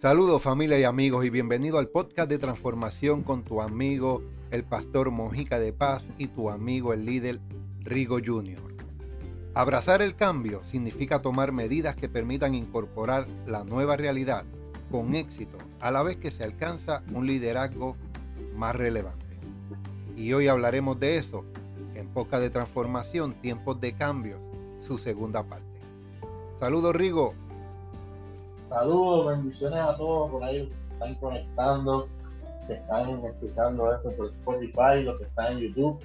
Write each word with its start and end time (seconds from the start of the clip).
Saludos 0.00 0.40
familia 0.40 0.80
y 0.80 0.84
amigos 0.84 1.26
y 1.26 1.28
bienvenido 1.28 1.78
al 1.78 1.88
podcast 1.88 2.30
de 2.30 2.38
transformación 2.38 3.22
con 3.22 3.44
tu 3.44 3.60
amigo 3.60 4.22
el 4.50 4.64
pastor 4.64 5.10
Mojica 5.10 5.58
de 5.58 5.74
Paz 5.74 6.08
y 6.16 6.28
tu 6.28 6.48
amigo 6.48 6.94
el 6.94 7.04
líder 7.04 7.38
Rigo 7.80 8.16
Jr. 8.16 8.62
Abrazar 9.52 10.00
el 10.00 10.16
cambio 10.16 10.62
significa 10.64 11.20
tomar 11.20 11.52
medidas 11.52 11.96
que 11.96 12.08
permitan 12.08 12.54
incorporar 12.54 13.26
la 13.46 13.62
nueva 13.62 13.98
realidad 13.98 14.46
con 14.90 15.14
éxito 15.14 15.58
a 15.80 15.90
la 15.90 16.02
vez 16.02 16.16
que 16.16 16.30
se 16.30 16.44
alcanza 16.44 17.02
un 17.12 17.26
liderazgo 17.26 17.94
más 18.56 18.74
relevante. 18.74 19.36
Y 20.16 20.32
hoy 20.32 20.48
hablaremos 20.48 20.98
de 20.98 21.18
eso 21.18 21.44
en 21.94 22.08
Poca 22.08 22.40
de 22.40 22.48
Transformación, 22.48 23.34
Tiempos 23.34 23.78
de 23.82 23.92
Cambios, 23.92 24.40
su 24.80 24.96
segunda 24.96 25.42
parte. 25.42 25.78
Saludos 26.58 26.96
Rigo, 26.96 27.34
Saludos, 28.70 29.26
bendiciones 29.26 29.80
a 29.80 29.96
todos 29.96 30.30
por 30.30 30.44
ahí 30.44 30.68
que 30.68 30.92
están 30.92 31.14
conectando, 31.16 32.08
que 32.68 32.74
están 32.74 33.24
escuchando 33.24 33.92
esto 33.92 34.12
por 34.12 34.26
Spotify, 34.28 35.02
los 35.02 35.18
que 35.18 35.24
están 35.24 35.54
en 35.54 35.58
YouTube. 35.58 35.98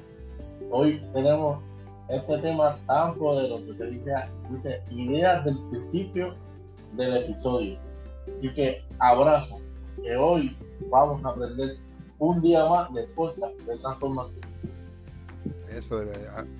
Hoy 0.71 0.99
tenemos 1.13 1.61
este 2.09 2.39
tema 2.39 2.75
tan 2.87 3.13
poderoso 3.19 3.77
que 3.77 3.83
dice, 3.83 4.11
dice 4.49 4.81
ideas 4.89 5.45
del 5.45 5.59
principio 5.69 6.33
del 6.93 7.17
episodio. 7.17 7.77
Así 8.35 8.51
que 8.55 8.83
abrazo, 8.97 9.61
que 10.01 10.17
hoy 10.17 10.57
vamos 10.89 11.23
a 11.23 11.29
aprender 11.29 11.77
un 12.17 12.41
día 12.41 12.67
más 12.67 12.91
de 12.95 13.03
podcast 13.09 13.59
de 13.61 13.77
transformación. 13.77 14.39
Eso, 15.69 16.01
eh, 16.01 16.07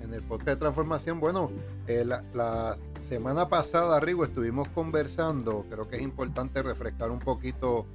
en 0.02 0.14
el 0.14 0.22
podcast 0.22 0.50
de 0.50 0.56
transformación, 0.56 1.18
bueno, 1.18 1.50
eh, 1.88 2.04
la, 2.04 2.22
la, 2.32 2.78
semana 3.08 3.48
pasada, 3.48 4.00
Rigo, 4.00 4.24
estuvimos 4.24 4.68
conversando, 4.68 5.64
creo 5.70 5.88
que 5.88 5.96
es 5.96 6.02
importante 6.02 6.62
refrescar 6.62 7.10
un 7.10 7.20
poquito 7.20 7.86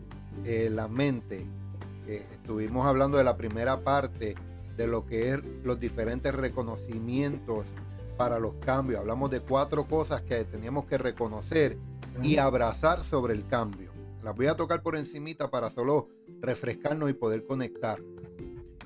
eh, 0.46 0.70
la 0.72 0.88
mente. 0.88 1.46
Eh, 2.08 2.26
estuvimos 2.32 2.86
hablando 2.86 3.18
de 3.18 3.24
la 3.24 3.36
primera 3.36 3.82
parte 3.82 4.36
de 4.78 4.88
lo 4.88 5.06
que 5.06 5.34
es 5.34 5.40
los 5.64 5.80
diferentes 5.80 6.34
reconocimientos 6.34 7.66
para 8.18 8.40
los 8.40 8.56
cambios. 8.56 9.02
Hablamos 9.02 9.30
de 9.32 9.42
cuatro 9.42 9.84
cosas 9.84 10.22
que 10.22 10.46
teníamos 10.46 10.86
que 10.86 10.98
reconocer 10.98 11.78
y 12.24 12.38
abrazar 12.38 13.04
sobre 13.04 13.34
el 13.34 13.46
cambio. 13.46 13.92
Las 14.24 14.36
voy 14.36 14.48
a 14.48 14.56
tocar 14.56 14.82
por 14.82 14.96
encimita 14.96 15.50
para 15.50 15.72
solo 15.72 16.08
refrescarnos 16.40 17.10
y 17.10 17.14
poder 17.14 17.46
conectar. 17.46 18.00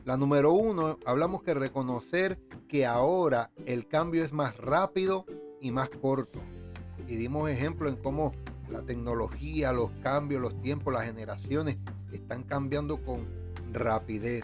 La 0.05 0.17
número 0.17 0.53
uno, 0.53 0.99
hablamos 1.05 1.43
que 1.43 1.53
reconocer 1.53 2.39
que 2.67 2.85
ahora 2.85 3.51
el 3.65 3.87
cambio 3.87 4.23
es 4.23 4.33
más 4.33 4.55
rápido 4.57 5.25
y 5.65 5.71
más 5.71 5.89
corto. 5.89 6.39
Y 7.07 7.15
dimos 7.15 7.49
ejemplo 7.49 7.89
en 7.89 7.95
cómo 7.95 8.33
la 8.69 8.81
tecnología, 8.83 9.73
los 9.73 9.89
cambios, 10.03 10.39
los 10.39 10.61
tiempos, 10.61 10.93
las 10.93 11.05
generaciones 11.05 11.77
están 12.11 12.43
cambiando 12.43 12.97
con 12.97 13.25
rapidez. 13.73 14.43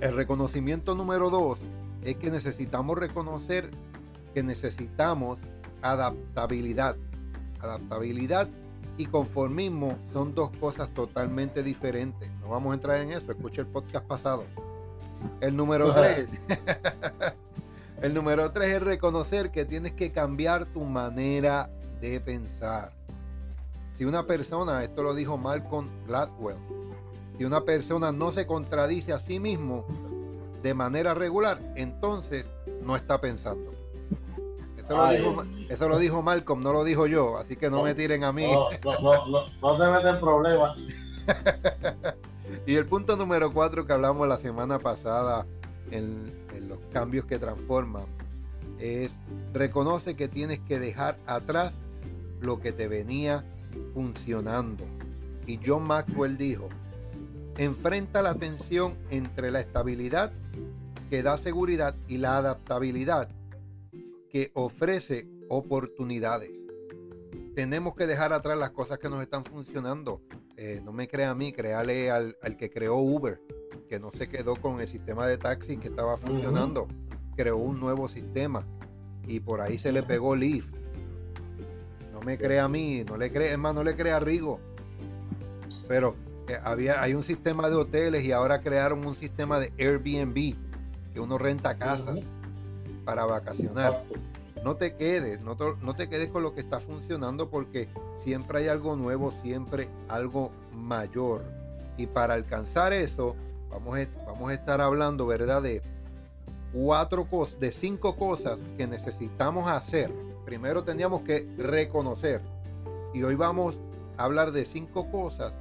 El 0.00 0.14
reconocimiento 0.14 0.94
número 0.94 1.28
dos 1.28 1.58
es 2.04 2.16
que 2.16 2.30
necesitamos 2.30 2.96
reconocer 2.96 3.72
que 4.32 4.44
necesitamos 4.44 5.40
adaptabilidad. 5.82 6.96
Adaptabilidad 7.60 8.48
y 8.98 9.06
conformismo 9.06 9.98
son 10.12 10.36
dos 10.36 10.50
cosas 10.60 10.88
totalmente 10.94 11.64
diferentes. 11.64 12.30
No 12.42 12.50
vamos 12.50 12.70
a 12.70 12.74
entrar 12.74 13.00
en 13.00 13.10
eso, 13.10 13.32
escucha 13.32 13.62
el 13.62 13.66
podcast 13.66 14.06
pasado. 14.06 14.44
El 15.40 15.56
número 15.56 15.92
tres. 15.92 16.28
El 18.02 18.12
número 18.12 18.52
tres 18.52 18.74
es 18.74 18.82
reconocer 18.82 19.50
que 19.50 19.64
tienes 19.64 19.92
que 19.92 20.12
cambiar 20.12 20.66
tu 20.66 20.84
manera 20.84 21.70
de 22.00 22.20
pensar. 22.20 22.92
Si 23.96 24.04
una 24.04 24.26
persona, 24.26 24.84
esto 24.84 25.02
lo 25.02 25.14
dijo 25.14 25.38
Malcolm 25.38 25.88
Gladwell, 26.06 26.58
si 27.38 27.44
una 27.44 27.62
persona 27.62 28.12
no 28.12 28.32
se 28.32 28.46
contradice 28.46 29.14
a 29.14 29.18
sí 29.18 29.40
mismo 29.40 29.86
de 30.62 30.74
manera 30.74 31.14
regular, 31.14 31.60
entonces 31.74 32.46
no 32.82 32.96
está 32.96 33.20
pensando. 33.20 33.72
Eso 34.76 34.96
lo, 34.96 35.08
dijo, 35.08 35.44
eso 35.68 35.88
lo, 35.88 35.98
dijo, 35.98 36.22
Malcolm, 36.22 36.62
no 36.62 36.72
lo 36.72 36.84
dijo 36.84 37.06
yo, 37.06 37.38
así 37.38 37.56
que 37.56 37.70
no, 37.70 37.82
me 37.82 37.94
tiren 37.94 38.22
a 38.22 38.32
mí. 38.32 38.46
No, 38.46 38.68
no, 39.00 39.26
no, 39.26 39.46
no 39.60 39.78
te 39.78 39.90
meten 39.90 40.20
problemas. 40.20 40.76
y 42.66 42.74
el 42.76 42.86
punto 42.86 43.16
número 43.16 43.52
cuatro 43.52 43.84
que 43.84 43.92
hablamos 43.92 44.28
la 44.28 44.38
semana 44.38 44.78
pasada 44.78 45.44
en, 45.90 46.32
los 46.68 46.78
cambios 46.92 47.26
que 47.26 47.38
transforman 47.38 48.06
es 48.78 49.10
reconoce 49.52 50.16
que 50.16 50.28
tienes 50.28 50.58
que 50.60 50.78
dejar 50.78 51.18
atrás 51.26 51.74
lo 52.40 52.60
que 52.60 52.72
te 52.72 52.88
venía 52.88 53.44
funcionando. 53.94 54.84
Y 55.46 55.60
John 55.64 55.84
Maxwell 55.84 56.36
dijo, 56.36 56.68
enfrenta 57.56 58.22
la 58.22 58.34
tensión 58.34 58.96
entre 59.10 59.50
la 59.50 59.60
estabilidad 59.60 60.32
que 61.08 61.22
da 61.22 61.38
seguridad 61.38 61.94
y 62.08 62.18
la 62.18 62.38
adaptabilidad 62.38 63.28
que 64.28 64.50
ofrece 64.54 65.28
oportunidades. 65.48 66.50
Tenemos 67.54 67.94
que 67.94 68.06
dejar 68.06 68.32
atrás 68.32 68.58
las 68.58 68.70
cosas 68.70 68.98
que 68.98 69.08
nos 69.08 69.22
están 69.22 69.44
funcionando. 69.44 70.20
Eh, 70.56 70.80
no 70.84 70.92
me 70.92 71.06
crea 71.06 71.30
a 71.30 71.34
mí, 71.34 71.52
créale 71.52 72.10
al, 72.10 72.36
al 72.42 72.56
que 72.56 72.70
creó 72.70 72.96
Uber 72.96 73.40
que 73.86 73.98
no 73.98 74.10
se 74.10 74.28
quedó 74.28 74.56
con 74.56 74.80
el 74.80 74.88
sistema 74.88 75.26
de 75.26 75.38
taxi 75.38 75.76
que 75.76 75.88
estaba 75.88 76.16
funcionando, 76.16 76.86
creó 77.36 77.56
un 77.56 77.78
nuevo 77.80 78.08
sistema 78.08 78.64
y 79.26 79.40
por 79.40 79.60
ahí 79.60 79.78
se 79.78 79.92
le 79.92 80.02
pegó 80.02 80.34
Leaf. 80.34 80.66
No 82.12 82.20
me 82.20 82.38
crea 82.38 82.64
a 82.64 82.68
mí, 82.68 83.04
no 83.04 83.16
le 83.16 83.30
cree, 83.30 83.52
es 83.52 83.58
más, 83.58 83.74
no 83.74 83.84
le 83.84 83.94
crea 83.94 84.16
a 84.16 84.20
Rigo. 84.20 84.58
Pero 85.88 86.14
eh, 86.48 86.58
había, 86.62 87.02
hay 87.02 87.14
un 87.14 87.22
sistema 87.22 87.68
de 87.68 87.76
hoteles 87.76 88.24
y 88.24 88.32
ahora 88.32 88.60
crearon 88.60 89.06
un 89.06 89.14
sistema 89.14 89.58
de 89.58 89.72
Airbnb, 89.78 90.54
que 91.12 91.20
uno 91.20 91.38
renta 91.38 91.76
casas 91.76 92.20
para 93.04 93.24
vacacionar. 93.24 93.94
No 94.64 94.76
te 94.76 94.96
quedes, 94.96 95.42
no 95.42 95.56
no 95.80 95.94
te 95.94 96.08
quedes 96.08 96.28
con 96.30 96.42
lo 96.42 96.54
que 96.54 96.60
está 96.60 96.80
funcionando 96.80 97.50
porque 97.50 97.88
siempre 98.24 98.58
hay 98.58 98.68
algo 98.68 98.96
nuevo, 98.96 99.30
siempre 99.30 99.88
algo 100.08 100.50
mayor. 100.74 101.44
Y 101.96 102.06
para 102.06 102.34
alcanzar 102.34 102.92
eso, 102.92 103.36
vamos 103.70 103.98
a, 103.98 104.06
vamos 104.26 104.50
a 104.50 104.54
estar 104.54 104.80
hablando, 104.80 105.26
¿verdad? 105.26 105.62
De 105.62 105.82
cuatro 106.72 107.24
cosas, 107.28 107.58
de 107.60 107.72
cinco 107.72 108.16
cosas 108.16 108.60
que 108.76 108.86
necesitamos 108.86 109.68
hacer. 109.68 110.12
Primero 110.44 110.84
teníamos 110.84 111.22
que 111.22 111.48
reconocer. 111.56 112.40
Y 113.14 113.22
hoy 113.22 113.34
vamos 113.34 113.78
a 114.16 114.24
hablar 114.24 114.52
de 114.52 114.64
cinco 114.64 115.10
cosas 115.10 115.52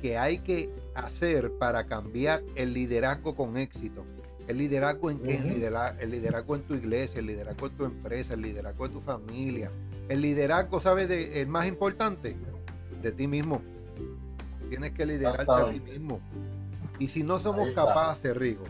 que 0.00 0.18
hay 0.18 0.38
que 0.38 0.68
hacer 0.94 1.52
para 1.52 1.86
cambiar 1.86 2.42
el 2.56 2.74
liderazgo 2.74 3.34
con 3.34 3.56
éxito. 3.56 4.04
El 4.48 4.58
liderazgo 4.58 5.10
en 5.10 5.20
qué? 5.20 5.36
el, 5.36 6.10
liderazgo, 6.10 6.56
en 6.56 6.62
tu 6.62 6.74
iglesia, 6.74 7.20
el 7.20 7.26
liderazgo 7.26 7.68
en 7.68 7.76
tu 7.76 7.84
empresa, 7.84 8.34
el 8.34 8.42
liderazgo 8.42 8.86
en 8.86 8.92
tu 8.92 9.00
familia. 9.00 9.70
El 10.08 10.20
liderazgo, 10.20 10.80
¿sabes? 10.80 11.08
De, 11.08 11.40
el 11.40 11.46
más 11.46 11.68
importante, 11.68 12.36
de 13.00 13.12
ti 13.12 13.28
mismo. 13.28 13.62
Tienes 14.68 14.90
que 14.92 15.06
liderarte 15.06 15.52
a 15.52 15.70
ti 15.70 15.78
mismo. 15.78 16.20
Y 17.02 17.08
si 17.08 17.24
no 17.24 17.40
somos 17.40 17.68
capaces, 17.70 18.36
Rigo, 18.36 18.62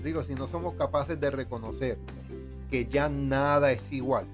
Rigo, 0.00 0.22
si 0.22 0.36
no 0.36 0.46
somos 0.46 0.74
capaces 0.76 1.18
de 1.18 1.28
reconocer 1.28 1.98
que 2.70 2.86
ya 2.86 3.08
nada 3.08 3.72
es 3.72 3.90
igual, 3.90 4.26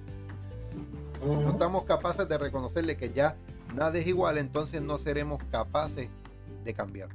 no 1.25 1.49
estamos 1.49 1.85
capaces 1.85 2.29
de 2.29 2.37
reconocerle 2.37 2.99
que 2.99 3.15
ya 3.15 3.35
nada 3.75 3.97
es 3.97 4.07
igual, 4.07 4.37
entonces 4.37 4.83
no 4.83 4.99
seremos 4.99 5.43
capaces 5.45 6.11
de 6.65 6.75
cambiar. 6.75 7.09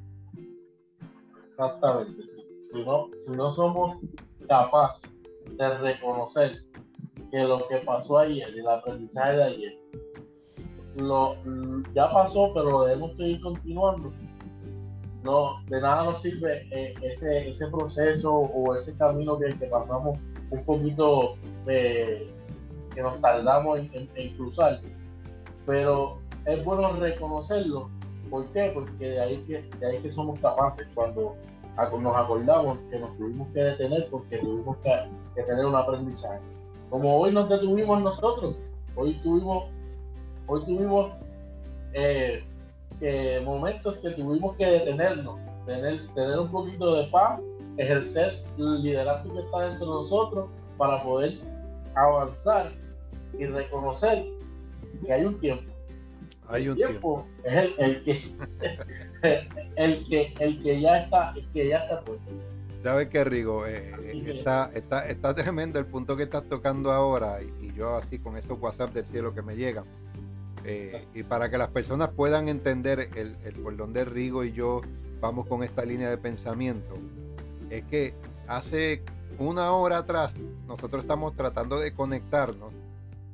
Exactamente. 1.48 2.24
Si 2.58 2.84
no, 2.84 3.10
si 3.20 3.34
no 3.34 3.54
somos 3.54 3.98
capaces 4.48 5.12
de 5.46 5.78
reconocer 5.78 6.66
que 7.30 7.38
lo 7.38 7.68
que 7.68 7.78
pasó 7.86 8.18
ayer, 8.18 8.50
el 8.50 8.68
aprendizaje 8.68 9.38
de 9.38 9.44
ayer, 9.44 9.80
lo, 10.96 11.36
ya 11.94 12.12
pasó, 12.12 12.52
pero 12.56 12.72
lo 12.72 12.86
debemos 12.86 13.16
seguir 13.16 13.40
continuando 13.42 14.12
no, 15.24 15.62
de 15.68 15.80
nada 15.80 16.04
nos 16.06 16.22
sirve 16.22 16.68
eh, 16.72 16.94
ese, 17.02 17.50
ese 17.50 17.68
proceso 17.68 18.34
o 18.34 18.76
ese 18.76 18.98
camino 18.98 19.38
que, 19.38 19.54
pasamos 19.68 20.18
un 20.50 20.64
poquito 20.64 21.36
eh, 21.70 22.32
que 22.94 23.02
nos 23.02 23.22
tardamos 23.22 23.80
en, 23.80 24.36
cruzar. 24.36 24.82
Pero 25.66 26.18
es 26.46 26.64
bueno 26.66 26.94
reconocerlo. 26.94 27.90
¿Por 28.30 28.46
qué? 28.48 28.72
Porque 28.74 29.12
de 29.12 29.20
ahí 29.22 29.44
que, 29.46 29.62
de 29.78 29.86
ahí 29.86 30.02
que 30.02 30.12
somos 30.12 30.40
capaces 30.40 30.88
cuando 30.96 31.36
nos 32.00 32.16
acordamos 32.16 32.80
que 32.90 33.00
nos 33.00 33.16
tuvimos 33.18 33.48
que 33.54 33.60
detener 33.62 34.08
porque 34.10 34.38
tuvimos 34.38 34.78
que, 34.78 35.44
tener 35.44 35.66
un 35.66 35.76
aprendizaje. 35.76 36.42
Como 36.90 37.18
hoy 37.18 37.32
nos 37.32 37.48
detuvimos 37.48 38.02
nosotros, 38.02 38.56
hoy 38.96 39.14
tuvimos, 39.24 39.66
hoy 40.48 40.66
tuvimos 40.66 41.14
eh, 41.94 42.44
momentos 43.44 43.98
que 43.98 44.12
tuvimos 44.12 44.56
que 44.58 44.66
detenernos, 44.66 45.40
tener, 45.66 46.08
tener 46.14 46.40
un 46.40 46.52
poquito 46.52 46.96
de 46.96 47.08
paz, 47.08 47.42
ejercer 47.78 48.44
el 48.58 48.84
liderazgo 48.84 49.34
que 49.34 49.40
está 49.40 49.70
dentro 49.70 49.86
de 49.86 50.04
nosotros 50.04 50.50
para 50.78 51.02
poder 51.02 51.40
avanzar 51.96 52.72
y 53.38 53.46
reconocer 53.46 54.26
que 55.06 55.14
hay 55.14 55.26
un 55.26 55.40
tiempo. 55.40 55.72
Hay 56.48 56.68
un 56.68 56.72
el 56.72 56.88
tiempo, 56.88 57.26
es 57.44 57.56
el, 57.56 57.74
el, 57.78 58.04
que, 58.04 58.22
el, 59.76 60.08
que, 60.08 60.34
el 60.40 60.62
que 60.62 60.82
ya 60.82 61.04
está, 61.04 61.34
el 61.36 61.50
que 61.52 61.68
ya 61.70 61.78
está 61.80 62.02
puesto. 62.02 62.32
¿Sabes 62.84 63.10
qué, 63.10 63.24
Rigo? 63.24 63.68
Eh, 63.68 63.94
eh, 64.04 64.24
está, 64.26 64.72
está, 64.74 65.08
está 65.08 65.36
tremendo 65.36 65.78
el 65.80 65.86
punto 65.86 66.18
que 66.18 66.24
estás 66.24 66.44
tocando 66.50 66.92
ahora 66.92 67.40
y, 67.42 67.72
yo 67.74 67.96
así 67.96 68.20
con 68.20 68.38
esos 68.38 68.60
WhatsApp 68.60 68.92
del 68.92 69.06
cielo 69.06 69.34
que 69.34 69.42
me 69.42 69.56
llegan. 69.56 69.86
Eh, 70.64 71.08
y 71.14 71.24
para 71.24 71.50
que 71.50 71.58
las 71.58 71.70
personas 71.70 72.10
puedan 72.10 72.48
entender 72.48 73.10
el, 73.16 73.36
el, 73.44 73.56
por 73.56 73.76
dónde 73.76 74.06
Rigo 74.06 74.44
y 74.44 74.52
yo 74.52 74.82
vamos 75.20 75.48
con 75.48 75.64
esta 75.64 75.86
línea 75.86 76.10
de 76.10 76.18
pensamiento, 76.18 76.98
es 77.70 77.84
que 77.84 78.14
hace 78.48 79.04
una 79.40 79.72
hora 79.72 80.00
atrás 80.00 80.36
nosotros 80.68 81.04
estamos 81.04 81.36
tratando 81.36 81.80
de 81.80 81.94
conectarnos, 81.94 82.74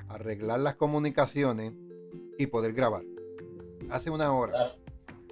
arreglar 0.08 0.60
las 0.60 0.76
comunicaciones 0.76 1.74
y 2.38 2.48
poder 2.48 2.74
grabar. 2.74 3.04
Hace 3.90 4.10
una 4.10 4.32
hora. 4.32 4.76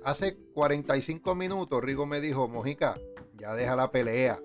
Hace 0.03 0.37
45 0.53 1.33
minutos 1.33 1.83
Rigo 1.83 2.05
me 2.05 2.21
dijo, 2.21 2.47
Mojica, 2.47 2.95
ya 3.37 3.53
deja 3.53 3.75
la 3.75 3.91
pelea. 3.91 4.39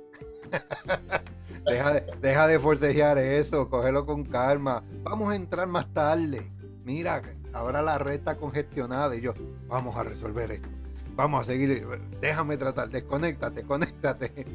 deja, 1.66 1.94
de, 1.94 2.06
deja 2.20 2.46
de 2.46 2.58
forcejear 2.58 3.18
eso, 3.18 3.68
cógelo 3.68 4.06
con 4.06 4.24
calma. 4.24 4.84
Vamos 5.02 5.32
a 5.32 5.36
entrar 5.36 5.66
más 5.66 5.92
tarde. 5.92 6.50
Mira, 6.84 7.22
ahora 7.52 7.82
la 7.82 7.98
red 7.98 8.14
está 8.14 8.36
congestionada 8.36 9.14
y 9.16 9.20
yo, 9.20 9.34
vamos 9.66 9.96
a 9.96 10.02
resolver 10.02 10.50
esto. 10.52 10.68
Vamos 11.14 11.42
a 11.42 11.44
seguir, 11.44 11.86
déjame 12.20 12.56
tratar, 12.56 12.88
desconéctate, 12.88 13.64
conéctate. 13.64 14.46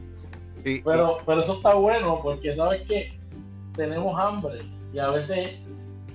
pero, 0.83 1.17
pero 1.25 1.41
eso 1.41 1.57
está 1.57 1.75
bueno 1.75 2.19
porque 2.23 2.55
sabes 2.55 2.87
que 2.87 3.19
tenemos 3.75 4.19
hambre 4.19 4.61
y 4.93 4.99
a 4.99 5.09
veces 5.09 5.57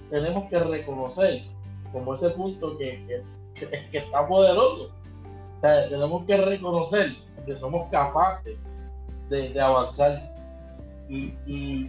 tenemos 0.08 0.48
que 0.50 0.58
reconocer 0.58 1.42
como 1.92 2.14
ese 2.14 2.30
punto 2.30 2.76
que, 2.78 3.22
que, 3.54 3.98
está 3.98 4.26
poderoso. 4.26 4.90
tenemos 5.60 6.24
que 6.24 6.36
reconocer 6.36 7.14
que 7.44 7.56
somos 7.56 7.88
capaces 7.90 8.58
de, 9.28 9.60
avanzar. 9.60 10.32
Y, 11.08 11.88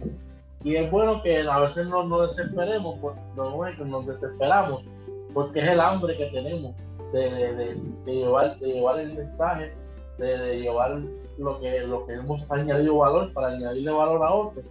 es 0.64 0.90
bueno 0.90 1.22
que 1.22 1.40
a 1.40 1.58
veces 1.58 1.86
no 1.86 2.04
nos 2.04 2.36
desesperemos, 2.36 2.96
no 3.36 3.66
es 3.66 3.76
que 3.76 3.84
nos 3.84 4.06
desesperamos, 4.06 4.84
porque 5.34 5.60
es 5.60 5.68
el 5.68 5.80
hambre 5.80 6.16
que 6.16 6.26
tenemos 6.26 6.74
de, 7.12 7.54
de, 8.04 8.12
llevar, 8.12 8.58
de 8.58 8.66
llevar 8.68 9.00
el 9.00 9.14
mensaje, 9.14 9.72
de, 10.18 10.60
llevar 10.60 11.02
lo 11.38 11.60
que, 11.60 11.80
lo 11.80 12.06
que 12.06 12.14
hemos 12.14 12.50
añadido 12.50 12.98
valor 12.98 13.32
para 13.32 13.48
añadirle 13.48 13.90
valor 13.90 14.22
a 14.22 14.32
otros. 14.32 14.64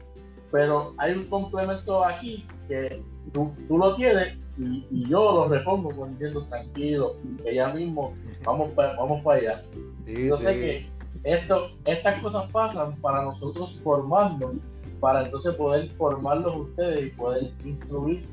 Pero 0.52 0.94
hay 0.98 1.14
un 1.14 1.26
complemento 1.26 2.04
aquí 2.04 2.46
que 2.68 3.02
tú, 3.34 3.52
tú 3.68 3.78
lo 3.78 3.96
tienes 3.96 4.38
y, 4.58 5.08
yo 5.08 5.32
lo 5.32 5.48
repongo 5.48 6.06
diciendo 6.08 6.46
tranquilo, 6.46 7.16
que 7.44 7.56
ya 7.56 7.70
mismo 7.74 8.14
vamos, 8.44 8.76
vamos 8.76 9.24
para 9.24 9.38
allá. 9.38 9.64
yo 10.06 10.38
sé 10.38 10.54
que 10.54 10.90
esto, 11.24 11.70
estas 11.86 12.20
cosas 12.22 12.52
pasan 12.52 12.96
para 12.98 13.24
nosotros 13.24 13.80
formarnos, 13.84 14.56
para 15.02 15.26
entonces 15.26 15.54
poder 15.56 15.90
formarlos 15.98 16.56
ustedes 16.56 17.08
y 17.08 17.10
poder 17.10 17.52
incluir 17.66 18.26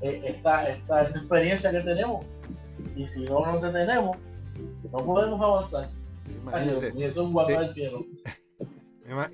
eh, 0.00 0.22
esta, 0.24 0.70
esta, 0.70 1.02
experiencia 1.10 1.70
que 1.70 1.80
tenemos. 1.80 2.24
Y 2.96 3.06
si 3.06 3.24
no 3.24 3.44
nos 3.44 3.60
detenemos, 3.60 4.16
no 4.90 5.04
podemos 5.04 5.40
avanzar. 5.40 5.90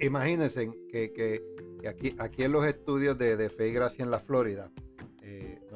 Imagínense 0.01 0.69
que, 0.91 1.13
que, 1.13 1.89
aquí, 1.89 2.17
aquí 2.19 2.43
en 2.43 2.53
los 2.53 2.67
estudios 2.67 3.17
de, 3.17 3.37
de 3.37 3.49
Fe 3.49 3.69
y 3.69 3.73
Gracia 3.73 4.03
en 4.05 4.11
la 4.11 4.19
Florida, 4.19 4.69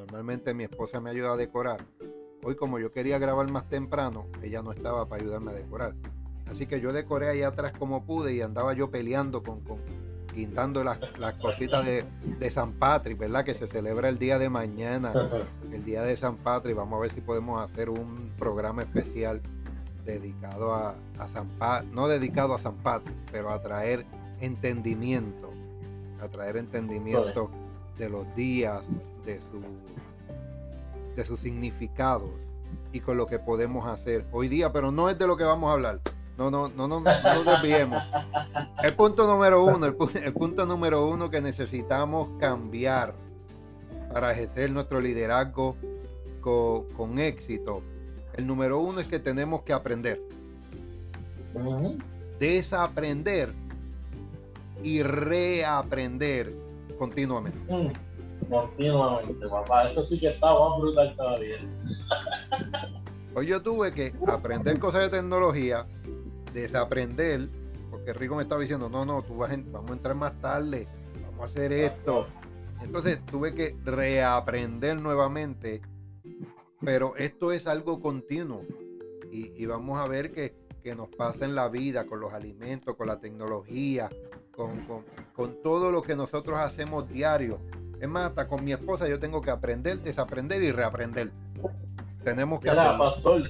Normalmente 0.03 0.53
mi 0.53 0.65
esposa 0.65 0.99
me 0.99 1.11
ayuda 1.11 1.33
a 1.33 1.37
decorar. 1.37 1.85
Hoy 2.43 2.55
como 2.55 2.77
yo 2.77 2.91
quería 2.91 3.19
grabar 3.19 3.49
más 3.49 3.69
temprano, 3.69 4.27
ella 4.41 4.61
no 4.61 4.71
estaba 4.71 5.07
para 5.07 5.21
ayudarme 5.21 5.51
a 5.51 5.55
decorar. 5.55 5.95
Así 6.45 6.67
que 6.67 6.81
yo 6.81 6.91
decoré 6.91 7.29
ahí 7.29 7.41
atrás 7.41 7.71
como 7.79 8.05
pude 8.05 8.33
y 8.35 8.41
andaba 8.41 8.73
yo 8.73 8.91
peleando 8.91 9.41
con, 9.41 9.61
con 9.61 9.79
pintando 10.33 10.83
las, 10.83 10.97
cositas 11.41 11.85
de, 11.85 12.49
San 12.49 12.73
Patrick, 12.73 13.17
¿verdad? 13.17 13.45
Que 13.45 13.53
se 13.53 13.67
celebra 13.67 14.09
el 14.09 14.17
día 14.19 14.39
de 14.39 14.49
mañana, 14.49 15.13
el 15.71 15.85
día 15.85 16.01
de 16.03 16.15
San 16.15 16.37
Patrick. 16.37 16.75
Vamos 16.75 16.97
a 16.97 17.01
ver 17.01 17.11
si 17.11 17.21
podemos 17.21 17.61
hacer 17.61 17.89
un 17.89 18.31
programa 18.37 18.83
especial 18.83 19.41
dedicado 20.05 20.73
a, 20.73 20.95
San 21.31 21.47
Patrick, 21.57 21.93
no 21.93 22.07
dedicado 22.07 22.53
a 22.53 22.59
San 22.59 22.75
Patrick, 22.75 23.15
pero 23.31 23.49
a 23.49 23.61
traer 23.61 24.05
entendimiento, 24.41 25.51
a 26.21 26.27
traer 26.27 26.57
entendimiento 26.57 27.49
de 27.97 28.09
los 28.09 28.35
días, 28.35 28.81
de, 29.25 29.37
su, 29.37 29.61
de 31.15 31.23
sus 31.23 31.39
significados 31.39 32.29
y 32.91 32.99
con 32.99 33.17
lo 33.17 33.25
que 33.25 33.39
podemos 33.39 33.87
hacer 33.87 34.25
hoy 34.31 34.47
día, 34.47 34.73
pero 34.73 34.91
no 34.91 35.09
es 35.09 35.17
de 35.17 35.27
lo 35.27 35.37
que 35.37 35.43
vamos 35.43 35.69
a 35.69 35.73
hablar. 35.73 35.99
No, 36.37 36.49
no, 36.49 36.67
no, 36.69 36.87
no, 36.87 36.99
no 36.99 37.01
nos 37.01 37.45
desviemos. 37.45 38.01
El 38.83 38.93
punto 38.95 39.27
número 39.27 39.63
uno, 39.63 39.85
el, 39.85 40.33
punto 40.33 40.65
número 40.65 41.05
uno 41.07 41.29
que 41.29 41.41
necesitamos 41.41 42.29
cambiar 42.39 43.13
para 44.11 44.31
ejercer 44.31 44.71
nuestro 44.71 44.99
liderazgo 44.99 45.75
con, 46.41 47.19
éxito. 47.19 47.81
El 48.33 48.47
número 48.47 48.79
uno 48.79 48.99
es 48.99 49.07
que 49.07 49.19
tenemos 49.19 49.61
que 49.61 49.73
aprender. 49.73 50.21
Desaprender 52.39 53.53
y 54.81 55.03
reaprender 55.03 56.53
continuamente. 56.97 57.59
Mm 57.71 58.13
continuamente, 58.49 59.47
papá. 59.47 59.89
Eso 59.89 60.03
sí 60.03 60.19
que 60.19 60.27
está 60.27 60.47
más 60.47 60.79
brutal 60.79 61.15
todavía. 61.15 61.57
Hoy 63.35 63.47
yo 63.47 63.61
tuve 63.61 63.91
que 63.91 64.13
aprender 64.27 64.79
cosas 64.79 65.03
de 65.03 65.17
tecnología, 65.17 65.87
desaprender, 66.53 67.49
porque 67.89 68.13
Rico 68.13 68.35
me 68.35 68.43
estaba 68.43 68.61
diciendo, 68.61 68.89
no, 68.89 69.05
no, 69.05 69.23
tú 69.23 69.37
vas 69.37 69.51
vamos 69.71 69.91
a 69.91 69.93
entrar 69.93 70.15
más 70.15 70.39
tarde, 70.39 70.87
vamos 71.23 71.41
a 71.41 71.45
hacer 71.45 71.71
esto. 71.73 72.27
Entonces 72.81 73.25
tuve 73.25 73.53
que 73.53 73.75
reaprender 73.83 74.97
nuevamente, 74.97 75.81
pero 76.81 77.15
esto 77.17 77.51
es 77.51 77.65
algo 77.67 78.01
continuo 78.01 78.63
y, 79.31 79.65
vamos 79.65 79.99
a 79.99 80.07
ver 80.07 80.31
que, 80.31 80.61
nos 80.95 81.07
pasa 81.09 81.45
en 81.45 81.55
la 81.55 81.69
vida 81.69 82.05
con 82.05 82.19
los 82.19 82.33
alimentos, 82.33 82.95
con 82.97 83.07
la 83.07 83.19
tecnología, 83.19 84.09
con, 84.51 84.85
con, 84.85 85.05
con 85.33 85.61
todo 85.63 85.91
lo 85.91 86.01
que 86.01 86.13
nosotros 86.13 86.59
hacemos 86.59 87.09
diario 87.09 87.61
es 88.03 88.09
más, 88.09 88.25
hasta 88.25 88.49
con 88.49 88.65
mi 88.65 88.73
esposa 88.73 89.07
yo 89.07 89.17
tengo 89.17 89.41
que 89.41 89.49
aprender, 89.49 90.01
desaprender 90.01 90.61
y 90.61 90.73
reaprender. 90.73 91.31
Tenemos 92.21 92.59
que 92.59 92.69
Mira, 92.69 92.97
pastor, 92.97 93.49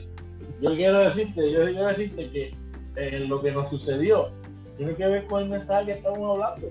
yo 0.61 0.75
quiero 0.75 0.99
decirte, 0.99 1.51
yo 1.51 1.63
quiero 1.63 1.87
decirte 1.87 2.29
que 2.29 2.55
eh, 2.95 3.25
lo 3.27 3.41
que 3.41 3.51
nos 3.51 3.69
sucedió 3.69 4.29
tiene 4.77 4.95
que 4.95 5.07
ver 5.07 5.27
con 5.27 5.43
el 5.43 5.49
mensaje 5.49 5.85
que 5.85 5.91
estamos 5.93 6.29
hablando. 6.29 6.67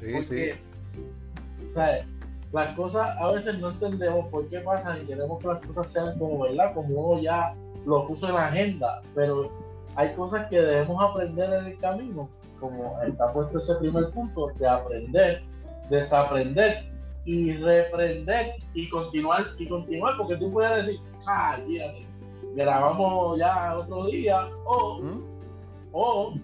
Sí, 0.00 0.22
sí. 0.24 0.50
¿sabes? 1.74 2.04
Las 2.52 2.74
cosas 2.74 3.16
a 3.18 3.30
veces 3.30 3.58
no 3.58 3.70
entendemos 3.70 4.26
por 4.28 4.48
qué 4.48 4.60
pasan 4.60 5.02
y 5.02 5.06
queremos 5.06 5.40
que 5.40 5.48
las 5.48 5.64
cosas 5.66 5.90
sean 5.90 6.18
como, 6.18 6.40
¿verdad? 6.40 6.74
Como 6.74 6.88
uno 6.88 7.22
ya 7.22 7.54
lo 7.86 8.06
puso 8.06 8.28
en 8.28 8.34
la 8.34 8.46
agenda, 8.46 9.02
pero 9.14 9.50
hay 9.94 10.12
cosas 10.14 10.48
que 10.48 10.60
debemos 10.60 11.02
aprender 11.02 11.52
en 11.52 11.66
el 11.66 11.78
camino, 11.78 12.28
como 12.58 13.00
está 13.02 13.32
puesto 13.32 13.58
ese 13.58 13.74
primer 13.76 14.10
punto, 14.10 14.48
de 14.58 14.66
aprender, 14.66 15.42
desaprender 15.88 16.90
y 17.24 17.52
reprender 17.52 18.54
y 18.74 18.88
continuar 18.88 19.46
y 19.58 19.68
continuar 19.68 20.16
porque 20.16 20.36
tú 20.36 20.50
puedes 20.50 20.86
decir 20.86 21.00
ah 21.26 21.58
grabamos 22.56 23.38
ya 23.38 23.76
otro 23.76 24.06
día 24.06 24.48
o 24.64 25.02
o 25.92 26.34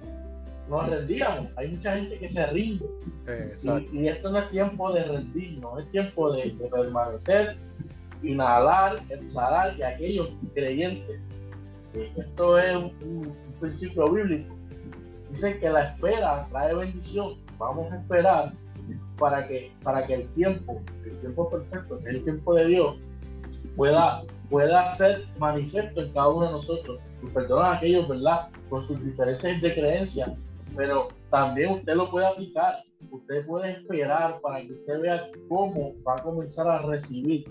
nos 0.68 0.88
rendíamos 0.88 1.48
hay 1.56 1.68
mucha 1.68 1.96
gente 1.96 2.18
que 2.18 2.28
se 2.28 2.46
rinde. 2.46 2.84
Y, 3.92 4.08
esto 4.08 4.30
no 4.30 4.38
es 4.38 4.50
tiempo 4.50 4.92
de 4.92 5.04
rendirnos 5.04 5.80
es 5.80 5.90
tiempo 5.90 6.32
de, 6.32 6.50
permanecer 6.70 7.56
inhalar 8.22 9.02
exhalar 9.10 9.76
y 9.78 9.82
aquellos 9.82 10.28
creyentes. 10.54 11.20
Esto 12.16 12.58
es 12.58 12.76
un, 12.76 12.92
un 13.02 13.36
principio 13.60 14.10
bíblico. 14.10 14.54
Dicen 15.30 15.58
que 15.60 15.70
la 15.70 15.84
espera 15.84 16.46
trae 16.50 16.74
bendición. 16.74 17.34
Vamos 17.58 17.90
a 17.92 17.96
esperar 17.96 18.52
para 19.18 19.46
que, 19.48 19.72
para 19.82 20.06
que 20.06 20.14
el 20.14 20.28
tiempo, 20.34 20.80
el 21.04 21.18
tiempo 21.18 21.48
perfecto, 21.48 21.98
el 22.04 22.22
tiempo 22.22 22.54
de 22.54 22.66
Dios, 22.66 22.96
pueda, 23.76 24.22
pueda 24.50 24.94
ser 24.94 25.26
manifiesto 25.38 26.02
en 26.02 26.12
cada 26.12 26.28
uno 26.28 26.46
de 26.46 26.52
nosotros. 26.52 27.00
Y 27.22 27.26
perdonan 27.26 27.72
a 27.72 27.76
aquellos, 27.76 28.08
¿verdad? 28.08 28.48
Con 28.68 28.86
sus 28.86 29.02
diferencias 29.04 29.60
de 29.60 29.74
creencia, 29.74 30.36
pero 30.76 31.08
también 31.30 31.72
usted 31.72 31.94
lo 31.94 32.10
puede 32.10 32.26
aplicar. 32.26 32.82
Usted 33.10 33.46
puede 33.46 33.72
esperar 33.72 34.40
para 34.40 34.60
que 34.62 34.72
usted 34.72 35.00
vea 35.00 35.30
cómo 35.48 35.94
va 36.06 36.16
a 36.16 36.22
comenzar 36.22 36.68
a 36.68 36.78
recibir 36.82 37.46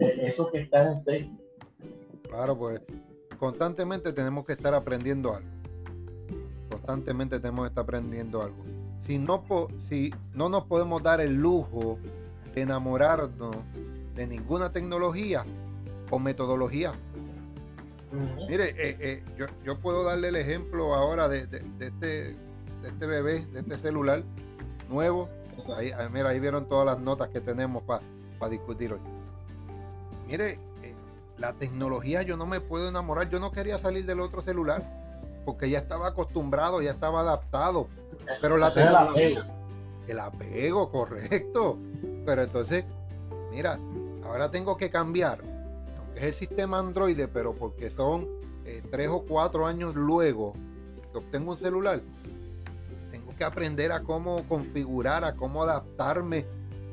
eh, 0.00 0.18
eso 0.22 0.50
que 0.50 0.62
está 0.62 0.82
en 0.82 0.98
usted. 0.98 1.26
Claro, 2.28 2.58
pues 2.58 2.80
constantemente 3.38 4.12
tenemos 4.12 4.44
que 4.44 4.52
estar 4.52 4.74
aprendiendo 4.74 5.34
algo. 5.34 5.48
Constantemente 6.68 7.40
tenemos 7.40 7.64
que 7.64 7.68
estar 7.68 7.84
aprendiendo 7.84 8.42
algo 8.42 8.64
si 9.08 9.18
no, 9.18 9.42
si 9.88 10.12
no 10.34 10.50
nos 10.50 10.64
podemos 10.64 11.02
dar 11.02 11.22
el 11.22 11.34
lujo 11.34 11.98
de 12.54 12.60
enamorarnos 12.60 13.56
de 14.14 14.26
ninguna 14.26 14.70
tecnología, 14.70 15.46
con 16.08 16.22
metodología. 16.22 16.92
Mire, 18.48 18.70
eh, 18.70 18.96
eh, 19.00 19.24
yo, 19.36 19.46
yo, 19.64 19.78
puedo 19.78 20.02
darle 20.02 20.28
el 20.28 20.36
ejemplo 20.36 20.94
ahora 20.94 21.28
de, 21.28 21.46
de, 21.46 21.58
este, 21.80 22.06
de 22.82 22.88
este 22.88 23.06
bebé, 23.06 23.44
de 23.46 23.60
este 23.60 23.76
celular 23.76 24.22
nuevo. 24.88 25.28
Ahí, 25.76 25.90
ah, 25.90 26.08
mira, 26.10 26.30
ahí 26.30 26.40
vieron 26.40 26.66
todas 26.68 26.86
las 26.86 26.98
notas 26.98 27.28
que 27.28 27.40
tenemos 27.40 27.82
para 27.82 28.50
discutir 28.50 28.92
hoy. 28.92 29.00
Mire, 30.26 30.52
eh, 30.82 30.94
la 31.36 31.52
tecnología 31.52 32.22
yo 32.22 32.36
no 32.36 32.46
me 32.46 32.60
puedo 32.60 32.88
enamorar. 32.88 33.28
Yo 33.28 33.40
no 33.40 33.52
quería 33.52 33.78
salir 33.78 34.06
del 34.06 34.20
otro 34.20 34.40
celular 34.40 34.82
porque 35.44 35.68
ya 35.68 35.78
estaba 35.78 36.08
acostumbrado, 36.08 36.80
ya 36.80 36.90
estaba 36.90 37.20
adaptado. 37.20 37.88
Pero 38.40 38.56
la 38.56 38.72
tecnología. 38.72 39.46
El 40.06 40.20
apego, 40.20 40.90
correcto. 40.90 41.78
Pero 42.24 42.42
entonces, 42.42 42.84
mira, 43.50 43.78
ahora 44.24 44.50
tengo 44.50 44.76
que 44.76 44.90
cambiar. 44.90 45.47
Es 46.18 46.24
el 46.24 46.34
sistema 46.34 46.78
Android, 46.78 47.20
pero 47.32 47.54
porque 47.54 47.90
son 47.90 48.26
eh, 48.64 48.82
tres 48.90 49.08
o 49.08 49.22
cuatro 49.22 49.66
años 49.66 49.94
luego 49.94 50.54
que 51.12 51.18
obtengo 51.18 51.52
un 51.52 51.58
celular, 51.58 52.00
tengo 53.10 53.34
que 53.36 53.44
aprender 53.44 53.92
a 53.92 54.02
cómo 54.02 54.42
configurar, 54.48 55.24
a 55.24 55.34
cómo 55.34 55.62
adaptarme 55.62 56.44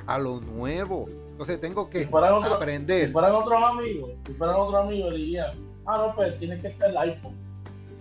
a 0.05 0.19
lo 0.19 0.39
nuevo. 0.39 1.09
Entonces 1.31 1.59
tengo 1.59 1.89
que 1.89 2.07
aprender. 2.49 3.07
Si 3.07 3.13
fueran 3.13 3.33
otros 3.33 3.63
amigos, 3.63 4.11
si 4.25 4.33
fueran 4.33 4.55
otros 4.57 4.85
amigos, 4.85 5.13
dirían, 5.13 5.53
ah, 5.85 5.97
no, 5.97 6.15
pues 6.15 6.37
tiene 6.39 6.61
que 6.61 6.71
ser 6.71 6.91
el 6.91 6.97
iPhone. 6.97 7.35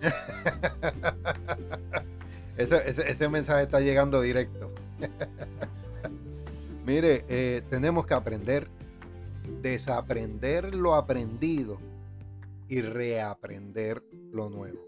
ese, 2.57 3.29
mensaje 3.29 3.63
está 3.63 3.79
llegando 3.79 4.21
directo. 4.21 4.71
Mire, 6.85 7.25
eh, 7.27 7.63
tenemos 7.69 8.05
que 8.05 8.13
aprender, 8.13 8.69
desaprender 9.61 10.75
lo 10.75 10.95
aprendido 10.95 11.77
y 12.67 12.81
reaprender 12.81 14.03
lo 14.31 14.49
nuevo. 14.49 14.85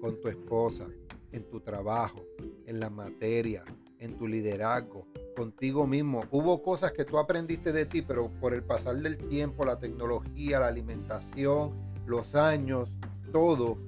Con 0.00 0.20
tu 0.20 0.28
esposa, 0.28 0.86
en 1.32 1.44
tu 1.44 1.60
trabajo, 1.60 2.24
en 2.66 2.80
la 2.80 2.90
materia, 2.90 3.64
en 3.98 4.16
tu 4.16 4.26
liderazgo, 4.26 5.06
contigo 5.36 5.86
mismo. 5.86 6.24
Hubo 6.30 6.62
cosas 6.62 6.92
que 6.92 7.04
tú 7.04 7.18
aprendiste 7.18 7.72
de 7.72 7.86
ti, 7.86 8.02
pero 8.02 8.30
por 8.40 8.54
el 8.54 8.62
pasar 8.62 8.96
del 8.96 9.18
tiempo, 9.28 9.64
la 9.64 9.78
tecnología, 9.78 10.60
la 10.60 10.68
alimentación, 10.68 11.72
los 12.06 12.34
años, 12.34 12.92
todo, 13.32 13.78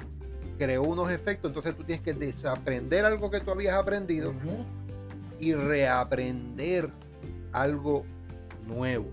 creó 0.58 0.82
unos 0.82 1.10
efectos. 1.10 1.50
Entonces 1.50 1.76
tú 1.76 1.84
tienes 1.84 2.04
que 2.04 2.14
desaprender 2.14 3.04
algo 3.04 3.30
que 3.30 3.40
tú 3.40 3.50
habías 3.50 3.74
aprendido 3.74 4.32
y 5.40 5.54
reaprender 5.54 6.90
algo 7.52 8.04
nuevo. 8.66 9.10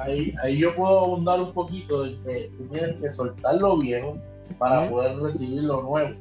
Ahí, 0.00 0.34
ahí 0.42 0.58
yo 0.58 0.74
puedo 0.74 1.00
abundar 1.00 1.40
un 1.40 1.52
poquito 1.52 2.04
de 2.04 2.18
que 2.22 2.50
tú 2.56 2.64
tienes 2.68 2.96
que 2.96 3.12
soltar 3.12 3.56
lo 3.56 3.76
viejo 3.76 4.16
para 4.58 4.88
poder 4.88 5.18
recibir 5.18 5.64
lo 5.64 5.82
nuevo. 5.82 6.14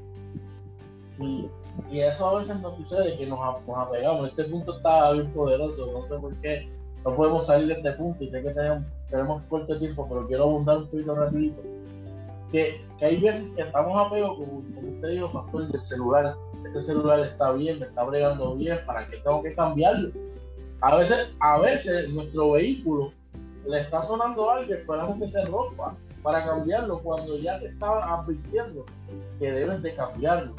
Y, 1.19 1.49
eso 1.93 2.27
a 2.27 2.39
veces 2.39 2.59
nos 2.59 2.75
sucede, 2.77 3.17
que 3.17 3.25
nos, 3.25 3.39
apegamos. 3.39 4.29
Este 4.29 4.43
punto 4.45 4.77
está 4.77 5.13
bien 5.13 5.31
poderoso, 5.31 5.91
no 5.93 6.07
sé 6.07 6.21
por 6.21 6.35
qué 6.41 6.69
no 7.05 7.15
podemos 7.15 7.45
salir 7.47 7.67
de 7.67 7.73
este 7.75 7.93
punto 7.93 8.21
y 8.21 8.29
sé 8.29 8.41
que 8.41 8.49
tenemos, 8.49 8.83
tenemos 9.09 9.41
corto 9.43 9.79
tiempo, 9.79 10.05
pero 10.09 10.27
quiero 10.27 10.43
abundar 10.43 10.79
un 10.79 10.87
poquito 10.87 11.15
rapidito. 11.15 11.61
Que, 12.51 12.81
que, 12.97 13.05
hay 13.05 13.21
veces 13.21 13.49
que 13.55 13.61
estamos 13.61 14.05
apegados, 14.05 14.37
como, 14.39 14.61
como 14.75 14.91
usted 14.93 15.09
dijo, 15.09 15.31
pastor, 15.31 15.71
del 15.71 15.81
celular. 15.81 16.35
Este 16.65 16.81
celular 16.81 17.21
está 17.21 17.53
bien, 17.53 17.79
me 17.79 17.85
está 17.85 18.03
bregando 18.03 18.55
bien, 18.55 18.77
¿para 18.85 19.07
qué 19.07 19.17
tengo 19.17 19.41
que 19.41 19.55
cambiarlo? 19.55 20.11
A 20.81 20.97
veces, 20.97 21.29
a 21.39 21.59
veces 21.59 22.09
nuestro 22.09 22.51
vehículo 22.51 23.13
le 23.69 23.81
está 23.81 24.03
sonando 24.03 24.49
algo, 24.49 24.73
esperamos 24.73 25.19
que 25.19 25.27
se 25.27 25.45
rompa 25.45 25.95
para 26.23 26.43
cambiarlo 26.43 26.99
cuando 26.99 27.37
ya 27.37 27.59
te 27.59 27.67
estaba 27.67 28.19
advirtiendo 28.19 28.83
que 29.39 29.51
debes 29.51 29.81
de 29.83 29.93
cambiarlo. 29.95 30.53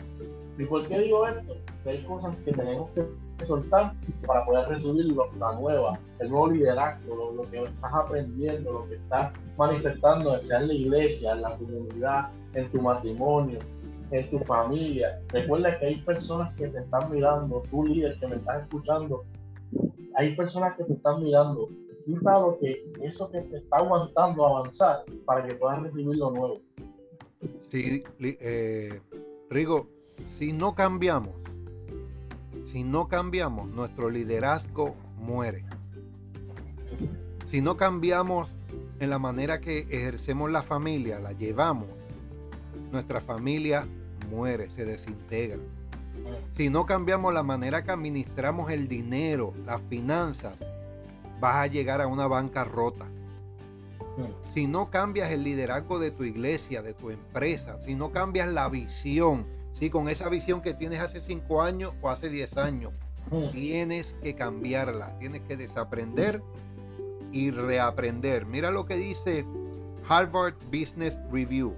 ¿Y 0.56 0.64
por 0.64 0.86
qué 0.86 1.00
digo 1.00 1.26
esto? 1.26 1.56
Que 1.82 1.90
hay 1.90 2.04
cosas 2.04 2.36
que 2.44 2.52
tenemos 2.52 2.88
que 2.90 3.04
soltar 3.46 3.94
para 4.26 4.44
poder 4.44 4.68
recibir 4.68 5.06
la 5.38 5.52
nueva, 5.54 5.98
el 6.20 6.30
nuevo 6.30 6.50
liderazgo, 6.50 7.32
lo, 7.34 7.50
que 7.50 7.62
estás 7.62 7.94
aprendiendo, 7.94 8.72
lo 8.72 8.88
que 8.88 8.94
estás 8.94 9.32
manifestando, 9.56 10.38
sea 10.38 10.60
en 10.60 10.68
la 10.68 10.74
iglesia, 10.74 11.32
en 11.32 11.42
la 11.42 11.56
comunidad, 11.56 12.28
en 12.54 12.70
tu 12.70 12.80
matrimonio, 12.80 13.58
en 14.12 14.30
tu 14.30 14.38
familia. 14.40 15.20
Recuerda 15.28 15.78
que 15.78 15.86
hay 15.86 15.96
personas 16.02 16.54
que 16.56 16.68
te 16.68 16.78
están 16.78 17.10
mirando, 17.10 17.62
tú 17.70 17.84
líder 17.86 18.18
que 18.20 18.28
me 18.28 18.36
estás 18.36 18.62
escuchando, 18.62 19.24
hay 20.14 20.36
personas 20.36 20.76
que 20.76 20.84
te 20.84 20.92
están 20.92 21.22
mirando. 21.22 21.68
Quita 22.04 22.40
lo 22.40 22.58
que 22.58 22.84
eso 23.02 23.30
que 23.30 23.40
te 23.42 23.58
está 23.58 23.78
aguantando 23.78 24.46
avanzar 24.46 25.04
para 25.24 25.46
que 25.46 25.54
puedas 25.54 25.82
recibir 25.82 26.16
lo 26.16 26.30
nuevo. 26.30 26.60
Sí, 27.68 28.02
eh, 28.20 29.00
Rigo, 29.48 29.88
si 30.38 30.52
no 30.52 30.74
cambiamos, 30.74 31.34
si 32.66 32.84
no 32.84 33.08
cambiamos, 33.08 33.68
nuestro 33.68 34.10
liderazgo 34.10 34.94
muere. 35.16 35.64
Si 37.50 37.60
no 37.60 37.76
cambiamos 37.76 38.50
en 39.00 39.10
la 39.10 39.18
manera 39.18 39.60
que 39.60 39.80
ejercemos 39.90 40.50
la 40.50 40.62
familia, 40.62 41.18
la 41.18 41.32
llevamos, 41.32 41.88
nuestra 42.92 43.20
familia 43.20 43.86
muere, 44.30 44.68
se 44.70 44.84
desintegra 44.84 45.58
si 46.56 46.68
no 46.68 46.86
cambiamos 46.86 47.32
la 47.32 47.42
manera 47.42 47.82
que 47.84 47.90
administramos 47.90 48.70
el 48.70 48.88
dinero, 48.88 49.54
las 49.64 49.80
finanzas, 49.82 50.54
vas 51.40 51.56
a 51.56 51.66
llegar 51.66 52.00
a 52.00 52.06
una 52.06 52.26
bancarrota. 52.26 53.06
Hmm. 54.16 54.52
Si 54.54 54.66
no 54.66 54.90
cambias 54.90 55.30
el 55.30 55.42
liderazgo 55.42 55.98
de 55.98 56.10
tu 56.10 56.24
iglesia, 56.24 56.82
de 56.82 56.94
tu 56.94 57.10
empresa, 57.10 57.78
si 57.84 57.94
no 57.94 58.12
cambias 58.12 58.48
la 58.48 58.68
visión, 58.68 59.46
si 59.72 59.90
con 59.90 60.08
esa 60.08 60.28
visión 60.28 60.60
que 60.60 60.74
tienes 60.74 61.00
hace 61.00 61.20
cinco 61.20 61.62
años 61.62 61.92
o 62.02 62.10
hace 62.10 62.28
diez 62.28 62.56
años, 62.56 62.92
tienes 63.52 64.14
que 64.22 64.34
cambiarla, 64.34 65.16
tienes 65.18 65.42
que 65.42 65.56
desaprender 65.56 66.42
y 67.32 67.50
reaprender. 67.50 68.44
Mira 68.46 68.70
lo 68.70 68.86
que 68.86 68.96
dice 68.96 69.44
Harvard 70.08 70.54
Business 70.70 71.16
Review. 71.30 71.74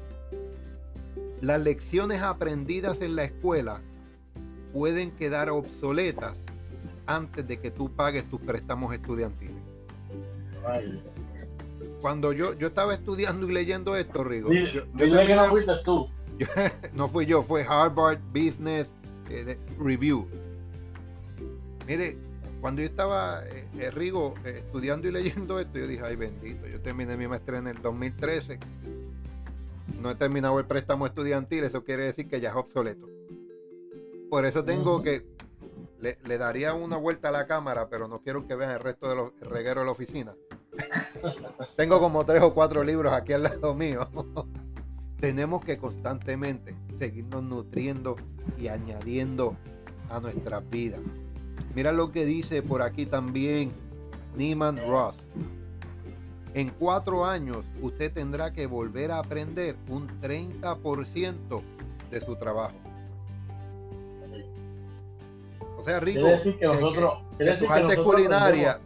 Las 1.41 1.61
lecciones 1.61 2.23
aprendidas 2.23 3.01
en 3.03 3.17
la 3.17 3.25
escuela 3.25 3.81
pueden 4.73 5.11
quedar 5.11 5.51
obsoletas 5.51 6.39
antes 7.07 7.47
de 7.47 7.59
que 7.59 7.71
tú 7.71 7.91
pagues 7.91 8.29
tus 8.29 8.41
préstamos 8.41 8.93
estudiantiles. 8.95 9.57
Cuando 12.01 12.33
yo, 12.33 12.55
yo 12.55 12.69
estaba 12.69 12.95
estudiando 12.95 13.49
y 13.49 13.53
leyendo 13.53 13.97
esto, 13.97 14.25
Rigo, 14.25 14.53
yo, 14.53 14.85
no 14.95 15.51
fuiste 15.51 15.73
tú. 15.85 16.09
no 16.95 17.09
fui 17.09 17.27
yo, 17.27 17.43
fue 17.43 17.65
Harvard 17.65 18.19
Business 18.33 18.93
eh, 19.31 19.59
Review. 19.79 20.27
Mire, 21.87 22.17
cuando 22.61 22.81
yo 22.81 22.87
estaba, 22.87 23.45
eh, 23.47 23.67
eh, 23.79 23.91
Rigo, 23.91 24.35
estudiando 24.45 25.09
y 25.09 25.13
leyendo 25.13 25.59
esto, 25.59 25.79
yo 25.79 25.87
dije, 25.87 26.03
ay 26.05 26.17
bendito, 26.17 26.67
yo 26.67 26.81
terminé 26.81 27.17
mi 27.17 27.27
maestría 27.27 27.59
en 27.59 27.69
el 27.69 27.83
2013. 27.83 28.59
No 30.01 30.11
he 30.11 30.15
terminado 30.15 30.59
el 30.59 30.65
préstamo 30.65 31.07
estudiantil, 31.07 31.65
eso 31.65 31.85
quiere 31.85 32.05
decir 32.05 32.29
que 32.29 32.41
ya 32.41 32.51
es 32.51 32.57
obsoleto. 32.57 33.09
Por 34.31 34.47
eso 34.47 34.65
tengo 34.65 35.03
que. 35.03 35.27
Le, 36.03 36.37
daría 36.37 36.75
una 36.75 36.97
vuelta 36.97 37.29
a 37.29 37.31
la 37.31 37.47
cámara, 37.47 37.89
pero 37.89 38.09
no 38.09 38.23
quiero 38.23 38.45
que 38.45 38.57
vean 38.57 38.73
el 38.73 38.81
resto 38.81 39.09
de 39.09 39.15
los 39.15 39.41
regueros 39.41 39.83
de 39.83 39.87
la 39.87 39.93
oficina. 39.93 40.35
tengo 41.77 42.01
como 42.01 42.27
tres 42.27 42.43
o 42.43 42.53
cuatro 42.53 42.83
libros 42.83 43.13
aquí 43.13 43.33
al 43.33 43.45
lado 43.45 43.73
mío. 43.73 44.09
Tenemos 45.21 45.65
que 45.65 45.79
constantemente 45.79 46.75
seguirnos 46.99 47.45
nutriendo 47.45 48.17
y 48.59 48.67
añadiendo 48.67 49.57
a 50.11 50.19
nuestras 50.19 50.69
vidas. 50.69 51.01
Mira 51.77 51.93
lo 51.93 52.11
que 52.11 52.25
dice 52.25 52.63
por 52.63 52.83
aquí 52.83 53.07
también 53.07 53.73
Neiman 54.37 54.79
Ross. 54.89 55.15
En 56.53 56.71
cuatro 56.71 57.25
años 57.25 57.65
usted 57.81 58.13
tendrá 58.13 58.53
que 58.53 58.67
volver 58.67 59.13
a 59.13 59.21
aprender 59.21 59.77
un 59.89 60.09
30% 60.21 61.63
de 62.11 62.21
su 62.21 62.35
trabajo. 62.35 62.82
O 65.83 65.85
sea, 65.85 65.99
Rico, 65.99 66.29
decir 66.29 66.57
que 66.61 66.65
nosotros, 66.65 67.19
tus 67.59 67.69
artes 67.69 67.99
culinarias, 67.99 68.79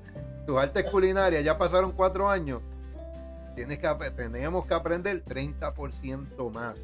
tus 0.46 0.56
artes 0.56 0.88
culinarias 0.88 1.44
ya 1.44 1.58
pasaron 1.58 1.92
cuatro 1.92 2.26
años. 2.26 2.62
Tienes 3.54 3.80
que, 3.80 3.88
tenemos 4.16 4.64
que 4.64 4.72
aprender 4.72 5.22
30% 5.22 6.50
más. 6.50 6.74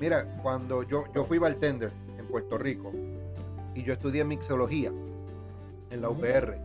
Mira, 0.00 0.24
cuando 0.42 0.84
yo, 0.84 1.04
yo 1.14 1.22
fui 1.24 1.36
bartender 1.36 1.92
en 2.18 2.26
Puerto 2.28 2.56
Rico 2.56 2.92
y 3.74 3.82
yo 3.82 3.92
estudié 3.92 4.24
mixología 4.24 4.90
en 5.90 6.00
la 6.00 6.08
UPR, 6.08 6.56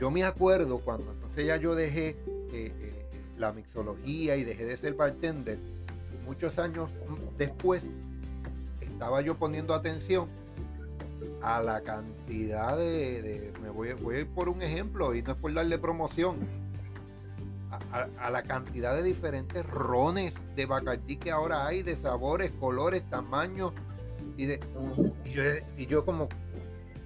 yo 0.00 0.10
me 0.10 0.24
acuerdo 0.24 0.78
cuando 0.78 1.12
entonces 1.12 1.46
ya 1.46 1.58
yo 1.58 1.74
dejé 1.74 2.08
eh, 2.08 2.16
eh, 2.54 3.06
la 3.36 3.52
mixología 3.52 4.36
y 4.36 4.44
dejé 4.44 4.64
de 4.64 4.78
ser 4.78 4.94
bartender, 4.94 5.58
muchos 6.24 6.58
años 6.58 6.88
después 7.36 7.84
estaba 8.80 9.20
yo 9.20 9.34
poniendo 9.34 9.74
atención 9.74 10.30
a 11.42 11.60
la 11.60 11.82
cantidad 11.82 12.76
de, 12.76 13.52
me 13.62 13.70
voy, 13.70 13.92
voy 13.94 14.16
a 14.16 14.20
ir 14.20 14.28
por 14.28 14.48
un 14.48 14.62
ejemplo 14.62 15.14
y 15.14 15.22
no 15.22 15.32
es 15.32 15.38
por 15.38 15.52
darle 15.52 15.78
promoción 15.78 16.38
a, 18.18 18.30
la 18.30 18.42
cantidad 18.42 18.94
de 18.94 19.02
diferentes 19.02 19.64
rones 19.66 20.34
de 20.54 20.66
Bacardí 20.66 21.16
que 21.16 21.30
ahora 21.30 21.66
hay, 21.66 21.82
de 21.82 21.96
sabores, 21.96 22.52
colores, 22.52 23.08
tamaños. 23.08 23.72
Y, 24.36 24.46
de, 24.46 24.60
y, 25.76 25.86
yo, 25.86 26.04
como, 26.04 26.28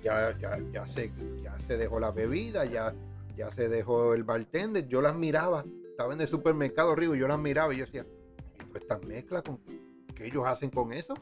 ya, 0.03 0.37
ya, 0.39 0.59
ya, 0.73 0.87
sé, 0.87 1.13
ya 1.43 1.59
se 1.59 1.77
dejó 1.77 2.01
la 2.01 2.11
bebida, 2.11 2.65
ya, 2.65 2.95
ya 3.37 3.51
se 3.51 3.69
dejó 3.69 4.15
el 4.15 4.25
bartender, 4.25 4.89
yo 4.89 5.03
las 5.03 5.15
miraba, 5.15 5.65
estaba 5.91 6.15
en 6.15 6.21
el 6.21 6.29
supermercado 6.29 6.95
Río, 6.95 7.15
yo 7.15 7.29
las 7.29 7.39
miraba 7.39 7.75
y 7.75 7.79
yo 7.79 7.85
decía, 7.85 8.07
¿y 8.73 8.79
esta 8.79 8.99
mezcla 8.99 9.43
con 9.43 9.59
qué 10.15 10.27
ellos 10.27 10.47
hacen 10.47 10.71
con 10.71 10.93
eso? 10.93 11.15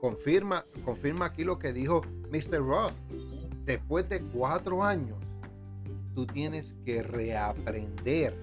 Confirma, 0.00 0.64
confirma 0.84 1.26
aquí 1.26 1.44
lo 1.44 1.58
que 1.58 1.72
dijo 1.72 2.02
Mr. 2.30 2.58
Ross. 2.58 2.94
Después 3.64 4.08
de 4.08 4.22
cuatro 4.22 4.82
años, 4.82 5.18
tú 6.14 6.26
tienes 6.26 6.74
que 6.84 7.02
reaprender 7.02 8.34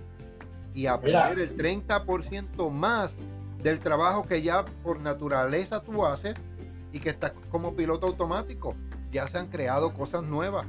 y 0.73 0.85
aprender 0.85 1.39
el 1.39 1.57
30% 1.57 2.69
más 2.69 3.11
del 3.63 3.79
trabajo 3.79 4.27
que 4.27 4.41
ya 4.43 4.63
por 4.83 4.99
naturaleza 4.99 5.81
tú 5.81 6.05
haces 6.05 6.35
y 6.93 6.99
que 6.99 7.09
estás 7.09 7.33
como 7.49 7.75
piloto 7.75 8.05
automático. 8.05 8.75
Ya 9.11 9.27
se 9.27 9.39
han 9.39 9.47
creado 9.47 9.93
cosas 9.93 10.23
nuevas. 10.23 10.67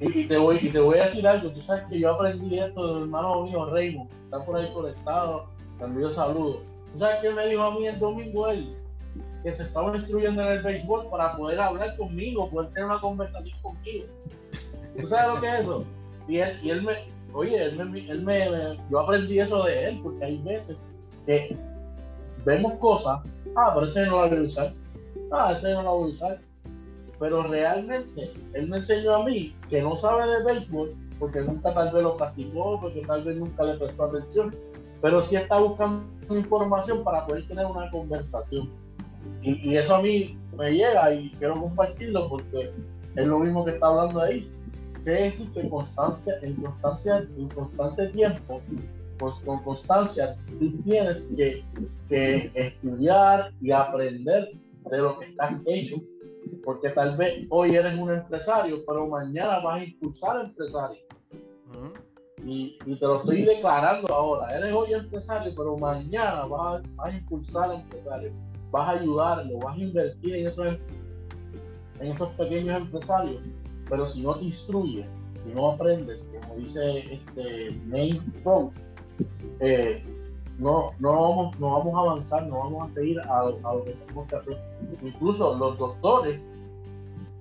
Y 0.00 0.26
te 0.26 0.36
voy, 0.36 0.58
y 0.60 0.70
te 0.70 0.80
voy 0.80 0.98
a 0.98 1.04
decir 1.04 1.26
algo, 1.26 1.50
tú 1.50 1.62
sabes 1.62 1.84
que 1.88 2.00
yo 2.00 2.12
aprendí 2.12 2.58
esto 2.58 2.94
del 2.94 3.04
hermano 3.04 3.44
mío 3.44 3.70
Raymond, 3.70 4.10
está 4.24 4.44
por 4.44 4.56
ahí 4.56 4.72
conectado, 4.72 5.46
también 5.78 6.12
saludo. 6.12 6.62
¿Tú 6.92 6.98
sabes 6.98 7.18
qué 7.22 7.30
me 7.30 7.46
dijo 7.46 7.62
a 7.62 7.78
mí 7.78 7.86
el 7.86 7.98
domingo 8.00 8.48
él? 8.48 8.76
Que 9.44 9.52
se 9.52 9.62
estaba 9.62 9.94
instruyendo 9.94 10.42
en 10.42 10.52
el 10.52 10.62
béisbol 10.62 11.10
para 11.10 11.36
poder 11.36 11.60
hablar 11.60 11.94
conmigo, 11.98 12.48
poder 12.48 12.70
tener 12.70 12.86
una 12.86 13.00
conversación 13.00 13.56
conmigo. 13.60 14.06
¿Tú 14.98 15.06
sabes 15.06 15.34
lo 15.34 15.40
que 15.40 15.46
es 15.46 15.60
eso? 15.60 15.84
Y 16.26 16.38
él, 16.38 16.58
y 16.62 16.70
él 16.70 16.82
me, 16.82 16.92
oye, 17.34 17.62
él 17.62 17.90
me, 17.90 18.10
él 18.10 18.22
me, 18.22 18.78
yo 18.90 19.00
aprendí 19.00 19.38
eso 19.38 19.64
de 19.64 19.88
él, 19.88 20.00
porque 20.02 20.24
hay 20.24 20.38
veces 20.38 20.78
que 21.26 21.54
vemos 22.46 22.72
cosas, 22.78 23.20
ah, 23.54 23.72
pero 23.74 23.86
ese 23.86 24.06
no 24.06 24.22
la 24.22 24.28
voy 24.28 24.38
a 24.38 24.42
usar, 24.42 24.72
ah, 25.30 25.54
ese 25.54 25.74
no 25.74 25.82
la 25.82 25.90
voy 25.90 26.10
a 26.10 26.14
usar. 26.14 26.40
Pero 27.20 27.42
realmente, 27.42 28.32
él 28.54 28.66
me 28.66 28.78
enseñó 28.78 29.14
a 29.14 29.24
mí 29.24 29.54
que 29.68 29.82
no 29.82 29.94
sabe 29.94 30.26
de 30.26 30.44
béisbol, 30.44 30.94
porque 31.18 31.42
nunca 31.42 31.74
tal 31.74 31.92
vez 31.92 32.02
lo 32.02 32.16
practicó, 32.16 32.80
porque 32.80 33.02
tal 33.02 33.22
vez 33.22 33.36
nunca 33.36 33.62
le 33.64 33.74
prestó 33.74 34.04
atención, 34.04 34.56
pero 35.02 35.22
sí 35.22 35.36
está 35.36 35.58
buscando 35.58 36.02
información 36.30 37.04
para 37.04 37.26
poder 37.26 37.46
tener 37.46 37.66
una 37.66 37.90
conversación. 37.90 38.70
Y, 39.44 39.76
eso 39.76 39.96
a 39.96 40.02
mí 40.02 40.38
me 40.56 40.70
llega 40.70 41.12
y 41.12 41.30
quiero 41.32 41.60
compartirlo 41.60 42.28
porque 42.28 42.72
es 43.16 43.26
lo 43.26 43.38
mismo 43.40 43.64
que 43.64 43.72
está 43.72 43.86
hablando 43.86 44.20
ahí. 44.20 44.50
Decir 45.02 45.52
que 45.52 45.68
constancia, 45.68 46.34
en 46.40 46.54
constancia, 46.54 47.18
en 47.36 47.48
constante 47.48 48.08
tiempo, 48.08 48.62
pues 49.18 49.34
con 49.44 49.62
constancia, 49.62 50.34
tú 50.58 50.72
tienes 50.82 51.28
que, 51.36 51.62
que 52.08 52.50
estudiar 52.54 53.52
y 53.60 53.70
aprender 53.70 54.52
de 54.90 54.98
lo 54.98 55.18
que 55.18 55.26
estás 55.26 55.60
hecho. 55.66 55.96
Porque 56.64 56.88
tal 56.90 57.18
vez 57.18 57.46
hoy 57.50 57.76
eres 57.76 57.98
un 57.98 58.12
empresario, 58.12 58.82
pero 58.86 59.06
mañana 59.06 59.58
vas 59.58 59.80
a 59.80 59.84
impulsar 59.84 60.46
empresario. 60.46 61.00
Y, 62.42 62.78
y, 62.86 62.98
te 62.98 63.06
lo 63.06 63.20
estoy 63.20 63.42
declarando 63.42 64.12
ahora. 64.14 64.56
Eres 64.56 64.72
hoy 64.72 64.94
empresario, 64.94 65.52
pero 65.54 65.76
mañana 65.76 66.46
vas, 66.46 66.82
vas 66.96 67.12
a 67.12 67.16
impulsar 67.16 67.74
empresario 67.74 68.32
vas 68.74 68.88
a 68.88 68.92
ayudarlo, 68.92 69.58
vas 69.58 69.76
a 69.76 69.80
invertir 69.80 70.34
en 70.34 70.48
esos, 70.48 70.66
en 72.00 72.12
esos 72.12 72.28
pequeños 72.30 72.82
empresarios, 72.82 73.40
pero 73.88 74.04
si 74.04 74.20
no 74.20 74.34
te 74.34 74.46
instruyes, 74.46 75.06
si 75.44 75.54
no 75.54 75.70
aprendes, 75.70 76.24
como 76.32 76.56
dice 76.56 77.14
este 77.14 77.70
Nate 77.86 78.20
Rose, 78.44 78.84
eh, 79.60 80.02
no, 80.58 80.90
no, 80.98 81.12
vamos, 81.12 81.60
no 81.60 81.70
vamos 81.70 81.94
a 81.94 81.98
avanzar, 82.00 82.46
no 82.48 82.58
vamos 82.58 82.90
a 82.90 82.94
seguir 82.94 83.20
a, 83.20 83.44
lo 83.44 83.84
que 83.84 83.92
tenemos 83.92 84.26
que 84.26 84.36
hacer. 84.36 84.58
Incluso 85.04 85.56
los 85.56 85.78
doctores 85.78 86.40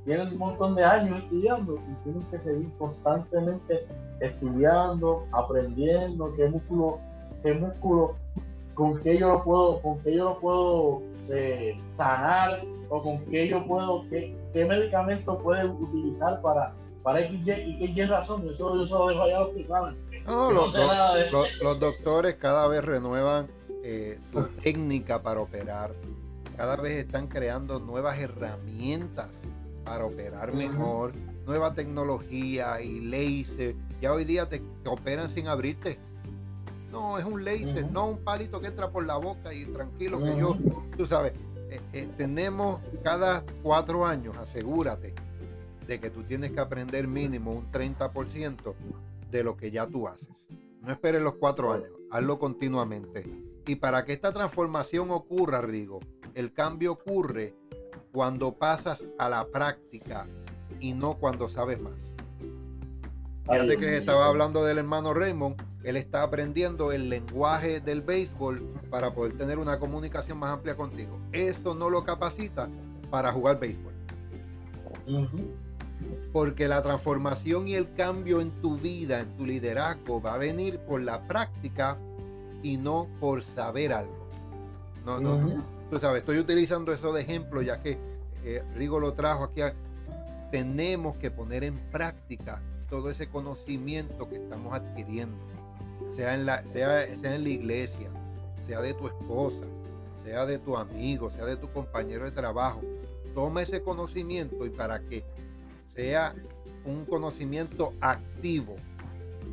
tienen 0.05 0.33
un 0.33 0.37
montón 0.37 0.75
de 0.75 0.83
años 0.83 1.17
estudiando 1.17 1.77
y 1.77 2.03
tienen 2.03 2.21
que 2.29 2.39
seguir 2.39 2.69
constantemente 2.77 3.87
estudiando, 4.19 5.25
aprendiendo 5.31 6.31
qué 6.35 6.47
músculo, 6.47 6.99
qué 7.41 7.55
músculo 7.55 8.15
con 8.75 8.99
qué 9.01 9.17
yo 9.17 9.29
lo 9.29 9.43
puedo, 9.43 9.81
con 9.81 9.99
qué 10.01 10.15
yo 10.15 10.25
lo 10.25 10.39
puedo 10.39 11.12
eh, 11.31 11.79
sanar 11.91 12.61
o 12.89 13.01
con 13.01 13.25
qué 13.25 13.47
yo 13.47 13.65
puedo, 13.65 14.07
qué, 14.09 14.35
qué 14.53 14.65
medicamento 14.65 15.37
puede 15.37 15.65
utilizar 15.65 16.41
para, 16.41 16.73
para 17.01 17.21
X 17.21 17.39
y 17.45 17.93
qué 17.93 18.05
razón. 18.05 18.47
Eso, 18.49 18.83
eso 18.83 18.99
lo 18.99 19.07
dejo 19.07 19.23
allá 19.23 19.39
los 19.41 19.49
que 19.49 19.67
saben. 19.67 19.97
No, 20.25 20.51
los, 20.51 20.73
los, 21.61 21.79
doctores 21.79 22.35
cada 22.35 22.67
vez 22.67 22.83
renuevan 22.83 23.47
eh, 23.83 24.19
su 24.31 24.43
técnica 24.61 25.21
para 25.21 25.41
operar. 25.41 25.93
Cada 26.55 26.77
vez 26.77 27.05
están 27.05 27.27
creando 27.27 27.79
nuevas 27.79 28.19
herramientas 28.19 29.27
para 29.83 30.05
operar 30.05 30.53
mejor, 30.53 31.13
nueva 31.45 31.73
tecnología 31.73 32.79
y 32.81 33.01
láser. 33.01 33.75
Ya 34.01 34.13
hoy 34.13 34.23
día 34.23 34.47
te 34.47 34.61
operan 34.85 35.29
sin 35.29 35.47
abrirte 35.47 35.99
no, 36.93 37.17
es 37.17 37.25
un 37.25 37.43
laser, 37.43 37.91
no 37.91 38.07
un 38.07 38.23
palito 38.23 38.61
que 38.61 38.67
entra 38.67 38.91
por 38.91 39.05
la 39.05 39.17
boca 39.17 39.51
y 39.51 39.65
tranquilo 39.65 40.23
que 40.23 40.37
yo, 40.37 40.55
tú 40.95 41.07
sabes, 41.07 41.33
eh, 41.71 41.81
eh, 41.91 42.07
tenemos 42.15 42.79
cada 43.03 43.43
cuatro 43.63 44.05
años, 44.05 44.37
asegúrate 44.37 45.15
de 45.87 45.99
que 45.99 46.11
tú 46.11 46.21
tienes 46.21 46.51
que 46.51 46.59
aprender 46.59 47.07
mínimo 47.07 47.51
un 47.51 47.71
30% 47.71 48.75
de 49.31 49.43
lo 49.43 49.57
que 49.57 49.71
ya 49.71 49.87
tú 49.87 50.07
haces. 50.07 50.45
No 50.81 50.91
esperes 50.91 51.23
los 51.23 51.33
cuatro 51.33 51.73
años, 51.73 51.89
hazlo 52.11 52.37
continuamente. 52.37 53.25
Y 53.65 53.75
para 53.77 54.05
que 54.05 54.13
esta 54.13 54.31
transformación 54.31 55.09
ocurra, 55.09 55.61
Rigo, 55.61 55.99
el 56.35 56.53
cambio 56.53 56.91
ocurre 56.91 57.55
cuando 58.11 58.53
pasas 58.53 59.03
a 59.17 59.29
la 59.29 59.47
práctica 59.47 60.27
y 60.79 60.93
no 60.93 61.15
cuando 61.15 61.49
sabes 61.49 61.81
más. 61.81 61.99
Fíjate 63.49 63.77
que 63.77 63.97
estaba 63.97 64.27
hablando 64.27 64.63
del 64.63 64.77
hermano 64.77 65.13
Raymond, 65.13 65.72
él 65.83 65.97
está 65.97 66.23
aprendiendo 66.23 66.91
el 66.91 67.09
lenguaje 67.09 67.79
del 67.81 68.01
béisbol 68.01 68.61
para 68.89 69.13
poder 69.13 69.37
tener 69.37 69.59
una 69.59 69.79
comunicación 69.79 70.37
más 70.37 70.51
amplia 70.51 70.75
contigo. 70.75 71.19
Eso 71.31 71.75
no 71.75 71.89
lo 71.89 72.03
capacita 72.03 72.69
para 73.11 73.31
jugar 73.31 73.59
béisbol. 73.59 73.93
Porque 76.31 76.67
la 76.67 76.81
transformación 76.81 77.67
y 77.67 77.75
el 77.75 77.93
cambio 77.93 78.41
en 78.41 78.51
tu 78.61 78.77
vida, 78.77 79.19
en 79.19 79.35
tu 79.37 79.45
liderazgo, 79.45 80.21
va 80.21 80.35
a 80.35 80.37
venir 80.37 80.79
por 80.79 81.01
la 81.01 81.27
práctica 81.27 81.97
y 82.61 82.77
no 82.77 83.07
por 83.19 83.43
saber 83.43 83.93
algo. 83.93 84.27
No, 85.05 85.19
no, 85.19 85.63
Tú 85.91 85.99
sabes, 85.99 86.21
estoy 86.21 86.39
utilizando 86.39 86.93
eso 86.93 87.11
de 87.13 87.21
ejemplo 87.21 87.61
ya 87.61 87.81
que 87.81 87.97
eh, 88.43 88.63
Rigo 88.73 88.99
lo 88.99 89.13
trajo 89.13 89.43
aquí. 89.43 89.61
tenemos 90.51 91.17
que 91.17 91.29
poner 91.29 91.63
en 91.63 91.77
práctica 91.91 92.61
todo 92.89 93.09
ese 93.09 93.27
conocimiento 93.27 94.29
que 94.29 94.37
estamos 94.37 94.73
adquiriendo, 94.73 95.37
sea 96.15 96.35
en 96.35 96.45
la, 96.45 96.63
sea, 96.73 97.07
sea 97.17 97.35
en 97.35 97.43
la 97.43 97.49
iglesia, 97.49 98.09
sea 98.65 98.81
de 98.81 98.93
tu 98.93 99.07
esposa, 99.07 99.65
sea 100.23 100.45
de 100.45 100.59
tu 100.59 100.77
amigo, 100.77 101.29
sea 101.29 101.45
de 101.45 101.57
tu 101.57 101.69
compañero 101.71 102.25
de 102.25 102.31
trabajo. 102.31 102.81
Toma 103.33 103.61
ese 103.61 103.81
conocimiento 103.81 104.65
y 104.65 104.69
para 104.69 104.99
que 104.99 105.23
sea 105.95 106.35
un 106.85 107.05
conocimiento 107.05 107.93
activo 108.01 108.75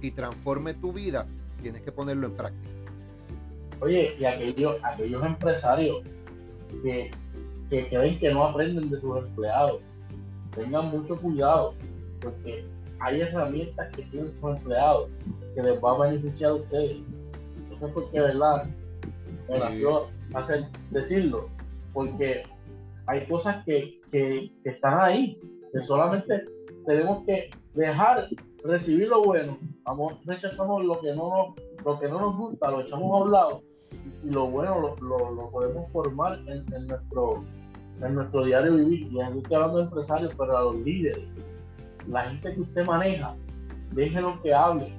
y 0.00 0.10
transforme 0.10 0.74
tu 0.74 0.92
vida, 0.92 1.26
tienes 1.62 1.82
que 1.82 1.92
ponerlo 1.92 2.26
en 2.26 2.34
práctica. 2.34 2.70
Oye, 3.80 4.14
y 4.18 4.24
aquellos, 4.24 4.76
aquellos 4.82 5.24
empresarios 5.24 6.02
que, 6.82 7.10
que 7.68 7.88
creen 7.88 8.18
que 8.18 8.32
no 8.32 8.44
aprenden 8.44 8.90
de 8.90 9.00
sus 9.00 9.18
empleados, 9.18 9.80
tengan 10.54 10.90
mucho 10.90 11.16
cuidado, 11.16 11.74
porque 12.20 12.64
hay 13.00 13.22
herramientas 13.22 13.88
que 13.96 14.02
tienen 14.02 14.32
sus 14.40 14.56
empleados 14.56 15.08
que 15.54 15.62
les 15.62 15.82
va 15.82 15.92
a 15.92 16.08
beneficiar 16.08 16.50
a 16.52 16.54
ustedes. 16.54 16.98
No 17.70 17.78
sé 17.78 17.92
por 17.92 18.10
qué, 18.10 18.20
¿verdad? 18.20 18.68
Me 19.48 19.58
nació 19.58 20.08
hacer, 20.34 20.66
decirlo, 20.90 21.48
porque 21.92 22.44
hay 23.06 23.26
cosas 23.26 23.64
que, 23.64 24.00
que, 24.12 24.52
están 24.64 24.98
ahí, 25.00 25.40
que 25.72 25.82
solamente 25.82 26.44
tenemos 26.86 27.24
que 27.24 27.50
dejar 27.74 28.28
recibir 28.64 29.08
lo 29.08 29.24
bueno. 29.24 29.58
Vamos, 29.84 30.14
rechazamos 30.24 30.84
lo 30.84 31.00
que 31.00 31.14
no 31.14 31.54
nos, 31.54 31.84
lo 31.84 31.98
que 31.98 32.08
no 32.08 32.20
nos 32.20 32.36
gusta, 32.36 32.70
lo 32.70 32.82
echamos 32.82 33.12
a 33.12 33.24
un 33.24 33.32
lado 33.32 33.62
y 34.22 34.30
lo 34.30 34.46
bueno 34.46 34.96
lo, 35.00 35.32
lo, 35.32 35.50
podemos 35.50 35.90
formar 35.90 36.38
en, 36.46 36.64
en, 36.72 36.86
nuestro 36.86 37.42
en 38.02 38.14
nuestro 38.14 38.44
diario 38.44 38.76
vivir. 38.76 39.08
Y 39.10 39.18
estoy 39.18 39.54
hablando 39.56 39.78
de 39.78 39.84
empresarios, 39.84 40.32
pero 40.38 40.56
a 40.56 40.62
los 40.62 40.76
líderes 40.76 41.24
la 42.10 42.22
gente 42.22 42.54
que 42.54 42.60
usted 42.60 42.84
maneja, 42.84 43.34
déjenlo 43.92 44.40
que 44.42 44.52
hable, 44.52 44.92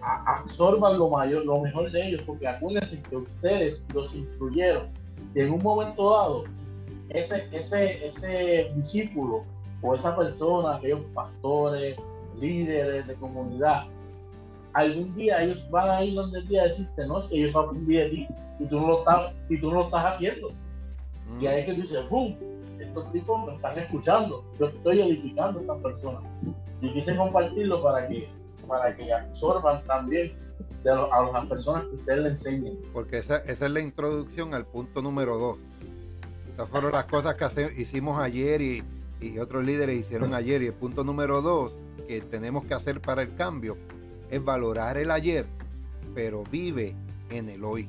absorban 0.00 0.98
lo 0.98 1.08
mayor, 1.08 1.44
lo 1.44 1.60
mejor 1.60 1.90
de 1.90 2.08
ellos, 2.08 2.22
porque 2.26 2.46
acuérdense 2.46 3.00
que 3.02 3.16
ustedes 3.16 3.84
los 3.94 4.14
incluyeron 4.14 4.88
y 5.34 5.40
en 5.40 5.52
un 5.52 5.62
momento 5.62 6.10
dado, 6.10 6.44
ese, 7.08 7.48
ese, 7.52 8.06
ese 8.06 8.72
discípulo 8.74 9.44
o 9.82 9.94
esa 9.94 10.16
persona, 10.16 10.76
aquellos 10.76 11.00
pastores, 11.14 11.96
líderes 12.40 13.06
de 13.06 13.14
comunidad, 13.14 13.84
algún 14.72 15.14
día 15.14 15.42
ellos 15.42 15.68
van 15.70 15.90
a 15.90 16.04
ir 16.04 16.14
donde 16.14 16.42
ti 16.42 16.58
a 16.58 16.64
decirte, 16.64 17.06
no, 17.06 17.20
es 17.20 17.26
que 17.26 17.36
ellos 17.36 17.56
aprendí 17.56 17.96
de 17.96 18.08
ti 18.10 18.28
y 18.58 18.66
tú 18.66 18.80
no 18.80 18.86
lo 18.88 18.98
estás, 19.00 19.32
y 19.48 19.60
tú 19.60 19.70
no 19.70 19.78
lo 19.78 19.84
estás 19.86 20.04
haciendo. 20.04 20.52
Y 21.40 21.46
ahí 21.46 21.60
es 21.60 21.66
que 21.66 21.74
tú 21.74 21.82
dices, 21.82 22.08
¡boom! 22.10 22.36
Estos 22.86 23.12
tipos 23.12 23.46
me 23.46 23.54
están 23.54 23.78
escuchando, 23.78 24.44
yo 24.58 24.66
estoy 24.66 25.00
edificando 25.00 25.58
a 25.58 25.62
estas 25.62 25.82
personas. 25.82 26.22
Y 26.80 26.92
quise 26.92 27.16
compartirlo 27.16 27.82
para 27.82 28.06
que, 28.08 28.28
para 28.66 28.94
que 28.96 29.12
absorban 29.12 29.84
también 29.84 30.36
a 30.86 31.30
las 31.32 31.46
personas 31.46 31.84
que 31.84 31.96
ustedes 31.96 32.18
le 32.20 32.28
enseñen. 32.30 32.78
Porque 32.92 33.18
esa, 33.18 33.38
esa 33.38 33.66
es 33.66 33.70
la 33.72 33.80
introducción 33.80 34.54
al 34.54 34.66
punto 34.66 35.02
número 35.02 35.38
dos. 35.38 35.58
Estas 36.50 36.68
fueron 36.68 36.92
las 36.92 37.04
cosas 37.04 37.34
que 37.34 37.72
hicimos 37.80 38.18
ayer 38.18 38.60
y, 38.60 38.84
y 39.20 39.38
otros 39.38 39.64
líderes 39.64 39.98
hicieron 39.98 40.34
ayer. 40.34 40.62
Y 40.62 40.66
el 40.66 40.74
punto 40.74 41.02
número 41.02 41.40
dos 41.42 41.72
que 42.06 42.20
tenemos 42.20 42.64
que 42.64 42.74
hacer 42.74 43.00
para 43.00 43.22
el 43.22 43.34
cambio 43.34 43.76
es 44.30 44.44
valorar 44.44 44.96
el 44.98 45.10
ayer, 45.10 45.46
pero 46.14 46.44
vive 46.50 46.94
en 47.30 47.48
el 47.48 47.64
hoy. 47.64 47.88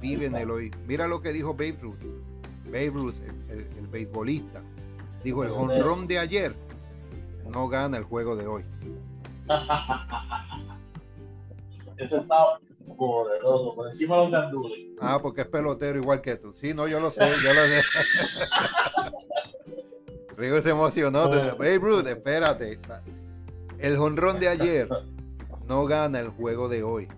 Vive 0.00 0.26
en 0.26 0.36
el 0.36 0.50
hoy. 0.50 0.70
Mira 0.86 1.06
lo 1.06 1.22
que 1.22 1.32
dijo 1.32 1.54
Babe 1.54 1.78
Ruth. 1.80 1.98
Babe 2.72 2.90
Ruth, 2.90 3.14
el, 3.50 3.66
el, 3.78 3.86
beisbolista, 3.86 4.62
dijo: 5.22 5.44
el 5.44 5.50
honrón 5.50 6.06
de 6.06 6.18
ayer 6.18 6.54
no 7.46 7.68
gana 7.68 7.98
el 7.98 8.04
juego 8.04 8.34
de 8.34 8.46
hoy. 8.46 8.64
Ese 11.98 12.16
está 12.16 12.58
poderoso, 12.96 13.74
por 13.74 13.88
encima 13.88 14.16
de 14.16 14.22
los 14.22 14.30
gandules. 14.30 14.78
Ah, 15.00 15.18
porque 15.20 15.42
es 15.42 15.48
pelotero 15.48 15.98
igual 15.98 16.22
que 16.22 16.36
tú. 16.36 16.54
Sí, 16.54 16.72
no, 16.72 16.88
yo 16.88 16.98
lo 16.98 17.10
sé, 17.10 17.20
yo 17.20 17.52
lo 17.52 17.60
sé. 17.66 17.82
Rigo 20.36 20.62
se 20.62 20.70
emocionó. 20.70 21.28
Babe 21.28 21.78
Ruth, 21.78 22.06
espérate. 22.06 22.80
El 23.78 23.96
honrón 23.98 24.40
de 24.40 24.48
ayer 24.48 24.88
no 25.68 25.84
gana 25.84 26.20
el 26.20 26.30
juego 26.30 26.70
de 26.70 26.82
hoy. 26.82 27.08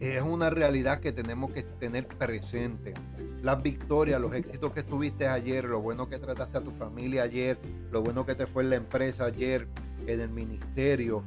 Es 0.00 0.22
una 0.22 0.50
realidad 0.50 1.00
que 1.00 1.12
tenemos 1.12 1.52
que 1.52 1.62
tener 1.62 2.06
presente. 2.06 2.94
Las 3.42 3.62
victorias, 3.62 4.20
los 4.20 4.34
éxitos 4.34 4.72
que 4.72 4.82
tuviste 4.82 5.26
ayer, 5.26 5.64
lo 5.64 5.80
bueno 5.80 6.08
que 6.08 6.18
trataste 6.18 6.58
a 6.58 6.60
tu 6.60 6.70
familia 6.72 7.24
ayer, 7.24 7.58
lo 7.90 8.02
bueno 8.02 8.24
que 8.24 8.34
te 8.34 8.46
fue 8.46 8.62
en 8.62 8.70
la 8.70 8.76
empresa 8.76 9.24
ayer, 9.24 9.66
en 10.06 10.20
el 10.20 10.30
ministerio, 10.30 11.22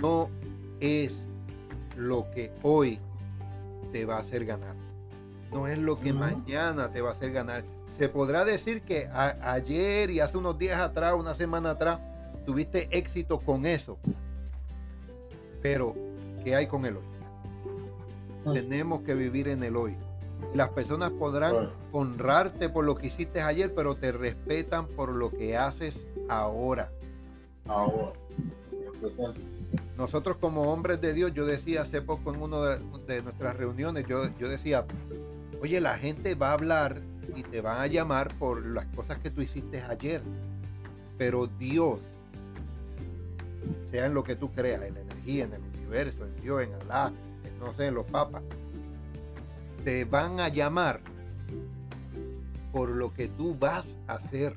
no 0.00 0.30
es 0.80 1.22
lo 1.96 2.30
que 2.30 2.52
hoy 2.62 3.00
te 3.92 4.04
va 4.04 4.16
a 4.16 4.20
hacer 4.20 4.44
ganar. 4.44 4.76
No 5.52 5.66
es 5.66 5.78
lo 5.78 5.98
que 6.00 6.12
mañana 6.12 6.92
te 6.92 7.00
va 7.00 7.10
a 7.10 7.12
hacer 7.12 7.32
ganar. 7.32 7.64
Se 7.98 8.08
podrá 8.08 8.44
decir 8.44 8.82
que 8.82 9.08
ayer 9.08 10.10
y 10.10 10.20
hace 10.20 10.38
unos 10.38 10.56
días 10.56 10.80
atrás, 10.80 11.14
una 11.14 11.34
semana 11.34 11.70
atrás, 11.70 11.98
tuviste 12.46 12.88
éxito 12.96 13.40
con 13.40 13.66
eso. 13.66 13.98
Pero, 15.60 15.94
¿qué 16.44 16.54
hay 16.54 16.66
con 16.66 16.86
el 16.86 16.96
hoy? 16.96 17.09
Tenemos 18.52 19.02
que 19.02 19.14
vivir 19.14 19.48
en 19.48 19.62
el 19.62 19.76
hoy. 19.76 19.96
Las 20.54 20.70
personas 20.70 21.10
podrán 21.12 21.70
honrarte 21.92 22.68
por 22.68 22.84
lo 22.84 22.94
que 22.96 23.08
hiciste 23.08 23.42
ayer, 23.42 23.72
pero 23.74 23.96
te 23.96 24.10
respetan 24.12 24.86
por 24.86 25.10
lo 25.10 25.30
que 25.30 25.56
haces 25.56 26.00
ahora. 26.28 26.90
Ahora. 27.66 28.12
Nosotros 29.96 30.38
como 30.38 30.72
hombres 30.72 31.00
de 31.00 31.12
Dios, 31.12 31.32
yo 31.34 31.46
decía 31.46 31.82
hace 31.82 32.02
poco 32.02 32.32
en 32.34 32.42
una 32.42 32.78
de, 33.06 33.22
nuestras 33.22 33.56
reuniones, 33.56 34.06
yo, 34.06 34.28
yo 34.38 34.48
decía, 34.48 34.86
oye, 35.60 35.80
la 35.80 35.98
gente 35.98 36.34
va 36.34 36.50
a 36.50 36.52
hablar 36.54 37.00
y 37.36 37.42
te 37.42 37.60
van 37.60 37.80
a 37.80 37.86
llamar 37.86 38.34
por 38.38 38.64
las 38.64 38.86
cosas 38.86 39.18
que 39.18 39.30
tú 39.30 39.42
hiciste 39.42 39.82
ayer, 39.82 40.22
pero 41.18 41.46
Dios 41.46 42.00
sea 43.90 44.06
en 44.06 44.14
lo 44.14 44.24
que 44.24 44.36
tú 44.36 44.50
creas, 44.52 44.82
en 44.82 44.94
la 44.94 45.00
energía, 45.00 45.44
en 45.44 45.52
el 45.54 45.60
universo, 45.78 46.24
en 46.24 46.42
Dios, 46.42 46.62
en 46.62 46.74
Alá, 46.74 47.12
no 47.60 47.72
sé, 47.74 47.90
los 47.90 48.06
papas, 48.06 48.42
te 49.84 50.04
van 50.04 50.40
a 50.40 50.48
llamar 50.48 51.00
por 52.72 52.90
lo 52.90 53.12
que 53.12 53.28
tú 53.28 53.56
vas 53.58 53.96
a 54.06 54.14
hacer, 54.14 54.54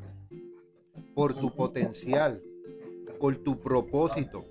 por 1.14 1.34
tu 1.34 1.54
potencial, 1.54 2.42
por 3.20 3.36
tu 3.38 3.60
propósito. 3.60 4.46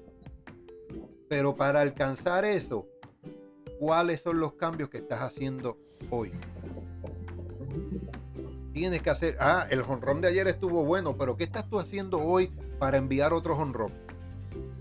Pero 1.29 1.57
para 1.57 1.81
alcanzar 1.81 2.45
eso, 2.45 2.87
¿cuáles 3.79 4.21
son 4.21 4.38
los 4.38 4.55
cambios 4.55 4.91
que 4.91 4.99
estás 4.99 5.23
haciendo 5.23 5.79
hoy? 6.11 6.33
Tienes 8.73 9.03
que 9.03 9.11
hacer, 9.11 9.37
ah, 9.38 9.67
el 9.71 9.83
honrón 9.83 10.21
de 10.21 10.29
ayer 10.29 10.49
estuvo 10.49 10.85
bueno, 10.85 11.17
pero 11.17 11.37
¿qué 11.37 11.45
estás 11.45 11.69
tú 11.69 11.79
haciendo 11.79 12.23
hoy 12.23 12.49
para 12.79 12.97
enviar 12.97 13.33
otro 13.33 13.57
honrón? 13.57 13.93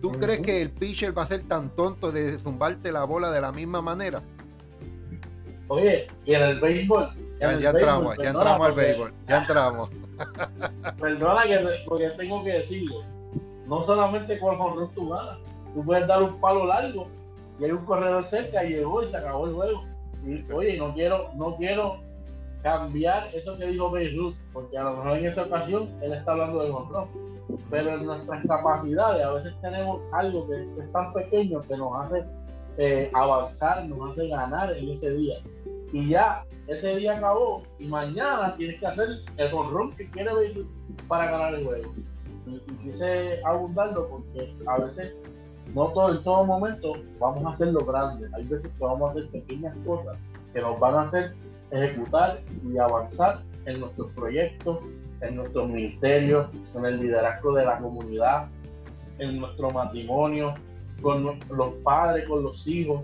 ¿Tú 0.01 0.11
crees 0.13 0.41
que 0.41 0.61
el 0.63 0.71
pitcher 0.71 1.15
va 1.15 1.23
a 1.23 1.27
ser 1.27 1.41
tan 1.41 1.69
tonto 1.69 2.11
de 2.11 2.39
zumbarte 2.39 2.91
la 2.91 3.03
bola 3.03 3.29
de 3.31 3.39
la 3.39 3.51
misma 3.51 3.81
manera? 3.81 4.23
Oye, 5.67 6.07
y 6.25 6.33
en 6.33 6.41
el 6.41 6.59
béisbol. 6.59 7.11
Ya, 7.39 7.53
entramos, 7.53 8.17
ya 8.17 8.29
entramos 8.31 8.67
al 8.67 8.73
béisbol, 8.73 9.13
ya 9.27 9.37
entramos. 9.37 9.89
Perdona 10.99 11.43
que 11.43 11.59
porque 11.87 12.09
tengo 12.11 12.43
que 12.43 12.53
decirlo. 12.53 13.03
No 13.67 13.83
solamente 13.85 14.39
con 14.39 14.55
el 14.55 14.89
tú 14.89 15.09
ganas, 15.09 15.37
tú 15.73 15.85
puedes 15.85 16.07
dar 16.07 16.23
un 16.23 16.41
palo 16.41 16.65
largo 16.65 17.07
y 17.59 17.65
hay 17.65 17.71
un 17.71 17.85
corredor 17.85 18.25
cerca 18.25 18.63
y 18.63 18.73
llegó 18.73 19.03
y 19.03 19.07
se 19.07 19.17
acabó 19.17 19.47
el 19.47 19.53
juego. 19.53 19.83
Y, 20.25 20.51
oye, 20.51 20.77
no 20.77 20.93
quiero, 20.93 21.29
no 21.35 21.55
quiero 21.57 21.99
cambiar 22.63 23.29
eso 23.33 23.57
que 23.57 23.67
dijo 23.67 23.89
Beirut, 23.91 24.35
porque 24.51 24.77
a 24.77 24.83
lo 24.83 24.97
mejor 24.97 25.17
en 25.17 25.25
esa 25.25 25.43
ocasión 25.43 25.89
él 26.01 26.13
está 26.13 26.33
hablando 26.33 26.63
del 26.63 26.71
honrón 26.71 27.30
pero 27.69 27.95
en 27.95 28.05
nuestras 28.05 28.45
capacidades 28.45 29.23
a 29.23 29.33
veces 29.33 29.53
tenemos 29.61 30.01
algo 30.11 30.47
que, 30.47 30.61
es 30.81 30.91
tan 30.91 31.13
pequeño 31.13 31.61
que 31.61 31.77
nos 31.77 32.01
hace 32.01 32.25
eh, 32.77 33.11
avanzar, 33.13 33.85
nos 33.85 34.11
hace 34.11 34.27
ganar 34.27 34.71
en 34.75 34.89
ese 34.89 35.11
día. 35.11 35.35
Y 35.93 36.09
ya 36.09 36.45
ese 36.67 36.95
día 36.95 37.17
acabó 37.17 37.63
y 37.79 37.87
mañana 37.87 38.55
tienes 38.55 38.79
que 38.79 38.87
hacer 38.87 39.09
el 39.37 39.53
honrón 39.53 39.93
que 39.95 40.09
quiere 40.09 40.33
ver 40.33 40.65
para 41.07 41.29
ganar 41.29 41.55
el 41.55 41.65
juego. 41.65 41.93
Y, 42.47 42.59
quise 42.83 43.43
abundarlo 43.45 44.07
porque 44.07 44.55
a 44.65 44.79
veces, 44.79 45.13
no 45.73 45.87
todo 45.89 46.15
en 46.15 46.23
todo 46.23 46.45
momento, 46.45 46.93
vamos 47.19 47.45
a 47.45 47.49
hacerlo 47.49 47.85
grande. 47.85 48.27
Hay 48.33 48.45
veces 48.45 48.71
que 48.71 48.83
vamos 48.83 49.09
a 49.09 49.11
hacer 49.11 49.29
pequeñas 49.29 49.75
cosas 49.85 50.17
que 50.53 50.61
nos 50.61 50.79
van 50.79 50.95
a 50.95 51.01
hacer 51.01 51.35
ejecutar 51.71 52.41
y 52.63 52.77
avanzar 52.77 53.41
en 53.65 53.79
nuestros 53.79 54.11
proyectos, 54.11 54.79
en 55.21 55.35
nuestro 55.35 55.67
ministerio, 55.67 56.49
en 56.75 56.85
el 56.85 56.99
liderazgo 56.99 57.53
de 57.53 57.65
la 57.65 57.77
comunidad, 57.79 58.49
en 59.19 59.39
nuestro 59.39 59.71
matrimonio, 59.71 60.53
con 61.01 61.39
los 61.49 61.73
padres, 61.83 62.27
con 62.27 62.43
los 62.43 62.67
hijos. 62.67 63.03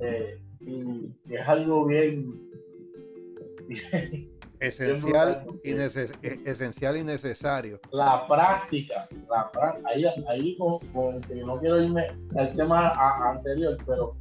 Eh, 0.00 0.38
y 0.60 1.12
es 1.28 1.46
algo 1.46 1.84
bien, 1.84 2.40
esencial, 4.60 5.46
y 5.62 5.72
e, 5.72 6.40
esencial 6.44 6.96
y 6.96 7.04
necesario. 7.04 7.80
La 7.90 8.26
práctica, 8.26 9.08
la 9.28 9.50
ahí, 9.84 10.04
ahí 10.28 10.56
con, 10.56 10.78
no 11.44 11.60
quiero 11.60 11.82
irme 11.82 12.06
al 12.36 12.54
tema 12.54 12.90
anterior, 13.30 13.76
pero 13.86 14.16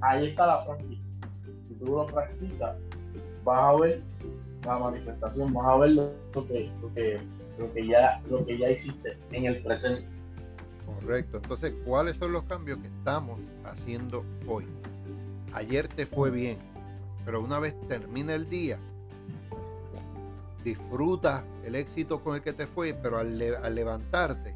ahí 0.00 0.28
está 0.28 0.46
la 0.46 0.64
práctica. 0.64 1.02
Si 1.68 1.74
tú 1.74 1.86
lo 1.86 2.06
practicas, 2.06 2.76
vas 3.44 3.74
a 3.74 3.80
ver 3.80 4.02
la 4.64 4.78
manifestación, 4.78 5.52
vas 5.52 5.66
a 5.66 5.76
ver 5.76 5.90
lo 5.90 6.12
que, 6.46 6.70
lo 6.80 6.94
que, 6.94 7.20
lo 7.58 7.72
que, 7.72 7.86
ya, 7.86 8.22
lo 8.28 8.44
que 8.44 8.58
ya 8.58 8.70
hiciste 8.70 9.16
en 9.32 9.46
el 9.46 9.62
presente. 9.62 10.06
Correcto. 10.86 11.38
Entonces, 11.38 11.74
¿cuáles 11.84 12.16
son 12.16 12.32
los 12.32 12.44
cambios 12.44 12.78
que 12.78 12.88
estamos 12.88 13.40
haciendo 13.64 14.24
hoy? 14.46 14.66
Ayer 15.52 15.88
te 15.88 16.06
fue 16.06 16.30
bien, 16.30 16.58
pero 17.24 17.42
una 17.42 17.58
vez 17.58 17.74
termina 17.88 18.34
el 18.34 18.48
día, 18.48 18.78
disfruta 20.64 21.44
el 21.64 21.74
éxito 21.74 22.22
con 22.22 22.36
el 22.36 22.42
que 22.42 22.52
te 22.52 22.66
fue, 22.66 22.94
pero 22.94 23.18
al, 23.18 23.40
al 23.62 23.74
levantarte, 23.74 24.54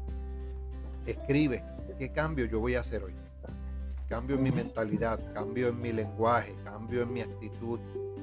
escribe 1.05 1.63
qué 1.97 2.11
cambio 2.11 2.45
yo 2.45 2.59
voy 2.59 2.75
a 2.75 2.81
hacer 2.81 3.03
hoy. 3.03 3.13
Cambio 4.07 4.37
en 4.37 4.43
mi 4.43 4.51
mentalidad, 4.51 5.19
cambio 5.33 5.67
en 5.67 5.81
mi 5.81 5.91
lenguaje, 5.91 6.55
cambio 6.63 7.01
en 7.01 7.11
mi 7.11 7.21
actitud, 7.21 7.79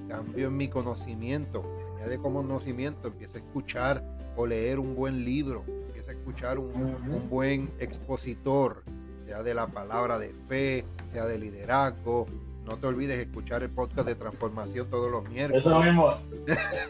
cambio 0.08 0.48
en 0.48 0.56
mi 0.56 0.68
conocimiento, 0.68 1.62
añade 1.96 2.18
como 2.18 2.42
conocimiento, 2.42 3.08
empieza 3.08 3.38
a 3.38 3.40
escuchar 3.40 4.04
o 4.36 4.46
leer 4.46 4.78
un 4.78 4.94
buen 4.94 5.24
libro, 5.24 5.64
empieza 5.86 6.10
a 6.10 6.14
escuchar 6.14 6.58
un, 6.58 7.28
buen 7.28 7.70
expositor, 7.78 8.82
sea 9.26 9.42
de 9.42 9.54
la 9.54 9.66
palabra 9.66 10.18
de 10.18 10.34
fe, 10.48 10.84
sea 11.12 11.26
de 11.26 11.38
liderazgo. 11.38 12.26
No 12.64 12.78
te 12.78 12.86
olvides 12.86 13.18
escuchar 13.18 13.62
el 13.62 13.70
podcast 13.70 14.08
de 14.08 14.14
transformación 14.14 14.88
todos 14.88 15.10
los 15.10 15.28
miércoles. 15.28 15.64
Eso 15.64 15.82
mismo, 15.82 16.14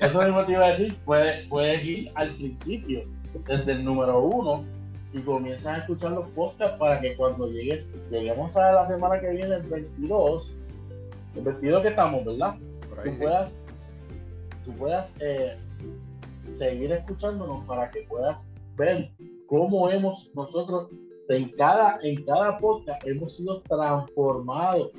eso 0.00 0.22
mismo 0.22 0.44
te 0.44 0.52
iba 0.52 0.66
a 0.66 0.70
decir, 0.70 0.96
puedes, 1.04 1.48
puedes 1.48 1.84
ir 1.84 2.12
al 2.14 2.30
principio, 2.36 3.04
desde 3.46 3.72
el 3.72 3.84
número 3.84 4.20
uno, 4.20 4.64
y 5.12 5.20
comienzas 5.20 5.66
a 5.66 5.76
escuchar 5.78 6.12
los 6.12 6.28
podcasts 6.30 6.76
para 6.78 7.00
que 7.00 7.16
cuando 7.16 7.48
llegues, 7.48 7.90
lleguemos 8.10 8.56
a 8.56 8.72
la 8.72 8.88
semana 8.88 9.20
que 9.20 9.30
viene, 9.30 9.54
el 9.54 9.62
22, 9.62 10.54
el 11.36 11.42
22 11.42 11.82
que 11.82 11.88
estamos, 11.88 12.24
¿verdad? 12.24 12.56
Tú 13.02 13.18
puedas, 13.18 13.54
tú 14.64 14.72
puedas 14.72 15.16
eh, 15.20 15.56
seguir 16.52 16.92
escuchándonos 16.92 17.64
para 17.64 17.90
que 17.90 18.02
puedas 18.02 18.48
ver 18.76 19.10
cómo 19.46 19.88
hemos 19.90 20.30
nosotros 20.34 20.88
en 21.28 21.48
cada, 21.50 21.98
en 22.02 22.24
cada 22.24 22.58
podcast 22.58 23.06
hemos 23.06 23.36
sido 23.36 23.62
transformados. 23.62 24.90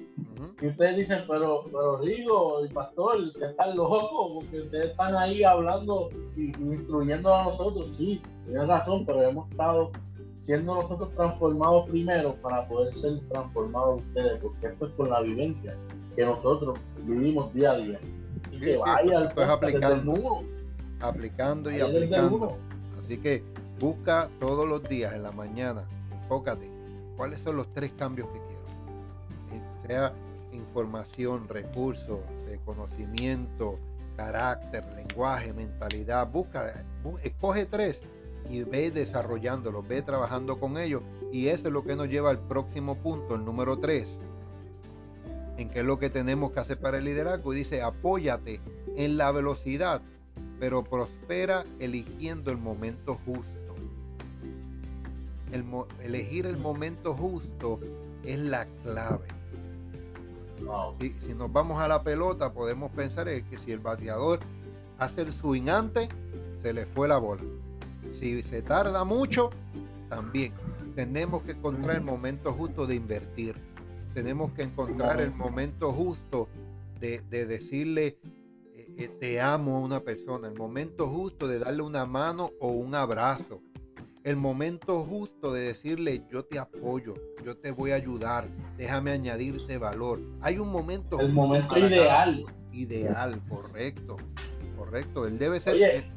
Y 0.61 0.67
ustedes 0.67 0.97
dicen, 0.97 1.23
pero, 1.27 1.65
pero 1.65 1.97
Rigo, 1.97 2.61
el 2.61 2.69
pastor, 2.71 3.33
que 3.33 3.45
están 3.45 3.75
locos, 3.75 4.31
porque 4.35 4.61
ustedes 4.61 4.91
están 4.91 5.15
ahí 5.15 5.43
hablando 5.43 6.09
y, 6.35 6.45
instruyendo 6.63 7.33
a 7.33 7.43
nosotros. 7.43 7.95
Sí, 7.95 8.21
tienen 8.45 8.67
razón, 8.67 9.05
pero 9.05 9.21
hemos 9.23 9.49
estado 9.51 9.91
siendo 10.37 10.75
nosotros 10.75 11.13
transformados 11.15 11.87
primero 11.89 12.35
para 12.41 12.67
poder 12.67 12.95
ser 12.95 13.19
transformados 13.29 14.01
ustedes, 14.07 14.39
porque 14.41 14.67
esto 14.67 14.87
es 14.87 14.93
con 14.95 15.09
la 15.09 15.21
vivencia 15.21 15.77
que 16.15 16.25
nosotros 16.25 16.79
vivimos 17.03 17.53
día 17.53 17.71
a 17.71 17.77
día. 17.77 17.99
Así 18.47 18.59
que 18.59 18.77
vaya 18.77 19.17
al 19.19 19.49
aplicando, 19.49 20.43
aplicando 20.99 21.71
y 21.71 21.81
aplicando. 21.81 22.57
Así 23.03 23.17
que 23.17 23.43
busca 23.79 24.29
todos 24.39 24.67
los 24.67 24.83
días 24.87 25.13
en 25.13 25.23
la 25.23 25.31
mañana 25.31 25.85
enfócate. 26.25 26.71
¿Cuáles 27.15 27.39
son 27.41 27.55
los 27.57 27.71
tres 27.73 27.91
cambios 27.97 28.27
que 28.29 28.39
quiero? 28.39 29.63
Eh, 29.63 29.87
sea 29.87 30.13
información, 30.51 31.47
recursos, 31.47 32.19
eh, 32.47 32.59
conocimiento, 32.65 33.77
carácter, 34.17 34.83
lenguaje, 34.95 35.53
mentalidad. 35.53 36.29
Busca, 36.29 36.83
escoge 37.23 37.65
tres 37.65 38.01
y 38.49 38.63
ve 38.63 38.91
desarrollándolos, 38.91 39.87
ve 39.87 40.01
trabajando 40.01 40.59
con 40.59 40.77
ellos. 40.77 41.03
Y 41.31 41.47
eso 41.47 41.67
es 41.67 41.73
lo 41.73 41.83
que 41.83 41.95
nos 41.95 42.07
lleva 42.07 42.31
al 42.31 42.39
próximo 42.39 42.95
punto, 42.95 43.35
el 43.35 43.45
número 43.45 43.77
tres, 43.77 44.19
en 45.57 45.69
qué 45.69 45.79
es 45.79 45.85
lo 45.85 45.99
que 45.99 46.09
tenemos 46.09 46.51
que 46.51 46.59
hacer 46.59 46.79
para 46.79 46.97
el 46.97 47.05
liderazgo. 47.05 47.53
Y 47.53 47.57
dice, 47.57 47.81
apóyate 47.81 48.61
en 48.95 49.17
la 49.17 49.31
velocidad, 49.31 50.01
pero 50.59 50.83
prospera 50.83 51.63
eligiendo 51.79 52.51
el 52.51 52.57
momento 52.57 53.19
justo 53.25 53.65
elegir 56.03 56.45
el 56.45 56.57
momento 56.57 57.13
justo 57.13 57.79
es 58.23 58.39
la 58.39 58.65
clave. 58.83 59.27
Si, 60.99 61.33
nos 61.33 61.51
vamos 61.51 61.79
a 61.79 61.87
la 61.87 62.03
pelota, 62.03 62.53
podemos 62.53 62.91
pensar 62.91 63.25
que 63.25 63.57
si 63.57 63.71
el 63.71 63.79
bateador 63.79 64.39
hace 64.97 65.21
el 65.21 65.33
swing 65.33 65.69
antes, 65.69 66.09
se 66.61 66.73
le 66.73 66.85
fue 66.85 67.07
la 67.07 67.17
bola. 67.17 67.43
Si 68.19 68.41
se 68.41 68.61
tarda 68.61 69.03
mucho, 69.03 69.51
también. 70.09 70.53
Tenemos 70.95 71.43
que 71.43 71.51
encontrar 71.51 71.97
el 71.97 72.01
momento 72.01 72.53
justo 72.53 72.87
de 72.87 72.95
invertir. 72.95 73.55
Tenemos 74.15 74.51
que 74.53 74.63
encontrar 74.63 75.21
el 75.21 75.31
momento 75.31 75.91
justo 75.91 76.47
de, 76.99 77.21
decirle 77.29 78.17
eh, 78.73 78.87
eh, 78.97 79.07
te 79.19 79.39
amo 79.39 79.75
a 79.75 79.79
una 79.81 79.99
persona. 79.99 80.47
El 80.47 80.55
momento 80.55 81.07
justo 81.07 81.47
de 81.47 81.59
darle 81.59 81.83
una 81.83 82.07
mano 82.07 82.49
o 82.59 82.69
un 82.69 82.95
abrazo 82.95 83.61
el 84.25 84.37
momento 84.37 85.01
justo 85.01 85.53
de 85.53 85.67
decirle 85.67 86.23
yo 86.31 86.43
te 86.43 86.57
apoyo, 86.57 87.13
yo 87.45 87.55
te 87.55 87.69
voy 87.69 87.91
a 87.91 87.95
ayudar, 87.95 88.47
déjame 88.75 89.11
añadirte 89.11 89.77
valor. 89.77 90.19
Hay 90.41 90.57
un 90.57 90.69
momento. 90.69 91.19
El 91.19 91.31
momento 91.31 91.77
ideal. 91.77 92.43
Ideal, 92.73 93.39
correcto, 93.47 94.17
correcto. 94.75 95.27
Él 95.27 95.37
debe 95.37 95.59
ser. 95.59 95.75
Oye, 95.75 96.11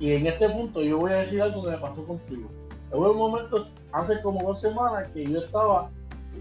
y, 0.00 0.12
en 0.12 0.26
este 0.26 0.48
punto 0.48 0.82
yo 0.82 0.98
voy 0.98 1.12
a 1.12 1.18
decir 1.18 1.40
algo 1.40 1.62
que 1.62 1.70
me 1.70 1.78
pasó 1.78 2.04
contigo. 2.04 2.50
Hubo 2.90 3.12
un 3.12 3.18
momento, 3.18 3.68
hace 3.92 4.20
como 4.20 4.42
dos 4.42 4.60
semanas, 4.60 5.08
que 5.14 5.24
yo 5.24 5.38
estaba 5.38 5.88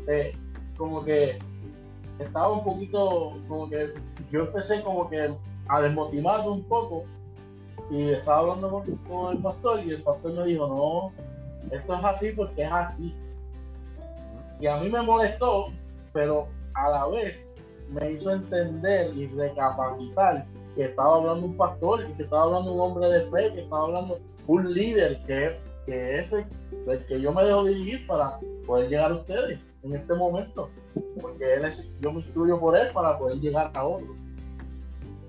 eh, 0.08 0.34
como 0.78 1.04
que 1.04 1.40
estaba 2.20 2.50
un 2.50 2.64
poquito, 2.64 3.38
como 3.48 3.70
que 3.70 3.94
yo 4.32 4.42
empecé 4.42 4.82
como 4.82 5.10
que 5.10 5.34
a 5.68 5.82
desmotivarme 5.82 6.50
un 6.50 6.64
poco 6.64 7.06
y 7.90 8.10
estaba 8.10 8.40
hablando 8.40 8.84
con, 9.08 9.36
el 9.36 9.42
pastor 9.42 9.86
y 9.86 9.92
el 9.92 10.04
pastor 10.04 10.34
me 10.34 10.46
dijo, 10.46 10.68
no, 10.68 11.76
esto 11.76 11.96
es 11.96 12.04
así 12.04 12.32
porque 12.32 12.64
es 12.64 12.72
así. 12.72 13.16
Y 14.60 14.68
a 14.68 14.78
mí 14.78 14.90
me 14.90 15.02
molestó, 15.02 15.68
pero 16.14 16.48
a 16.76 16.90
la 16.90 17.08
vez 17.08 17.46
me 17.90 18.12
hizo 18.12 18.32
entender 18.32 19.16
y 19.16 19.28
recapacitar 19.28 20.46
que 20.76 20.86
estaba 20.86 21.18
hablando 21.18 21.48
un 21.48 21.58
pastor, 21.58 22.06
que 22.16 22.24
estaba 22.24 22.44
hablando 22.44 22.74
un 22.74 22.80
hombre 22.80 23.10
de 23.10 23.22
fe, 23.30 23.52
que 23.54 23.62
estaba 23.62 23.84
hablando 23.84 24.20
un 24.48 24.74
líder 24.74 25.22
que, 25.26 25.60
que 25.86 26.20
es 26.20 26.32
el, 26.32 26.46
que 27.08 27.20
yo 27.20 27.34
me 27.34 27.44
dejo 27.44 27.66
dirigir 27.66 28.08
para 28.08 28.40
poder 28.66 28.90
llegar 28.90 29.12
a 29.12 29.16
ustedes 29.16 29.60
en 29.84 29.96
este 29.96 30.14
momento. 30.14 30.70
Porque 31.22 31.54
él 31.54 31.66
es, 31.66 31.90
yo 32.02 32.12
me 32.12 32.22
instruyo 32.22 32.60
por 32.60 32.78
él 32.78 32.92
para 32.94 33.18
poder 33.18 33.40
llegar 33.40 33.72
a 33.74 33.86
otros. 33.86 34.16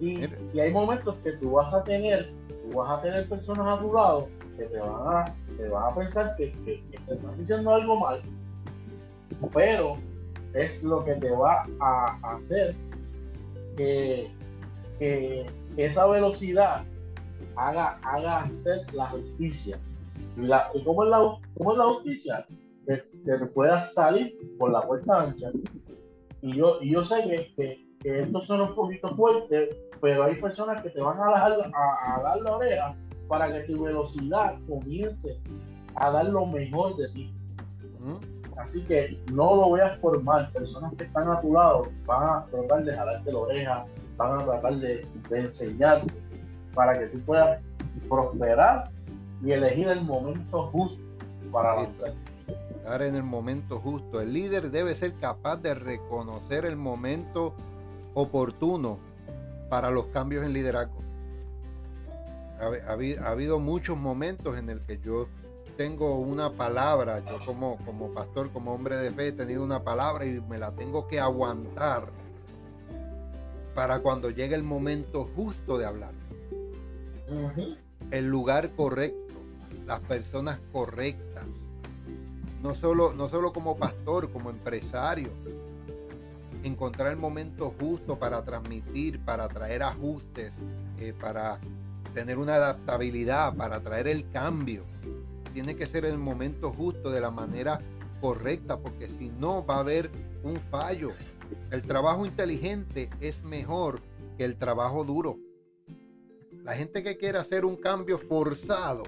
Y, 0.01 0.25
y 0.53 0.61
hay 0.61 0.73
momentos 0.73 1.17
que 1.23 1.33
tú 1.33 1.53
vas 1.53 1.73
a 1.73 1.85
tener 1.85 2.33
vas 2.75 2.99
a 2.99 3.03
tener 3.03 3.29
personas 3.29 3.79
a 3.79 3.83
tu 3.83 3.93
lado 3.93 4.29
que 4.57 4.65
te 4.65 4.79
van 4.79 5.17
a, 5.17 5.35
te 5.57 5.69
van 5.69 5.93
a 5.93 5.95
pensar 5.95 6.37
que, 6.37 6.49
te 6.65 7.13
están 7.13 7.39
diciendo 7.39 7.75
algo 7.75 7.99
mal, 7.99 8.21
pero 9.53 9.97
es 10.55 10.83
lo 10.83 11.05
que 11.05 11.15
te 11.15 11.31
va 11.31 11.67
a 11.81 12.37
hacer 12.37 12.75
que, 13.77 14.31
esa 15.77 16.07
velocidad 16.07 16.85
haga, 17.57 17.99
haga 18.05 18.43
hacer 18.43 18.93
la 18.95 19.07
justicia. 19.07 19.79
¿Y, 20.37 20.43
la, 20.43 20.71
cómo, 20.85 21.03
es 21.03 21.11
la, 21.11 21.19
cómo 21.57 21.73
es 21.73 21.79
la 21.79 21.85
justicia? 21.85 22.47
Que, 22.87 23.03
te 23.25 23.47
puedas 23.47 23.95
salir 23.95 24.37
por 24.59 24.73
la 24.73 24.83
puerta 24.83 25.23
ancha. 25.23 25.51
Y 26.41 26.57
yo, 26.57 26.79
y 26.81 26.91
yo 26.91 27.05
sé 27.05 27.23
que, 27.23 27.55
que, 27.55 27.93
que 28.03 28.23
esto 28.23 28.41
suena 28.41 28.65
un 28.65 28.75
poquito 28.75 29.15
fuerte, 29.15 29.71
pero 30.01 30.25
hay 30.25 30.35
personas 30.35 30.83
que 30.83 30.91
te 30.91 31.01
van 31.01 31.19
a 31.19 31.31
dar, 31.31 31.71
a, 31.75 32.23
dar 32.23 32.41
la 32.41 32.57
oreja 32.57 32.97
para 33.29 33.53
que 33.53 33.61
tu 33.61 33.85
velocidad 33.85 34.59
comience 34.69 35.41
a 35.95 36.11
dar 36.11 36.27
lo 36.27 36.47
mejor 36.47 36.97
de 36.97 37.09
ti. 37.11 37.35
Así 38.57 38.83
que 38.83 39.19
no 39.33 39.55
lo 39.55 39.73
veas 39.73 39.97
por 39.99 40.21
mal. 40.23 40.51
Personas 40.53 40.93
que 40.95 41.05
están 41.05 41.29
a 41.29 41.41
tu 41.41 41.53
lado 41.53 41.85
van 42.05 42.29
a 42.29 42.47
tratar 42.47 42.85
de 42.85 42.95
jalarte 42.95 43.33
la 43.33 43.39
oreja, 43.39 43.87
van 44.17 44.41
a 44.41 44.45
tratar 44.45 44.75
de, 44.75 45.07
enseñarte 45.31 46.13
para 46.75 46.99
que 46.99 47.07
tú 47.07 47.21
puedas 47.21 47.61
prosperar 48.09 48.91
y 49.43 49.53
elegir 49.53 49.89
el 49.89 50.03
momento 50.03 50.69
justo 50.73 51.13
para 51.53 51.73
avanzar. 51.73 52.13
Estar 52.83 53.03
en 53.03 53.15
el 53.15 53.23
momento 53.23 53.79
justo. 53.79 54.21
El 54.21 54.33
líder 54.33 54.73
debe 54.73 54.97
ser 54.97 55.15
capaz 55.15 55.59
de 55.59 55.73
reconocer 55.73 56.65
el 56.65 56.77
momento 56.77 57.55
oportuno 58.13 58.99
para 59.71 59.89
los 59.89 60.07
cambios 60.07 60.45
en 60.45 60.53
liderazgo. 60.53 61.01
Ha, 62.61 63.31
habido 63.31 63.61
muchos 63.61 63.97
momentos 63.97 64.59
en 64.59 64.69
el 64.69 64.81
que 64.81 64.99
yo 64.99 65.29
tengo 65.77 66.19
una 66.19 66.51
palabra, 66.51 67.25
yo 67.25 67.39
como, 67.47 67.77
como 67.85 68.13
pastor, 68.13 68.51
como 68.51 68.75
hombre 68.75 68.97
de 68.97 69.13
fe, 69.13 69.29
he 69.29 69.33
tenido 69.33 69.63
una 69.63 69.85
palabra 69.85 70.27
y 70.27 70.41
me 70.41 70.59
la 70.59 70.73
tengo 70.73 71.07
que 71.07 71.21
aguantar 71.21 72.09
para 73.77 74.01
cuando 74.01 74.29
llegue 74.31 74.57
el 74.57 74.65
momento 74.65 75.31
justo 75.37 75.79
de 75.79 75.87
hablar. 75.87 76.15
El 78.11 78.27
lugar 78.27 78.71
correcto, 78.71 79.35
las 79.87 80.01
personas 80.01 80.59
correctas. 80.73 81.47
No 82.63 82.75
solo, 82.75 83.13
no 83.13 83.29
solo 83.29 83.53
como 83.53 83.77
pastor, 83.77 84.31
como 84.31 84.51
empresario 84.51 85.31
encontrar 86.63 87.11
el 87.11 87.17
momento 87.17 87.75
justo 87.79 88.19
para 88.19 88.45
transmitir, 88.45 89.21
para 89.21 89.49
traer 89.49 89.83
ajustes, 89.83 90.55
eh, 90.99 91.13
para 91.19 91.59
tener 92.15 92.39
una 92.39 92.55
adaptabilidad, 92.55 93.55
para 93.57 93.81
traer 93.81 94.07
el 94.07 94.29
cambio. 94.31 94.85
Tiene 95.53 95.77
que 95.77 95.87
ser 95.87 96.05
el 96.05 96.19
momento 96.19 96.73
justo 96.73 97.11
de 97.11 97.21
la 97.21 97.31
manera 97.31 97.81
correcta, 98.21 98.79
porque 98.79 99.09
si 99.09 99.31
no 99.31 99.65
va 99.65 99.77
a 99.77 99.81
haber 99.81 100.11
un 100.43 100.57
fallo. 100.71 101.13
El 101.71 101.83
trabajo 101.83 102.25
inteligente 102.25 103.11
es 103.21 103.43
mejor 103.43 104.01
que 104.39 104.45
el 104.45 104.57
trabajo 104.57 105.05
duro. 105.05 105.39
La 106.63 106.75
gente 106.75 107.03
que 107.03 107.19
quiere 107.19 107.39
hacer 107.39 107.65
un 107.65 107.77
cambio 107.77 108.19
forzado, 108.19 109.03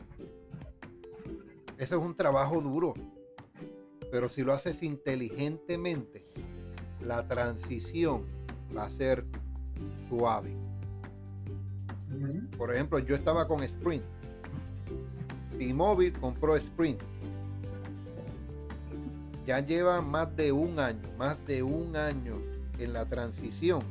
eso 1.78 1.96
es 1.96 2.02
un 2.02 2.16
trabajo 2.16 2.60
duro. 2.60 2.94
Pero 4.14 4.28
si 4.28 4.44
lo 4.44 4.52
haces 4.52 4.80
inteligentemente, 4.84 6.24
la 7.00 7.26
transición 7.26 8.24
va 8.72 8.84
a 8.84 8.90
ser 8.90 9.24
suave. 10.08 10.56
Por 12.56 12.72
ejemplo, 12.72 13.00
yo 13.00 13.16
estaba 13.16 13.48
con 13.48 13.64
Sprint. 13.64 14.04
T-Mobile 15.58 16.12
compró 16.12 16.54
Sprint. 16.54 17.00
Ya 19.48 19.58
lleva 19.58 20.00
más 20.00 20.36
de 20.36 20.52
un 20.52 20.78
año, 20.78 21.08
más 21.18 21.44
de 21.48 21.64
un 21.64 21.96
año 21.96 22.40
en 22.78 22.92
la 22.92 23.06
transición. 23.06 23.82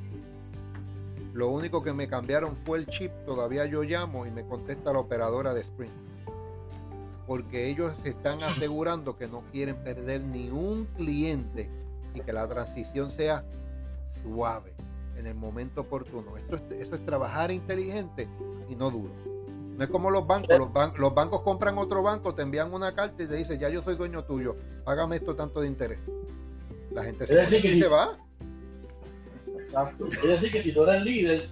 Lo 1.33 1.49
único 1.49 1.83
que 1.83 1.91
me 1.91 2.07
cambiaron 2.07 2.55
fue 2.55 2.77
el 2.77 2.86
chip. 2.86 3.12
Todavía 3.25 3.65
yo 3.65 3.83
llamo 3.83 4.25
y 4.25 4.31
me 4.31 4.45
contesta 4.45 4.93
la 4.93 4.99
operadora 4.99 5.53
de 5.53 5.59
Sprint. 5.59 6.03
Porque 7.25 7.69
ellos 7.69 7.93
se 8.03 8.09
están 8.09 8.43
asegurando 8.43 9.17
que 9.17 9.27
no 9.27 9.43
quieren 9.51 9.77
perder 9.77 10.21
ni 10.21 10.49
un 10.49 10.86
cliente 10.86 11.69
y 12.13 12.19
que 12.19 12.33
la 12.33 12.47
transición 12.47 13.09
sea 13.09 13.45
suave 14.21 14.73
en 15.17 15.27
el 15.27 15.36
momento 15.36 15.81
oportuno. 15.81 16.38
Esto 16.38 16.59
eso 16.71 16.95
es 16.95 17.05
trabajar 17.05 17.51
inteligente 17.51 18.27
y 18.69 18.75
no 18.75 18.91
duro. 18.91 19.13
No 19.77 19.83
es 19.83 19.89
como 19.89 20.12
los 20.12 20.27
bancos, 20.27 20.57
los, 20.57 20.69
los 20.99 21.15
bancos 21.15 21.41
compran 21.41 21.77
otro 21.77 22.03
banco, 22.03 22.36
te 22.36 22.43
envían 22.43 22.73
una 22.73 22.93
carta 22.93 23.23
y 23.23 23.27
te 23.27 23.36
dicen, 23.36 23.59
ya 23.59 23.69
yo 23.69 23.81
soy 23.81 23.95
dueño 23.95 24.23
tuyo, 24.23 24.55
págame 24.83 25.15
esto 25.15 25.36
tanto 25.36 25.62
de 25.62 25.67
interés. 25.67 25.99
La 26.91 27.03
gente 27.03 27.25
se, 27.25 27.36
decir 27.36 27.62
que 27.62 27.79
se 27.79 27.88
va. 27.88 28.17
Exacto. 29.57 30.07
Es 30.07 30.21
decir, 30.21 30.51
que 30.51 30.62
si 30.62 30.73
tú 30.73 30.83
eres 30.83 31.03
líder, 31.03 31.49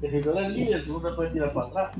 que 0.00 0.10
si 0.10 0.20
tú 0.20 0.36
eres 0.36 0.50
líder, 0.50 0.84
tú 0.84 1.00
no 1.00 1.08
te 1.08 1.16
puedes 1.16 1.32
tirar 1.32 1.54
para 1.54 1.68
atrás. 1.68 1.96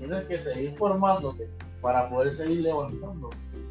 Tienes 0.00 0.24
que 0.24 0.38
seguir 0.38 0.74
formándote 0.78 1.50
para 1.82 2.08
poder 2.08 2.34
seguir 2.34 2.62
levantando 2.62 3.28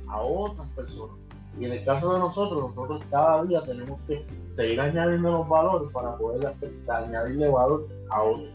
a 0.07 0.21
otras 0.21 0.67
personas. 0.75 1.15
Y 1.59 1.65
en 1.65 1.71
el 1.73 1.83
caso 1.83 2.13
de 2.13 2.19
nosotros, 2.19 2.69
nosotros 2.69 3.03
cada 3.09 3.43
día 3.45 3.63
tenemos 3.63 3.99
que 4.01 4.23
seguir 4.51 4.79
añadiendo 4.79 5.31
los 5.31 5.49
valores 5.49 5.91
para 5.91 6.15
poder 6.17 6.45
hacer, 6.45 6.71
añadirle 6.87 7.49
valor 7.49 7.87
a 8.11 8.21
otros. 8.21 8.49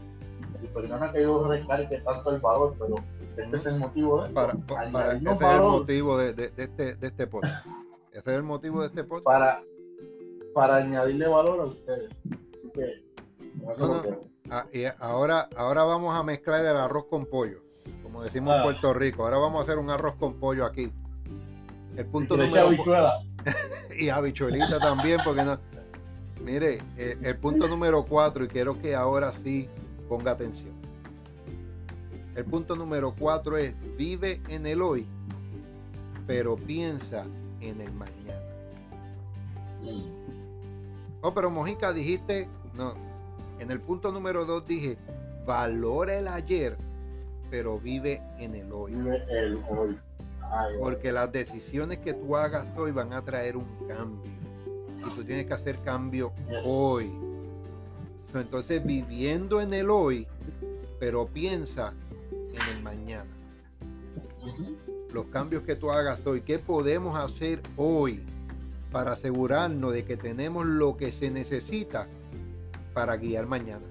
Y 0.63 0.67
perdona 0.67 1.11
que 1.11 1.21
yo 1.21 1.45
recargue 1.47 1.99
tanto 1.99 2.33
el 2.33 2.39
valor, 2.39 2.75
pero 2.79 2.95
este 3.35 3.57
es 3.57 3.65
el 3.65 3.77
motivo 3.77 4.23
de 4.23 4.29
para, 4.29 4.53
para, 4.53 5.11
ese 5.13 5.29
es 5.29 5.41
el 5.41 5.61
motivo 5.61 6.17
de, 6.17 6.33
de, 6.33 6.49
de, 6.51 6.63
este, 6.63 6.95
de 6.95 7.07
este 7.07 7.27
podcast. 7.27 7.67
Ese 8.13 8.31
es 8.31 8.37
el 8.37 8.43
motivo 8.43 8.79
de 8.79 8.87
este 8.87 9.03
podcast. 9.03 9.25
Para, 9.25 9.61
para 10.53 10.77
añadirle 10.77 11.27
valor 11.27 11.59
a 11.59 11.65
ustedes. 11.65 12.09
Así 12.23 12.71
que, 12.73 13.03
ah, 14.49 14.65
y 14.71 14.85
ahora, 14.99 15.49
ahora 15.57 15.83
vamos 15.83 16.15
a 16.15 16.23
mezclar 16.23 16.61
el 16.61 16.77
arroz 16.77 17.07
con 17.09 17.25
pollo, 17.25 17.64
como 18.15 18.23
decimos 18.23 18.53
en 18.53 18.59
ah. 18.61 18.63
Puerto 18.63 18.93
Rico. 18.93 19.25
Ahora 19.25 19.37
vamos 19.39 19.59
a 19.59 19.63
hacer 19.63 19.77
un 19.77 19.89
arroz 19.89 20.15
con 20.15 20.35
pollo 20.35 20.65
aquí. 20.65 20.89
El 21.97 22.05
punto 22.05 22.37
número 22.37 22.71
y 23.99 24.07
habichuelita 24.07 24.79
también, 24.79 25.19
porque 25.25 25.43
no. 25.43 25.59
Mire, 26.41 26.81
eh, 26.97 27.17
el 27.21 27.37
punto 27.37 27.67
número 27.67 28.05
cuatro, 28.05 28.45
y 28.45 28.47
quiero 28.47 28.79
que 28.79 28.95
ahora 28.95 29.33
sí 29.33 29.67
ponga 30.07 30.31
atención. 30.31 30.73
El 32.35 32.45
punto 32.45 32.77
número 32.77 33.13
cuatro 33.19 33.57
es 33.57 33.75
vive 33.97 34.41
en 34.47 34.65
el 34.65 34.81
hoy, 34.81 35.05
pero 36.25 36.55
piensa 36.55 37.25
en 37.59 37.81
el 37.81 37.91
mañana. 37.91 38.39
Oh, 41.19 41.33
pero 41.33 41.49
Mojica, 41.49 41.91
dijiste, 41.91 42.47
no, 42.75 42.93
en 43.59 43.71
el 43.71 43.81
punto 43.81 44.13
número 44.13 44.45
dos 44.45 44.65
dije, 44.65 44.97
valora 45.45 46.17
el 46.17 46.29
ayer, 46.29 46.77
pero 47.49 47.79
vive 47.79 48.21
en 48.39 48.55
el 48.55 48.71
hoy. 48.71 48.93
Vive 48.93 49.25
el 49.29 49.63
hoy. 49.69 49.97
Porque 50.79 51.11
las 51.11 51.31
decisiones 51.31 51.99
que 51.99 52.13
tú 52.13 52.35
hagas 52.35 52.65
hoy 52.77 52.91
van 52.91 53.13
a 53.13 53.21
traer 53.23 53.57
un 53.57 53.67
cambio. 53.87 54.31
Y 54.99 55.15
tú 55.15 55.23
tienes 55.23 55.45
que 55.45 55.53
hacer 55.53 55.79
cambio 55.83 56.33
hoy. 56.63 57.11
Entonces, 58.33 58.85
viviendo 58.85 59.61
en 59.61 59.73
el 59.73 59.89
hoy, 59.89 60.27
pero 60.99 61.27
piensa 61.27 61.93
en 62.31 62.77
el 62.77 62.83
mañana. 62.83 63.29
Los 65.13 65.25
cambios 65.27 65.63
que 65.63 65.75
tú 65.75 65.91
hagas 65.91 66.25
hoy, 66.27 66.41
¿qué 66.41 66.59
podemos 66.59 67.17
hacer 67.17 67.61
hoy 67.77 68.21
para 68.91 69.13
asegurarnos 69.13 69.93
de 69.93 70.03
que 70.03 70.17
tenemos 70.17 70.65
lo 70.65 70.97
que 70.97 71.11
se 71.11 71.31
necesita 71.31 72.07
para 72.93 73.15
guiar 73.15 73.45
mañana? 73.45 73.85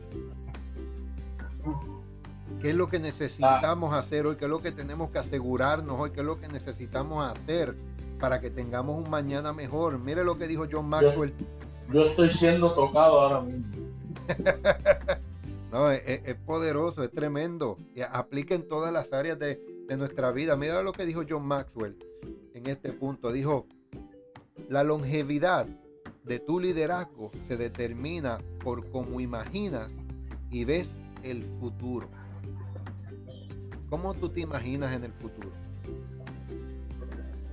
¿Qué 2.65 2.71
es 2.71 2.77
lo 2.77 2.89
que 2.89 2.99
necesitamos 2.99 3.93
ah. 3.93 3.99
hacer 3.99 4.27
hoy? 4.27 4.37
¿Qué 4.37 4.47
es 4.47 4.51
lo 4.51 4.63
que 4.63 4.73
tenemos 4.73 5.11
que 5.11 5.19
asegurarnos 5.19 6.01
hoy? 6.01 6.13
¿Qué 6.13 6.21
es 6.21 6.27
lo 6.27 6.41
que 6.41 6.49
necesitamos 6.49 7.31
hacer 7.31 7.77
para 8.19 8.41
que 8.41 8.49
tengamos 8.49 9.05
un 9.05 9.11
mañana 9.11 9.53
mejor? 9.53 9.99
Mire 9.99 10.25
lo 10.25 10.39
que 10.39 10.47
dijo 10.47 10.65
John 10.73 10.89
Maxwell. 10.89 11.35
Yo, 11.93 12.07
estoy 12.07 12.31
siendo 12.31 12.73
tocado 12.73 13.21
ahora 13.21 13.43
mismo. 13.43 13.67
no, 15.73 15.91
es, 15.91 16.35
poderoso, 16.47 17.05
es 17.05 17.11
tremendo. 17.11 17.77
Y 17.95 18.01
aplica 18.01 18.55
en 18.55 18.67
todas 18.67 18.91
las 18.91 19.13
áreas 19.13 19.39
de, 19.39 19.61
de 19.87 19.97
nuestra 19.99 20.33
vida. 20.33 20.57
Mira 20.57 20.83
lo 20.83 20.93
que 20.93 21.05
dijo 21.05 21.23
John 21.29 21.45
Maxwell 21.45 21.99
en 22.55 22.67
este 22.67 22.95
punto. 22.95 23.31
Dijo, 23.31 23.67
la 24.71 24.85
longevidad 24.85 25.67
de 26.23 26.39
tu 26.39 26.61
liderazgo 26.61 27.31
se 27.47 27.59
determina 27.59 28.39
por 28.63 28.89
cómo 28.89 29.21
imaginas 29.21 29.91
y 30.49 30.65
ves 30.65 30.89
el 31.23 31.45
futuro. 31.61 32.09
¿Cómo 33.95 34.13
tú 34.13 34.29
te 34.29 34.41
imaginas 34.41 34.93
en 34.93 35.05
el 35.05 35.13
futuro? 35.13 35.51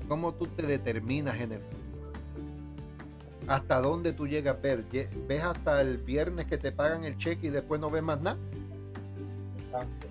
¿Cómo 0.07 0.33
tú 0.33 0.47
te 0.47 0.65
determinas 0.65 1.39
en 1.39 1.51
el 1.51 1.59
futuro? 1.59 2.11
¿Hasta 3.47 3.79
dónde 3.79 4.11
tú 4.11 4.27
llegas 4.27 4.55
a 4.55 4.59
ver? 4.59 4.83
¿Ves 5.27 5.43
hasta 5.43 5.79
el 5.81 5.99
viernes 5.99 6.47
que 6.47 6.57
te 6.57 6.71
pagan 6.71 7.03
el 7.03 7.15
cheque 7.19 7.45
y 7.45 7.49
después 7.51 7.79
no 7.79 7.91
ves 7.91 8.01
más 8.01 8.19
nada? 8.21 8.39
Exacto. 9.59 10.07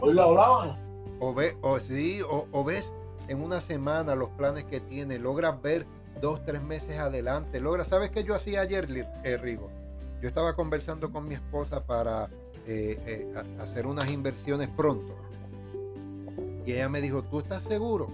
Hoy 0.00 0.14
lo 0.14 0.22
hablaban. 0.24 0.76
O, 1.20 1.32
ve, 1.32 1.56
o 1.62 1.78
sí, 1.78 2.20
o, 2.28 2.64
ves 2.64 2.92
en 3.28 3.40
una 3.40 3.60
semana 3.60 4.16
los 4.16 4.30
planes 4.30 4.64
que 4.64 4.80
tiene, 4.80 5.20
logras 5.20 5.62
ver 5.62 5.86
dos, 6.20 6.44
tres 6.44 6.62
meses 6.62 6.98
adelante, 6.98 7.60
logras, 7.60 7.86
¿sabes 7.86 8.10
qué 8.10 8.24
yo 8.24 8.34
hacía 8.34 8.62
ayer, 8.62 8.88
eh, 9.22 9.36
Rigo? 9.36 9.70
Yo 10.20 10.26
estaba 10.26 10.56
conversando 10.56 11.12
con 11.12 11.28
mi 11.28 11.36
esposa 11.36 11.84
para 11.84 12.28
eh, 12.66 12.98
eh, 13.06 13.34
hacer 13.60 13.86
unas 13.86 14.10
inversiones 14.10 14.68
pronto. 14.68 15.23
Y 16.66 16.72
ella 16.72 16.88
me 16.88 17.00
dijo, 17.00 17.22
¿tú 17.22 17.40
estás 17.40 17.64
seguro? 17.64 18.08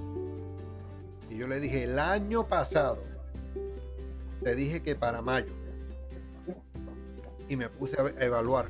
Y 1.29 1.37
yo 1.37 1.47
le 1.47 1.61
dije, 1.61 1.85
el 1.85 1.99
año 1.99 2.47
pasado 2.49 2.99
te 4.43 4.55
dije 4.55 4.83
que 4.83 4.97
para 4.97 5.23
mayo. 5.23 5.53
Y 7.49 7.57
me 7.57 7.69
puse 7.69 8.01
a 8.01 8.25
evaluar 8.25 8.69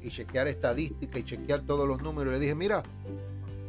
y 0.00 0.10
chequear 0.10 0.48
estadísticas 0.48 1.20
y 1.20 1.24
chequear 1.24 1.62
todos 1.62 1.86
los 1.86 2.02
números. 2.02 2.32
Le 2.34 2.40
dije, 2.40 2.54
mira, 2.54 2.82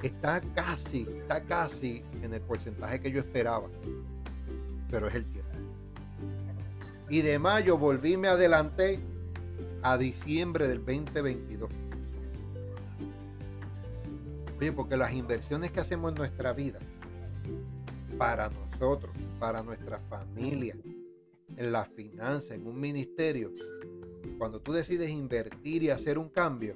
está 0.01 0.41
casi, 0.55 1.07
está 1.19 1.43
casi 1.43 2.03
en 2.21 2.33
el 2.33 2.41
porcentaje 2.41 2.99
que 2.99 3.11
yo 3.11 3.19
esperaba. 3.19 3.67
Pero 4.89 5.07
es 5.07 5.15
el 5.15 5.25
tiempo. 5.25 5.51
Y 7.09 7.21
de 7.21 7.39
mayo 7.39 7.77
volví, 7.77 8.17
me 8.17 8.27
adelanté 8.27 8.99
a 9.81 9.97
diciembre 9.97 10.67
del 10.67 10.79
2022. 10.79 11.69
Oye, 14.59 14.71
porque 14.71 14.97
las 14.97 15.13
inversiones 15.13 15.71
que 15.71 15.79
hacemos 15.79 16.11
en 16.11 16.17
nuestra 16.17 16.51
vida, 16.51 16.79
para 18.17 18.49
nosotros, 18.49 19.15
para 19.39 19.61
nuestra 19.61 19.99
familia, 20.09 20.75
en 21.55 21.71
la 21.71 21.85
finanza, 21.85 22.55
en 22.55 22.65
un 22.65 22.79
ministerio, 22.79 23.51
cuando 24.39 24.59
tú 24.59 24.73
decides 24.73 25.11
invertir 25.11 25.83
y 25.83 25.91
hacer 25.91 26.17
un 26.17 26.29
cambio, 26.29 26.75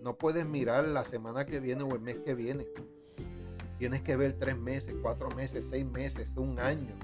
no 0.00 0.16
puedes 0.16 0.46
mirar 0.46 0.86
la 0.86 1.04
semana 1.04 1.44
que 1.44 1.58
viene 1.58 1.82
o 1.82 1.94
el 1.94 2.00
mes 2.00 2.18
que 2.24 2.34
viene. 2.34 2.68
Tienes 3.78 4.02
que 4.02 4.14
ver 4.14 4.34
tres 4.38 4.56
meses, 4.56 4.94
cuatro 5.02 5.28
meses, 5.30 5.66
seis 5.70 5.84
meses, 5.84 6.30
un 6.36 6.60
año. 6.60 6.94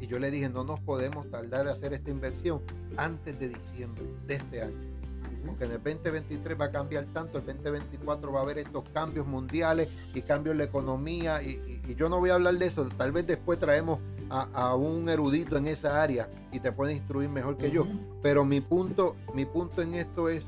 Y 0.00 0.08
yo 0.08 0.18
le 0.18 0.32
dije, 0.32 0.48
no 0.48 0.64
nos 0.64 0.80
podemos 0.80 1.30
tardar 1.30 1.66
en 1.66 1.68
hacer 1.68 1.92
esta 1.92 2.10
inversión 2.10 2.62
antes 2.96 3.38
de 3.38 3.50
diciembre 3.50 4.04
de 4.26 4.34
este 4.34 4.62
año 4.62 4.97
porque 5.46 5.64
en 5.64 5.72
el 5.72 5.82
2023 5.82 6.60
va 6.60 6.66
a 6.66 6.70
cambiar 6.70 7.06
tanto, 7.12 7.38
el 7.38 7.46
2024 7.46 8.32
va 8.32 8.40
a 8.40 8.42
haber 8.42 8.58
estos 8.58 8.84
cambios 8.90 9.26
mundiales 9.26 9.88
y 10.14 10.22
cambios 10.22 10.52
en 10.52 10.58
la 10.58 10.64
economía, 10.64 11.42
y, 11.42 11.82
yo 11.96 12.08
no 12.08 12.18
voy 12.18 12.30
a 12.30 12.34
hablar 12.34 12.54
de 12.54 12.66
eso, 12.66 12.88
tal 12.96 13.12
vez 13.12 13.26
después 13.26 13.58
traemos 13.58 14.00
a, 14.30 14.74
un 14.74 15.08
erudito 15.08 15.56
en 15.56 15.66
esa 15.66 16.02
área 16.02 16.28
y 16.52 16.60
te 16.60 16.70
puede 16.70 16.92
instruir 16.92 17.28
mejor 17.30 17.56
que 17.56 17.70
yo, 17.70 17.86
pero 18.22 18.44
mi 18.44 18.60
punto, 18.60 19.16
mi 19.34 19.46
punto 19.46 19.80
en 19.80 19.94
esto 19.94 20.28
es 20.28 20.46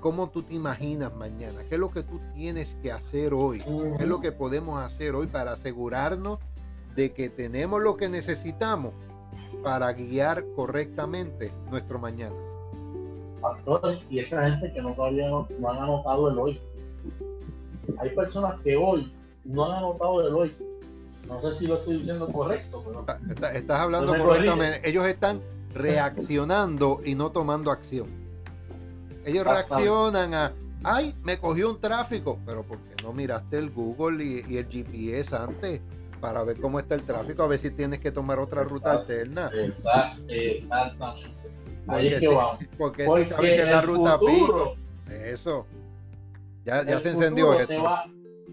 cómo 0.00 0.30
tú 0.30 0.42
te 0.42 0.54
imaginas 0.54 1.14
mañana, 1.14 1.60
qué 1.68 1.74
es 1.74 1.80
lo 1.80 1.90
que 1.90 2.02
tú 2.02 2.18
tienes 2.34 2.76
que 2.82 2.92
hacer 2.92 3.34
hoy, 3.34 3.60
qué 3.60 4.04
es 4.04 4.08
lo 4.08 4.20
que 4.20 4.32
podemos 4.32 4.80
hacer 4.80 5.14
hoy 5.14 5.26
para 5.26 5.52
asegurarnos 5.52 6.38
de 6.96 7.12
que 7.12 7.28
tenemos 7.28 7.82
lo 7.82 7.96
que 7.96 8.08
necesitamos 8.08 8.94
para 9.62 9.92
guiar 9.92 10.44
correctamente 10.56 11.52
nuestro 11.70 11.98
mañana 11.98 12.49
y 14.08 14.18
esa 14.18 14.50
gente 14.50 14.72
que 14.72 14.82
no 14.82 14.92
todavía 14.94 15.28
no, 15.28 15.48
han 15.68 15.76
anotado 15.78 16.30
el 16.30 16.38
hoy. 16.38 16.60
Hay 17.98 18.10
personas 18.10 18.60
que 18.62 18.76
hoy 18.76 19.12
no 19.44 19.64
han 19.64 19.78
anotado 19.78 20.26
el 20.26 20.34
hoy. 20.34 20.56
No 21.26 21.40
sé 21.40 21.52
si 21.54 21.66
lo 21.66 21.76
estoy 21.76 21.98
diciendo 21.98 22.28
correcto, 22.28 22.82
pero. 22.84 23.06
estás 23.52 23.80
hablando 23.80 24.16
correctamente. 24.16 24.88
Ellos 24.88 25.06
están 25.06 25.40
reaccionando 25.74 27.00
y 27.04 27.14
no 27.14 27.30
tomando 27.30 27.70
acción. 27.70 28.08
Ellos 29.24 29.44
reaccionan 29.44 30.34
a, 30.34 30.52
ay, 30.82 31.14
me 31.22 31.38
cogió 31.38 31.70
un 31.70 31.80
tráfico, 31.80 32.38
pero 32.46 32.62
¿por 32.62 32.78
qué 32.78 33.02
no 33.04 33.12
miraste 33.12 33.58
el 33.58 33.70
Google 33.70 34.24
y, 34.24 34.56
el 34.56 34.66
GPS 34.66 35.36
antes 35.36 35.80
para 36.20 36.42
ver 36.42 36.60
cómo 36.60 36.80
está 36.80 36.94
el 36.94 37.02
tráfico? 37.02 37.42
A 37.42 37.46
ver 37.46 37.58
si 37.58 37.70
tienes 37.70 38.00
que 38.00 38.10
tomar 38.10 38.38
otra 38.38 38.64
ruta 38.64 38.92
alterna. 38.92 39.50
exactamente. 40.28 41.30
Ahí 41.86 42.08
es 42.08 42.20
que 42.20 42.28
vamos. 42.28 42.58
Porque, 42.78 43.04
porque 43.04 43.26
sabe 43.26 43.56
que 43.56 43.64
la 43.64 43.82
ruta 43.82 44.18
futuro, 44.18 44.74
Eso. 45.08 45.66
Ya, 46.64 46.84
ya 46.84 47.00
se 47.00 47.10
encendió 47.10 47.54
esto. 47.54 47.68
Te 47.68 47.78
va, 47.78 48.04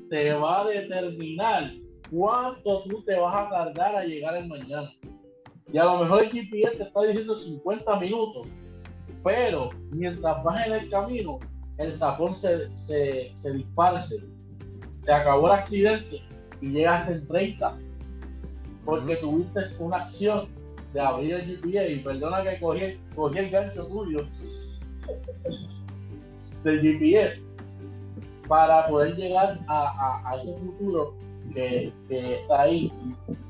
te 0.09 0.33
va, 0.33 0.61
a 0.61 0.67
determinar 0.67 1.71
cuánto 2.09 2.83
tú 2.83 3.03
te 3.03 3.19
vas 3.19 3.35
a 3.35 3.49
tardar 3.49 3.95
a 3.97 4.03
llegar 4.03 4.37
el 4.37 4.47
mañana. 4.47 4.91
Y 5.71 5.77
a 5.77 5.83
lo 5.83 5.99
mejor 5.99 6.23
el 6.23 6.31
GPS 6.31 6.77
te 6.77 6.83
está 6.83 7.03
diciendo 7.03 7.35
50 7.35 7.99
minutos. 7.99 8.47
Pero 9.23 9.71
mientras 9.91 10.41
vas 10.43 10.65
en 10.65 10.73
el 10.73 10.89
camino, 10.89 11.39
el 11.77 11.99
tapón 11.99 12.33
se, 12.33 12.73
se, 12.75 13.33
se 13.35 13.51
disparce, 13.51 14.15
se 14.95 15.13
acabó 15.13 15.47
el 15.47 15.53
accidente 15.53 16.21
y 16.61 16.69
llegas 16.69 17.09
en 17.09 17.27
30 17.27 17.77
porque 18.85 19.17
tuviste 19.17 19.59
una 19.79 19.97
acción 19.97 20.47
de 20.97 21.03
abrir 21.03 21.33
el 21.35 21.45
GPS 21.45 21.91
y 21.91 21.99
perdona 21.99 22.43
que 22.43 22.59
cogí, 22.59 22.99
cogí 23.15 23.37
el 23.37 23.51
gancho 23.51 23.85
tuyo 23.85 24.25
del 26.63 26.81
GPS 26.81 27.45
para 28.47 28.87
poder 28.87 29.15
llegar 29.15 29.59
a, 29.67 30.35
ese 30.39 30.57
futuro 30.57 31.13
que, 31.53 31.93
está 32.09 32.61
ahí. 32.61 32.91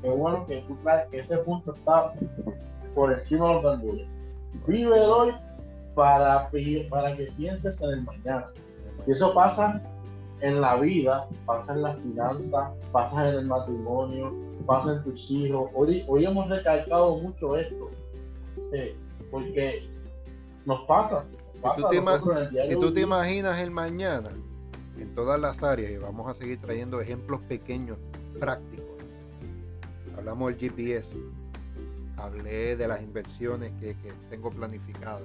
Qué 0.02 0.10
bueno 0.10 0.44
que 0.46 0.62
tú 0.68 0.76
que 1.10 1.20
ese 1.20 1.38
punto 1.38 1.72
está 1.72 2.12
por 2.94 3.12
encima 3.12 3.48
de 3.48 3.54
los 3.54 3.62
gandules. 3.62 4.06
Vive 4.66 5.00
hoy 5.00 5.32
para, 5.94 6.50
para 6.90 7.16
que 7.16 7.32
pienses 7.38 7.80
en 7.80 7.90
el 7.90 8.02
mañana. 8.02 8.48
Y 9.06 9.12
eso 9.12 9.32
pasa 9.32 9.80
en 10.42 10.60
la 10.60 10.76
vida, 10.76 11.26
pasa 11.46 11.72
en 11.72 11.82
la 11.82 11.94
finanza, 11.94 12.74
pasa 12.92 13.26
en 13.26 13.36
el 13.36 13.46
matrimonio, 13.46 14.34
pasa 14.68 14.92
en 14.92 15.02
tus 15.02 15.30
hijos. 15.30 15.70
Hoy, 15.74 16.04
hoy 16.06 16.26
hemos 16.26 16.48
recalcado 16.48 17.16
mucho 17.16 17.56
esto, 17.56 17.90
porque 19.30 19.88
nos 20.66 20.82
pasa. 20.82 21.26
si 21.74 21.82
tú, 21.82 21.88
te, 21.88 22.68
si 22.68 22.76
tú 22.76 22.92
te 22.92 23.00
imaginas 23.00 23.58
el 23.60 23.70
mañana, 23.70 24.30
en 24.98 25.14
todas 25.14 25.40
las 25.40 25.62
áreas, 25.62 25.90
y 25.90 25.96
vamos 25.96 26.28
a 26.28 26.34
seguir 26.34 26.60
trayendo 26.60 27.00
ejemplos 27.00 27.40
pequeños, 27.48 27.96
prácticos. 28.38 28.86
Hablamos 30.18 30.50
del 30.50 30.60
GPS, 30.60 31.08
hablé 32.18 32.76
de 32.76 32.88
las 32.88 33.00
inversiones 33.00 33.72
que, 33.80 33.96
que 33.96 34.12
tengo 34.28 34.50
planificadas. 34.50 35.22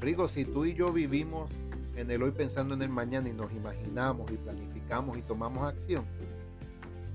Rigo, 0.00 0.26
si 0.26 0.46
tú 0.46 0.64
y 0.64 0.72
yo 0.72 0.90
vivimos 0.90 1.50
en 1.96 2.10
el 2.10 2.22
hoy 2.22 2.30
pensando 2.30 2.72
en 2.72 2.80
el 2.80 2.88
mañana 2.88 3.28
y 3.28 3.34
nos 3.34 3.52
imaginamos 3.52 4.30
y 4.30 4.36
planificamos 4.36 5.18
y 5.18 5.22
tomamos 5.22 5.68
acción, 5.68 6.06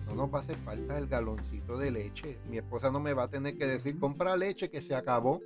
no 0.06 0.16
nos 0.16 0.34
va 0.34 0.40
a 0.40 0.42
hacer 0.42 0.58
falta 0.58 0.98
el 0.98 1.08
galoncito 1.08 1.78
de 1.78 1.92
leche. 1.92 2.40
Mi 2.50 2.58
esposa 2.58 2.92
no 2.92 3.00
me 3.00 3.14
va 3.14 3.24
a 3.24 3.28
tener 3.30 3.58
que 3.58 3.66
decir, 3.66 4.00
compra 4.00 4.38
leche 4.38 4.70
que 4.70 4.82
se 4.82 4.96
acabó. 4.96 5.42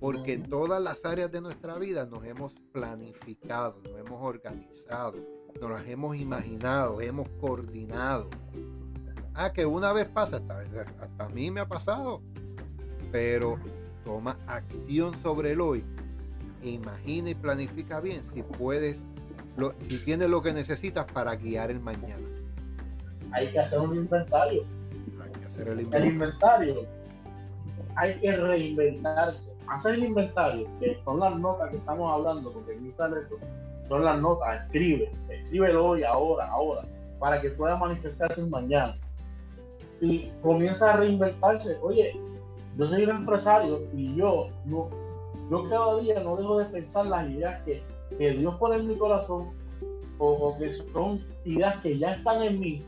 Porque 0.00 0.34
en 0.34 0.48
todas 0.48 0.82
las 0.82 1.04
áreas 1.04 1.32
de 1.32 1.40
nuestra 1.40 1.78
vida 1.78 2.06
nos 2.06 2.24
hemos 2.24 2.54
planificado, 2.72 3.80
nos 3.84 3.98
hemos 3.98 4.22
organizado, 4.22 5.14
nos 5.60 5.70
las 5.70 5.86
hemos 5.88 6.16
imaginado, 6.16 7.00
hemos 7.00 7.28
coordinado. 7.40 8.28
Ah, 9.34 9.52
que 9.52 9.64
una 9.64 9.92
vez 9.92 10.06
pasa, 10.08 10.36
hasta, 10.36 10.60
hasta 11.00 11.24
a 11.24 11.28
mí 11.30 11.50
me 11.50 11.60
ha 11.60 11.68
pasado. 11.68 12.22
Pero 13.10 13.58
toma 14.04 14.36
acción 14.46 15.14
sobre 15.22 15.52
el 15.52 15.60
hoy 15.60 15.84
imagina 16.70 17.30
y 17.30 17.34
planifica 17.34 18.00
bien 18.00 18.22
si 18.32 18.42
puedes, 18.42 18.98
lo, 19.56 19.74
si 19.88 19.98
tienes 19.98 20.30
lo 20.30 20.42
que 20.42 20.52
necesitas 20.52 21.10
para 21.12 21.36
guiar 21.36 21.70
el 21.70 21.80
mañana. 21.80 22.26
Hay 23.34 23.48
que 23.52 23.58
hacer 23.58 23.80
un 23.80 23.96
inventario. 23.96 24.62
Hay 25.22 25.30
que 25.32 25.46
hacer 25.46 25.68
el 25.68 25.80
inventario. 25.80 26.06
El 26.06 26.12
inventario. 26.12 26.86
Hay 27.96 28.20
que 28.20 28.36
reinventarse. 28.36 29.54
Hacer 29.68 29.94
el 29.94 30.04
inventario, 30.04 30.66
que 30.80 30.98
son 31.04 31.20
las 31.20 31.38
notas 31.38 31.70
que 31.70 31.76
estamos 31.76 32.12
hablando, 32.12 32.52
porque 32.52 32.72
esto, 32.72 33.36
son 33.88 34.04
las 34.04 34.20
notas. 34.20 34.64
Escribe, 34.64 35.12
escríbelo 35.28 35.86
hoy, 35.86 36.04
ahora, 36.04 36.48
ahora, 36.48 36.82
para 37.18 37.40
que 37.40 37.50
pueda 37.50 37.76
manifestarse 37.76 38.46
mañana. 38.46 38.94
Y 40.00 40.30
comienza 40.42 40.92
a 40.92 40.96
reinventarse. 40.96 41.78
Oye, 41.82 42.18
yo 42.76 42.86
soy 42.88 43.04
un 43.04 43.10
empresario 43.10 43.82
y 43.94 44.14
yo 44.16 44.48
yo 45.50 45.68
cada 45.68 46.00
día 46.00 46.20
no 46.22 46.36
dejo 46.36 46.58
de 46.58 46.64
pensar 46.66 47.06
las 47.06 47.28
ideas 47.30 47.62
que, 47.62 47.82
Dios 48.18 48.54
pone 48.56 48.76
en 48.76 48.86
mi 48.86 48.96
corazón 48.96 49.50
o, 50.18 50.56
que 50.58 50.72
son 50.72 51.24
ideas 51.44 51.76
que 51.78 51.98
ya 51.98 52.12
están 52.12 52.42
en 52.42 52.60
mí, 52.60 52.84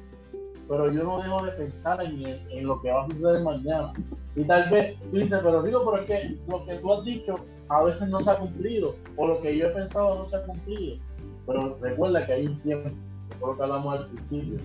pero 0.69 0.91
yo 0.93 1.05
no 1.05 1.23
dejo 1.23 1.45
de 1.45 1.53
pensar 1.53 2.03
en, 2.03 2.67
lo 2.67 2.81
que 2.81 2.91
va 2.91 3.05
a 3.05 3.09
suceder 3.09 3.43
mañana. 3.43 3.93
Y 4.35 4.45
tal 4.45 4.69
vez 4.71 4.99
tú 5.11 5.19
dices, 5.19 5.41
pero 5.43 5.63
digo, 5.63 5.85
pero 5.85 6.03
es 6.03 6.07
que 6.07 6.39
lo 6.49 6.65
que 6.65 6.75
tú 6.77 6.93
has 6.93 7.05
dicho 7.05 7.35
a 7.69 7.85
veces 7.85 8.09
no 8.09 8.21
se 8.21 8.31
ha 8.31 8.37
cumplido, 8.37 8.95
o 9.17 9.27
lo 9.27 9.41
que 9.41 9.57
yo 9.57 9.67
he 9.67 9.71
pensado 9.71 10.19
no 10.19 10.27
se 10.27 10.37
ha 10.37 10.45
cumplido. 10.45 10.99
Pero 11.47 11.79
recuerda 11.81 12.27
que 12.27 12.33
hay 12.33 12.47
un 12.47 12.61
tiempo, 12.61 12.91
por 13.41 13.51
lo 13.51 13.57
que 13.57 13.63
hablamos 13.63 13.99
al 13.99 14.07
principio, 14.09 14.59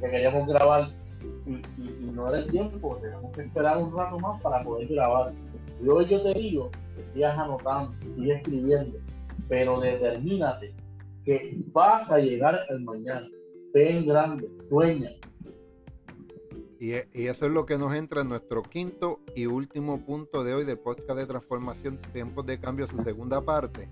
que 0.00 0.10
queríamos 0.10 0.48
grabar 0.48 0.90
y, 1.46 2.10
no 2.12 2.28
era 2.28 2.38
el 2.38 2.50
tiempo, 2.50 2.98
tenemos 3.00 3.32
que 3.32 3.42
esperar 3.42 3.78
un 3.78 3.96
rato 3.96 4.18
más 4.18 4.40
para 4.42 4.62
poder 4.62 4.88
grabar. 4.88 5.32
Y 5.82 5.88
hoy 5.88 6.06
yo 6.06 6.22
te 6.22 6.34
digo 6.34 6.70
que 6.96 7.04
sigas 7.04 7.38
anotando, 7.38 7.92
sigas 8.14 8.38
escribiendo, 8.38 8.98
pero 9.48 9.80
determínate 9.80 10.74
que 11.24 11.58
vas 11.72 12.10
a 12.10 12.18
llegar 12.18 12.60
el 12.68 12.80
mañana. 12.80 13.28
Ven 13.72 14.06
grande, 14.06 14.48
sueña. 14.68 15.10
Y, 16.80 16.92
y, 16.92 17.26
eso 17.26 17.46
es 17.46 17.52
lo 17.52 17.66
que 17.66 17.76
nos 17.76 17.92
entra 17.94 18.22
en 18.22 18.28
nuestro 18.28 18.62
quinto 18.62 19.20
y 19.34 19.46
último 19.46 20.04
punto 20.04 20.44
de 20.44 20.54
hoy 20.54 20.64
de 20.64 20.76
podcast 20.76 21.18
de 21.18 21.26
transformación, 21.26 21.98
tiempos 22.12 22.46
de 22.46 22.60
cambio, 22.60 22.86
su 22.86 23.02
segunda 23.02 23.40
parte. 23.40 23.88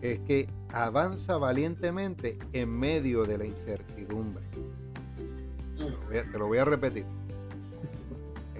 Es 0.00 0.20
que 0.20 0.48
avanza 0.72 1.36
valientemente 1.38 2.38
en 2.52 2.70
medio 2.70 3.24
de 3.24 3.38
la 3.38 3.46
incertidumbre. 3.46 4.44
te 6.08 6.38
lo 6.38 6.46
voy 6.46 6.58
a 6.58 6.64
repetir 6.64 7.04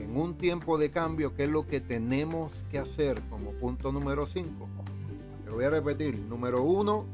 en 0.09 0.17
un 0.17 0.35
tiempo 0.37 0.79
de 0.79 0.91
cambio, 0.91 1.35
¿qué 1.35 1.45
es 1.45 1.51
lo 1.51 1.67
que 1.67 1.81
tenemos 1.81 2.53
que 2.71 2.79
hacer 2.79 3.21
como 3.29 3.53
punto 3.53 3.93
número 3.93 4.27
5? 4.27 4.69
Te 5.45 5.51
lo 5.51 5.57
voy 5.57 5.65
a 5.65 5.71
repetir. 5.71 6.19
Número 6.19 6.63
1, 6.63 7.05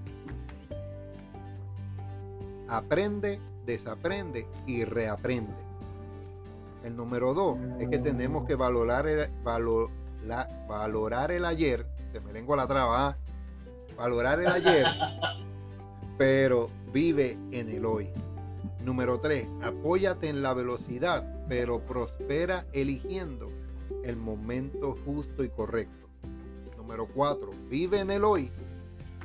aprende, 2.68 3.40
desaprende 3.64 4.46
y 4.66 4.84
reaprende. 4.84 5.54
El 6.82 6.96
número 6.96 7.32
2 7.32 7.58
es 7.80 7.88
que 7.88 7.98
tenemos 7.98 8.46
que 8.46 8.54
valorar 8.54 9.06
el, 9.06 9.30
valorar 10.68 11.30
el 11.30 11.44
ayer. 11.44 11.86
Se 12.12 12.20
me 12.20 12.32
lengua 12.32 12.56
la 12.56 12.66
traba. 12.66 13.08
¿ah? 13.08 13.16
Valorar 13.96 14.40
el 14.40 14.48
ayer, 14.48 14.86
pero 16.18 16.68
vive 16.92 17.38
en 17.52 17.68
el 17.70 17.86
hoy. 17.86 18.10
Número 18.84 19.18
3, 19.20 19.48
apóyate 19.62 20.28
en 20.28 20.42
la 20.42 20.52
velocidad, 20.52 21.24
pero 21.48 21.80
prospera 21.80 22.66
eligiendo 22.72 23.50
el 24.02 24.16
momento 24.16 24.94
justo 25.04 25.42
y 25.42 25.48
correcto. 25.48 26.08
Número 26.76 27.06
4, 27.06 27.50
vive 27.70 28.00
en 28.00 28.10
el 28.10 28.24
hoy, 28.24 28.50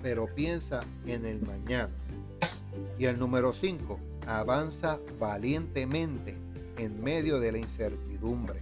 pero 0.02 0.34
piensa 0.34 0.82
en 1.06 1.26
el 1.26 1.42
mañana. 1.42 1.94
Y 2.98 3.06
el 3.06 3.20
número 3.20 3.52
5, 3.52 4.00
avanza 4.28 5.00
valientemente 5.20 6.38
en 6.78 7.02
medio 7.04 7.40
de 7.40 7.52
la 7.52 7.58
incertidumbre. 7.58 8.62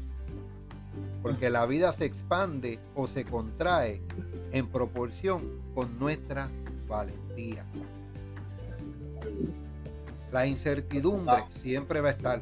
Porque 1.22 1.50
la 1.50 1.66
vida 1.66 1.92
se 1.94 2.06
expande 2.06 2.80
o 2.96 3.08
se 3.08 3.26
contrae 3.26 4.02
en 4.52 4.68
proporción 4.68 5.62
con 5.76 6.00
nuestra 6.00 6.50
valentía. 6.88 7.66
La 10.32 10.48
incertidumbre 10.48 11.44
siempre 11.62 12.02
va 12.02 12.10
a 12.10 12.12
estar. 12.12 12.42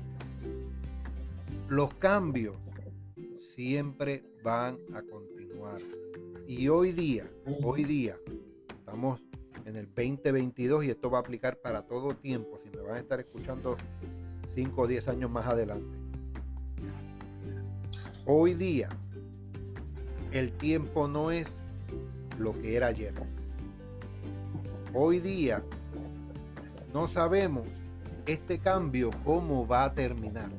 Los 1.68 1.94
cambios 1.96 2.56
siempre 3.56 4.24
van 4.44 4.78
a 4.94 5.02
continuar. 5.02 5.80
Y 6.48 6.68
hoy 6.68 6.92
día, 6.92 7.30
hoy 7.64 7.84
día, 7.84 8.18
estamos 8.70 9.20
en 9.66 9.76
el 9.76 9.88
2022 9.88 10.86
y 10.86 10.92
esto 10.92 11.10
va 11.10 11.18
a 11.18 11.22
aplicar 11.22 11.58
para 11.58 11.82
todo 11.82 12.16
tiempo, 12.16 12.60
si 12.64 12.70
me 12.70 12.84
van 12.84 12.96
a 12.96 13.00
estar 13.00 13.20
escuchando 13.20 13.76
5 14.54 14.82
o 14.82 14.88
10 14.88 15.08
años 15.08 15.32
más 15.32 15.48
adelante. 15.48 15.98
Hoy 18.26 18.54
día, 18.54 18.90
el 20.32 20.52
tiempo 20.54 21.08
no 21.08 21.32
es 21.32 21.48
lo 22.40 22.54
que 22.54 22.76
era 22.76 22.88
ayer. 22.88 23.14
Hoy 24.94 25.20
día, 25.20 25.64
no 26.94 27.08
sabemos 27.08 27.68
este 28.26 28.60
cambio 28.60 29.12
cómo 29.24 29.68
va 29.68 29.86
a 29.86 29.94
terminar. 29.94 30.50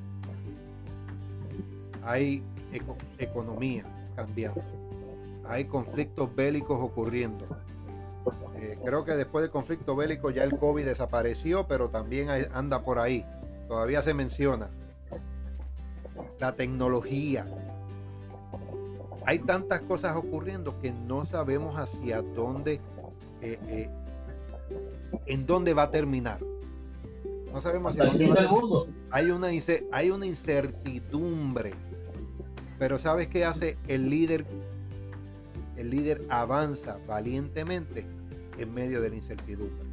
Hay 2.03 2.43
economía 3.19 3.85
cambiando. 4.15 4.63
Hay 5.47 5.65
conflictos 5.65 6.35
bélicos 6.35 6.79
ocurriendo. 6.81 7.47
Eh, 8.57 8.79
creo 8.85 9.05
que 9.05 9.13
después 9.13 9.43
del 9.43 9.51
conflicto 9.51 9.95
bélico 9.95 10.31
ya 10.31 10.45
el 10.45 10.59
COVID 10.59 10.85
desapareció, 10.85 11.67
pero 11.67 11.89
también 11.89 12.29
anda 12.53 12.83
por 12.83 12.99
ahí. 12.99 13.25
Todavía 13.69 14.03
se 14.03 14.15
menciona. 14.15 14.69
La 16.41 16.53
tecnología. 16.53 17.47
Hay 19.25 19.41
tantas 19.41 19.81
cosas 19.81 20.17
ocurriendo 20.17 20.79
que 20.81 20.93
no 20.93 21.25
sabemos 21.25 21.77
hacia 21.79 22.23
dónde 22.23 22.81
eh, 23.43 23.59
eh, 23.69 23.91
en 25.27 25.47
dónde 25.47 25.75
va 25.75 25.85
a 25.85 25.91
terminar. 25.91 26.39
No 27.53 27.61
sabemos 27.61 27.95
si 27.95 28.01
Hay 29.11 29.31
una, 29.31 29.49
hay 29.93 30.11
una 30.11 30.27
incertidumbre. 30.27 31.73
Pero 32.79 32.99
¿sabes 32.99 33.29
qué 33.29 33.45
hace 33.45 33.79
el 33.89 34.11
líder 34.11 34.45
el 35.77 35.91
líder 35.91 36.25
avanza 36.31 36.99
valientemente 37.07 38.07
en 38.59 38.73
medio 38.73 39.01
de 39.01 39.11
la 39.11 39.17
incertidumbre. 39.17 39.87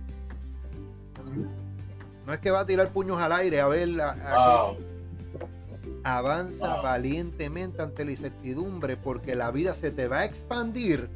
No 2.26 2.34
es 2.34 2.40
que 2.40 2.52
va 2.52 2.62
a 2.62 2.66
tirar 2.66 2.90
puños 2.90 3.20
al 3.20 3.32
aire 3.34 3.60
a 3.60 3.68
ver 3.68 3.88
la, 3.90 4.76
avanza 6.04 6.82
valientemente 6.82 7.82
ante 7.82 8.06
la 8.06 8.12
incertidumbre 8.12 8.98
porque 8.98 9.36
la 9.36 9.52
vida 9.52 9.74
se 9.74 9.92
te 9.92 10.08
va 10.08 10.20
a 10.20 10.26
expandir 10.26 11.10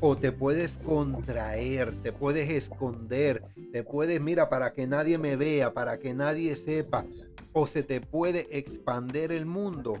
o 0.00 0.16
te 0.16 0.30
puedes 0.30 0.78
contraer, 0.78 1.94
te 2.02 2.12
puedes 2.12 2.50
esconder, 2.50 3.42
te 3.72 3.82
puedes, 3.82 4.20
mira, 4.20 4.50
para 4.50 4.74
que 4.74 4.86
nadie 4.86 5.16
me 5.16 5.36
vea, 5.36 5.72
para 5.72 5.98
que 5.98 6.12
nadie 6.12 6.54
sepa, 6.54 7.04
o 7.54 7.66
se 7.66 7.82
te 7.82 8.02
puede 8.02 8.46
expandir 8.58 9.32
el 9.32 9.46
mundo 9.46 9.98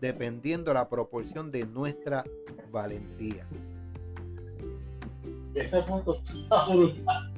dependiendo 0.00 0.72
la 0.74 0.88
proporción 0.88 1.50
de 1.50 1.66
nuestra 1.66 2.24
valentía. 2.70 3.46
Ese 5.54 5.82
punto 5.82 6.20
está 6.22 6.66
brutal, 6.66 7.32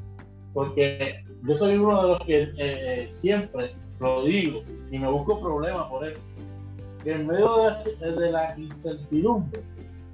porque 0.53 1.25
yo 1.45 1.57
soy 1.57 1.77
uno 1.77 2.03
de 2.03 2.09
los 2.09 2.21
que 2.21 2.43
eh, 2.43 2.55
eh, 2.59 3.09
siempre 3.11 3.75
lo 3.99 4.25
digo 4.25 4.63
y 4.91 4.99
me 4.99 5.11
busco 5.11 5.41
problemas 5.41 5.89
por 5.89 6.07
eso. 6.07 6.19
Que 7.03 7.13
en 7.13 7.27
medio 7.27 7.57
de, 8.01 8.31
la 8.31 8.59
incertidumbre 8.59 9.63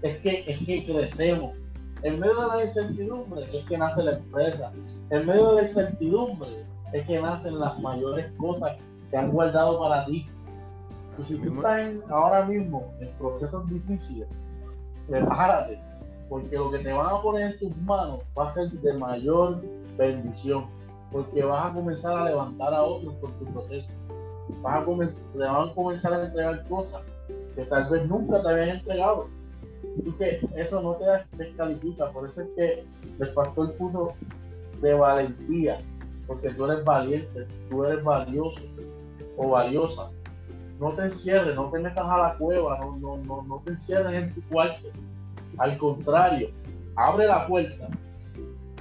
es 0.03 0.19
que, 0.19 0.45
es 0.47 0.59
que 0.67 0.87
crecemos. 0.87 1.55
En 2.03 2.21
medio 2.21 2.49
de 2.49 2.57
la 2.57 2.65
incertidumbre 2.65 3.45
es 3.53 3.65
que 3.67 3.79
nace 3.79 4.05
la 4.05 4.13
empresa. 4.13 4.73
En 5.11 5.27
medio 5.27 5.51
de 5.51 5.63
la 5.63 5.69
incertidumbre 5.69 6.65
es 6.93 7.07
que 7.07 7.21
nacen 7.21 7.59
las 7.59 7.79
mayores 7.81 8.31
cosas 8.37 8.77
que 9.11 9.17
han 9.17 9.33
guardado 9.33 9.81
para 9.81 10.05
ti. 10.07 10.29
Y 11.19 11.25
si 11.25 11.39
tú 11.39 11.57
estás 11.57 11.93
ahora 12.09 12.45
mismo 12.45 12.93
en 13.01 13.11
procesos 13.19 13.69
difíciles, 13.69 14.29
prepárate, 15.09 15.81
porque 16.29 16.57
lo 16.57 16.71
que 16.71 16.79
te 16.79 16.93
van 16.93 17.07
a 17.07 17.23
poner 17.23 17.53
en 17.53 17.59
tus 17.59 17.77
manos 17.79 18.21
va 18.37 18.47
a 18.47 18.51
ser 18.51 18.71
de 18.71 18.93
mayor 18.95 19.63
bendición, 19.97 20.67
porque 21.13 21.43
vas 21.45 21.71
a 21.71 21.75
comenzar 21.75 22.17
a 22.17 22.25
levantar 22.25 22.75
a 22.75 22.83
otros 22.83 23.15
por 23.15 23.31
tu 23.33 23.45
proceso. 23.47 23.89
Vas 24.63 24.83
a 24.83 24.85
comenzar, 24.85 25.25
te 25.33 25.39
van 25.39 25.69
a 25.69 25.75
comenzar 25.75 26.13
a 26.13 26.25
entregar 26.25 26.69
cosas 26.69 27.03
que 27.55 27.65
tal 27.65 27.89
vez 27.89 28.07
nunca 28.09 28.43
te 28.43 28.49
habían 28.49 28.69
entregado. 28.71 29.29
Así 29.99 30.13
que 30.13 30.41
eso 30.57 30.83
no 30.83 30.95
te 30.95 31.05
descalifica, 31.37 32.11
por 32.11 32.29
eso 32.29 32.43
es 32.43 32.49
que 32.57 32.85
el 33.19 33.33
pastor 33.33 33.73
puso 33.75 34.13
de 34.83 34.95
valentía, 34.95 35.81
porque 36.27 36.51
tú 36.51 36.67
eres 36.67 36.85
valiente, 36.85 37.47
tú 37.71 37.85
eres 37.85 38.03
valioso 38.05 38.63
o 39.37 39.51
valiosa. 39.51 40.11
No 40.79 40.93
te 40.93 41.05
encierres, 41.05 41.55
no 41.55 41.71
te 41.71 41.79
metas 41.79 42.07
a 42.07 42.19
la 42.19 42.35
cueva, 42.37 42.79
no, 42.79 42.97
no, 42.99 43.17
no, 43.19 43.43
no 43.43 43.63
te 43.65 43.73
encierres 43.73 44.23
en 44.23 44.35
tu 44.35 44.43
cuarto. 44.49 44.89
Al 45.59 45.79
contrario, 45.79 46.51
abre 46.97 47.27
la 47.27 47.47
puerta 47.47 47.89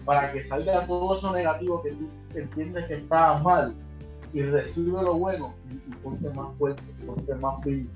para 0.05 0.31
que 0.31 0.41
salga 0.41 0.85
todo 0.85 1.15
eso 1.15 1.33
negativo 1.33 1.81
que 1.81 1.91
tú 1.91 2.09
entiendes 2.35 2.85
que 2.85 2.95
está 2.95 3.37
mal 3.39 3.73
y 4.33 4.41
recibe 4.41 5.01
lo 5.01 5.15
bueno 5.15 5.55
y, 5.69 5.95
ponte 5.95 6.29
más 6.29 6.57
fuerte, 6.57 6.83
ponte 7.05 7.35
más 7.35 7.63
firme. 7.63 7.89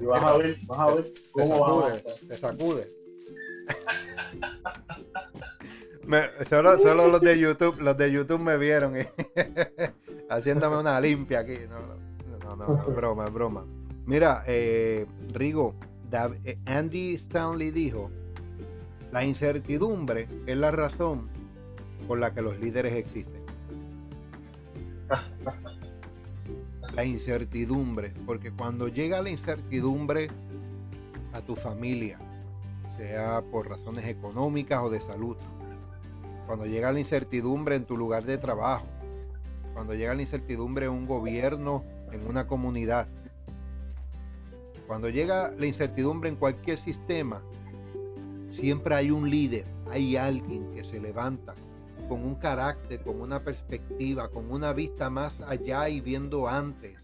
Y 0.00 0.06
vas 0.06 0.22
a 0.22 0.36
ver, 0.36 0.56
vas 0.66 0.78
a 0.78 0.94
ver 0.94 1.12
cómo 1.30 1.60
va 1.60 1.88
a 1.88 1.98
Te 2.28 2.36
sacude. 2.36 2.90
solo, 6.48 6.78
solo 6.78 7.08
los 7.08 7.20
de 7.20 7.38
YouTube, 7.38 7.80
los 7.80 7.96
de 7.96 8.10
YouTube 8.10 8.40
me 8.40 8.56
vieron 8.56 8.94
haciéndome 10.30 10.78
una 10.78 11.00
limpia 11.00 11.40
aquí. 11.40 11.58
No, 11.68 12.56
no, 12.56 12.56
no, 12.56 12.94
broma, 12.94 13.26
broma. 13.26 13.66
Mira, 14.06 14.44
eh, 14.46 15.06
Rigo, 15.32 15.74
Andy 16.66 17.14
Stanley 17.14 17.70
dijo, 17.70 18.10
la 19.10 19.24
incertidumbre 19.24 20.28
es 20.46 20.56
la 20.56 20.70
razón 20.70 21.28
por 22.06 22.18
la 22.18 22.32
que 22.32 22.42
los 22.42 22.58
líderes 22.58 22.94
existen. 22.94 23.42
La 26.94 27.04
incertidumbre, 27.04 28.12
porque 28.26 28.52
cuando 28.52 28.88
llega 28.88 29.22
la 29.22 29.30
incertidumbre 29.30 30.28
a 31.32 31.40
tu 31.40 31.56
familia, 31.56 32.18
sea 32.96 33.42
por 33.42 33.68
razones 33.68 34.06
económicas 34.06 34.80
o 34.82 34.90
de 34.90 35.00
salud, 35.00 35.36
cuando 36.46 36.66
llega 36.66 36.92
la 36.92 37.00
incertidumbre 37.00 37.74
en 37.74 37.84
tu 37.84 37.96
lugar 37.96 38.24
de 38.24 38.38
trabajo, 38.38 38.86
cuando 39.72 39.94
llega 39.94 40.14
la 40.14 40.22
incertidumbre 40.22 40.86
en 40.86 40.92
un 40.92 41.06
gobierno, 41.06 41.82
en 42.12 42.24
una 42.28 42.46
comunidad, 42.46 43.08
cuando 44.86 45.08
llega 45.08 45.52
la 45.58 45.66
incertidumbre 45.66 46.28
en 46.28 46.36
cualquier 46.36 46.78
sistema, 46.78 47.42
siempre 48.50 48.94
hay 48.94 49.10
un 49.10 49.28
líder, 49.30 49.64
hay 49.90 50.16
alguien 50.16 50.70
que 50.70 50.84
se 50.84 51.00
levanta 51.00 51.54
con 52.08 52.24
un 52.24 52.34
carácter, 52.34 53.02
con 53.02 53.20
una 53.20 53.42
perspectiva, 53.42 54.28
con 54.28 54.50
una 54.50 54.72
vista 54.72 55.10
más 55.10 55.40
allá 55.40 55.88
y 55.88 56.00
viendo 56.00 56.48
antes, 56.48 56.98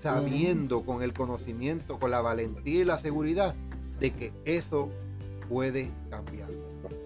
sabiendo 0.00 0.82
con 0.82 1.02
el 1.02 1.12
conocimiento, 1.12 1.98
con 1.98 2.12
la 2.12 2.20
valentía 2.20 2.82
y 2.82 2.84
la 2.84 2.98
seguridad 2.98 3.54
de 3.98 4.12
que 4.12 4.32
eso 4.44 4.90
puede 5.48 5.90
cambiar 6.10 6.50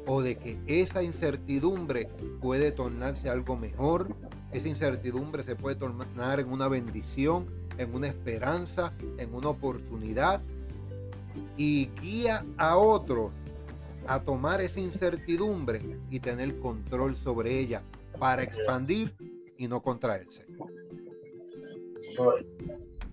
o 0.06 0.20
de 0.20 0.36
que 0.36 0.58
esa 0.66 1.02
incertidumbre 1.02 2.08
puede 2.40 2.72
tornarse 2.72 3.30
algo 3.30 3.56
mejor, 3.56 4.08
esa 4.52 4.68
incertidumbre 4.68 5.44
se 5.44 5.56
puede 5.56 5.76
tornar 5.76 6.40
en 6.40 6.52
una 6.52 6.68
bendición, 6.68 7.46
en 7.78 7.94
una 7.94 8.08
esperanza, 8.08 8.92
en 9.18 9.34
una 9.34 9.48
oportunidad 9.48 10.40
y 11.56 11.90
guía 12.00 12.44
a 12.58 12.76
otros 12.76 13.32
a 14.06 14.20
tomar 14.20 14.60
esa 14.60 14.80
incertidumbre 14.80 15.98
y 16.10 16.20
tener 16.20 16.58
control 16.58 17.14
sobre 17.16 17.58
ella 17.58 17.82
para 18.18 18.42
expandir 18.42 19.14
y 19.56 19.68
no 19.68 19.82
contraerse. 19.82 20.44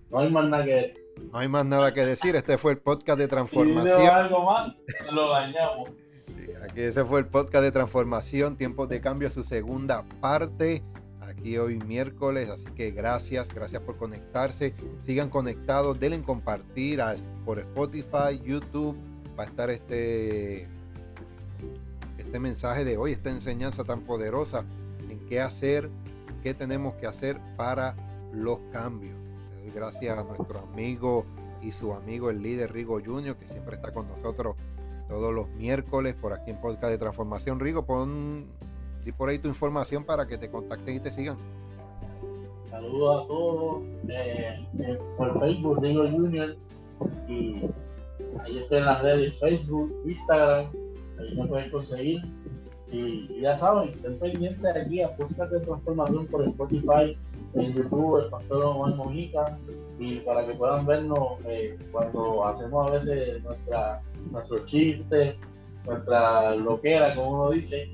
No 0.09 0.19
hay 0.19 0.31
más 0.31 0.49
nada 0.49 0.65
que 0.65 1.09
no 1.31 1.37
hay 1.37 1.47
más 1.47 1.65
nada 1.65 1.93
que 1.93 2.05
decir. 2.05 2.35
Este 2.35 2.57
fue 2.57 2.71
el 2.71 2.77
podcast 2.79 3.19
de 3.19 3.27
transformación. 3.27 4.01
Si 4.01 4.07
algo 4.07 4.45
más, 4.45 4.75
lo 5.11 5.29
dañamos. 5.29 5.89
aquí 6.63 6.81
este 6.81 7.05
fue 7.05 7.19
el 7.19 7.27
podcast 7.27 7.63
de 7.63 7.71
transformación, 7.71 8.57
tiempos 8.57 8.89
de 8.89 9.01
cambio, 9.01 9.29
su 9.29 9.43
segunda 9.43 10.03
parte. 10.21 10.83
Aquí 11.29 11.57
hoy 11.57 11.77
miércoles, 11.77 12.49
así 12.49 12.65
que 12.75 12.91
gracias, 12.91 13.47
gracias 13.53 13.81
por 13.83 13.97
conectarse. 13.97 14.73
Sigan 15.05 15.29
conectados, 15.29 15.99
denle 15.99 16.21
compartir 16.23 17.01
por 17.45 17.59
Spotify, 17.59 18.41
YouTube. 18.43 18.97
Va 19.37 19.43
a 19.43 19.47
estar 19.47 19.69
este, 19.69 20.67
este 22.17 22.39
mensaje 22.39 22.83
de 22.83 22.97
hoy, 22.97 23.13
esta 23.13 23.29
enseñanza 23.29 23.83
tan 23.83 24.01
poderosa 24.01 24.65
en 25.09 25.19
qué 25.27 25.39
hacer, 25.39 25.89
qué 26.43 26.53
tenemos 26.53 26.95
que 26.95 27.07
hacer 27.07 27.37
para 27.55 27.95
los 28.33 28.59
cambios 28.71 29.19
gracias 29.69 30.17
a 30.17 30.23
nuestro 30.23 30.59
amigo 30.59 31.25
y 31.61 31.71
su 31.71 31.93
amigo 31.93 32.29
el 32.29 32.41
líder 32.41 32.71
Rigo 32.71 32.99
Junior, 33.03 33.35
que 33.35 33.47
siempre 33.47 33.75
está 33.75 33.93
con 33.93 34.07
nosotros 34.07 34.55
todos 35.07 35.33
los 35.33 35.49
miércoles 35.49 36.15
por 36.15 36.33
aquí 36.33 36.51
en 36.51 36.57
Podcast 36.57 36.91
de 36.91 36.97
Transformación. 36.97 37.59
Rigo, 37.59 37.85
pon 37.85 38.45
por 39.17 39.29
ahí 39.29 39.39
tu 39.39 39.47
información 39.47 40.03
para 40.03 40.27
que 40.27 40.37
te 40.37 40.49
contacten 40.49 40.95
y 40.95 40.99
te 40.99 41.11
sigan. 41.11 41.37
Saludos 42.69 43.23
a 43.23 43.27
todos 43.27 43.83
eh, 44.07 44.65
eh, 44.79 44.99
por 45.17 45.39
Facebook, 45.39 45.81
Rigo 45.81 46.09
Junior, 46.09 46.55
y 47.27 47.63
ahí 48.41 48.57
estoy 48.59 48.77
en 48.77 48.85
las 48.85 49.01
redes 49.01 49.39
Facebook, 49.39 49.91
Instagram, 50.05 50.67
ahí 51.19 51.35
me 51.35 51.47
pueden 51.47 51.71
conseguir. 51.71 52.21
Y, 52.91 53.41
ya 53.41 53.57
saben, 53.57 53.89
estén 53.89 54.17
pendientes 54.17 54.75
aquí 54.75 55.01
a 55.01 55.15
Podcast 55.15 55.51
de 55.51 55.59
Transformación 55.59 56.25
por 56.27 56.43
Spotify, 56.47 57.17
en 57.55 57.73
YouTube, 57.73 58.23
el 58.23 58.29
Pastor 58.29 58.63
Omar 58.63 58.95
Mojica, 58.95 59.57
y 59.99 60.17
para 60.17 60.45
que 60.45 60.53
puedan 60.53 60.85
vernos 60.85 61.39
eh, 61.47 61.77
cuando 61.91 62.45
hacemos 62.45 62.89
a 62.89 62.93
veces 62.93 63.43
nuestra, 63.43 64.01
nuestros 64.31 64.65
chistes, 64.65 65.35
nuestra 65.89 66.55
loquera, 66.55 67.15
como 67.15 67.31
uno 67.31 67.51
dice, 67.51 67.93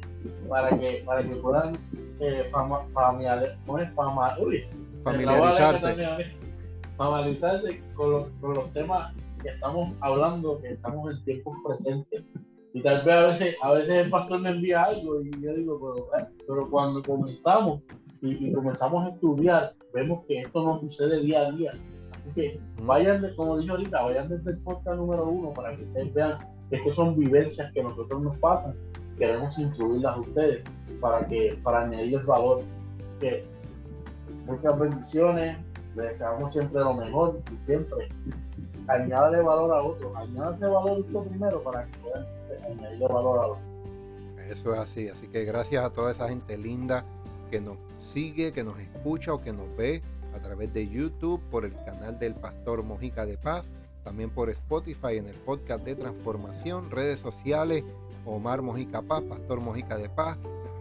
para 0.49 0.77
que, 0.77 1.03
para 1.05 1.23
que 1.23 1.35
puedan 1.35 1.77
eh, 2.19 2.47
fama, 2.51 2.85
familiarizarse. 5.03 6.35
familiarizarse 6.97 7.81
con 7.95 8.11
los, 8.11 8.27
con 8.41 8.53
los 8.53 8.73
temas 8.73 9.13
que 9.41 9.49
estamos 9.49 9.95
hablando, 10.01 10.61
que 10.61 10.73
estamos 10.73 11.11
en 11.11 11.23
tiempos 11.23 11.57
presentes. 11.65 12.23
Y 12.73 12.81
tal 12.81 13.03
vez 13.05 13.15
a 13.15 13.27
veces, 13.27 13.55
a 13.61 13.71
veces 13.71 14.05
el 14.05 14.09
pastor 14.09 14.41
me 14.41 14.49
envía 14.49 14.83
algo 14.83 15.21
y 15.21 15.31
yo 15.41 15.53
digo, 15.53 15.79
pero, 15.79 16.27
pero 16.45 16.69
cuando 16.69 17.01
comenzamos 17.01 17.81
y, 18.21 18.51
comenzamos 18.51 19.05
a 19.05 19.09
estudiar, 19.09 19.73
vemos 19.93 20.25
que 20.27 20.41
esto 20.41 20.63
no 20.63 20.79
sucede 20.81 21.21
día 21.21 21.47
a 21.47 21.51
día. 21.51 21.71
Así 22.11 22.33
que 22.33 22.59
vayan, 22.83 23.33
como 23.35 23.57
dije 23.57 23.71
ahorita, 23.71 24.01
vayan 24.01 24.27
desde 24.27 24.51
el 24.51 24.57
podcast 24.59 24.97
número 24.97 25.25
uno 25.25 25.53
para 25.53 25.75
que 25.75 25.83
ustedes 25.83 26.13
vean 26.13 26.37
que 26.69 26.75
estas 26.77 26.95
son 26.95 27.17
vivencias 27.17 27.71
que 27.73 27.83
nosotros 27.83 28.21
nos 28.21 28.37
pasan. 28.37 28.75
Queremos 29.17 29.57
incluirlas 29.59 30.15
a 30.15 30.19
ustedes 30.19 30.63
para, 30.99 31.25
que, 31.27 31.57
para 31.63 31.81
añadirles 31.81 32.25
valor. 32.25 32.63
Que 33.19 33.45
muchas 34.45 34.79
bendiciones, 34.79 35.57
le 35.95 36.03
deseamos 36.03 36.51
siempre 36.51 36.81
lo 36.81 36.93
mejor 36.93 37.39
y 37.51 37.65
siempre 37.65 38.09
añade 38.87 39.41
valor 39.41 39.73
a 39.73 39.81
otro, 39.81 40.15
añade 40.15 40.67
valor 40.67 40.99
usted 40.99 41.19
primero 41.29 41.63
para 41.63 41.85
que 41.85 41.97
pueda 41.99 42.27
añadirle 42.65 43.07
valor 43.07 43.39
a 43.39 43.47
otro. 43.47 43.63
Eso 44.49 44.73
es 44.73 44.79
así, 44.79 45.09
así 45.09 45.27
que 45.27 45.43
gracias 45.43 45.83
a 45.83 45.89
toda 45.89 46.11
esa 46.11 46.29
gente 46.29 46.57
linda 46.57 47.03
que 47.49 47.61
nos 47.61 47.77
sigue, 47.99 48.51
que 48.51 48.63
nos 48.63 48.77
escucha 48.79 49.33
o 49.33 49.41
que 49.41 49.51
nos 49.51 49.75
ve 49.75 50.03
a 50.35 50.39
través 50.39 50.71
de 50.73 50.87
YouTube, 50.87 51.41
por 51.49 51.65
el 51.65 51.73
canal 51.85 52.19
del 52.19 52.35
Pastor 52.35 52.83
Mojica 52.83 53.25
de 53.25 53.37
Paz, 53.37 53.71
también 54.05 54.29
por 54.29 54.51
Spotify 54.51 55.17
en 55.17 55.25
el 55.27 55.33
podcast 55.33 55.83
de 55.83 55.95
transformación, 55.95 56.91
redes 56.91 57.19
sociales, 57.19 57.83
Omar 58.23 58.61
Mojica 58.61 59.01
Paz, 59.01 59.23
Pastor 59.23 59.59
Mojica 59.59 59.97
de 59.97 60.09
Paz, 60.09 60.37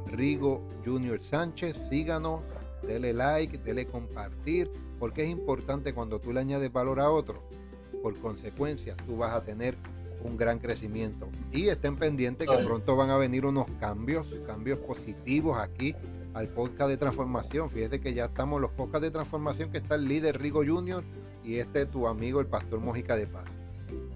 Rigo 0.06 0.60
Junior 0.84 1.18
Sánchez, 1.18 1.74
síganos, 1.88 2.42
dele 2.86 3.14
like, 3.14 3.58
dele 3.58 3.86
compartir, 3.86 4.70
porque 5.00 5.24
es 5.24 5.30
importante 5.30 5.94
cuando 5.94 6.20
tú 6.20 6.32
le 6.32 6.40
añades 6.40 6.70
valor 6.70 7.00
a 7.00 7.10
otro, 7.10 7.42
por 8.02 8.14
consecuencia 8.20 8.94
tú 9.06 9.16
vas 9.16 9.32
a 9.32 9.42
tener 9.42 9.74
un 10.22 10.36
gran 10.36 10.58
crecimiento. 10.58 11.28
Y 11.50 11.68
estén 11.68 11.96
pendientes 11.96 12.46
que 12.46 12.58
pronto 12.58 12.94
van 12.94 13.08
a 13.08 13.16
venir 13.16 13.46
unos 13.46 13.66
cambios, 13.80 14.34
cambios 14.46 14.78
positivos 14.80 15.58
aquí 15.58 15.94
al 16.34 16.48
podcast 16.48 16.90
de 16.90 16.98
transformación. 16.98 17.70
Fíjate 17.70 18.00
que 18.00 18.12
ya 18.12 18.26
estamos 18.26 18.60
los 18.60 18.70
podcasts 18.72 19.02
de 19.02 19.10
transformación 19.10 19.70
que 19.70 19.78
está 19.78 19.94
el 19.94 20.08
líder 20.08 20.38
Rigo 20.38 20.62
Junior 20.64 21.02
y 21.44 21.58
este 21.58 21.86
tu 21.86 22.08
amigo 22.08 22.40
el 22.40 22.46
pastor 22.46 22.80
Mójica 22.80 23.16
de 23.16 23.26
Paz. 23.26 23.44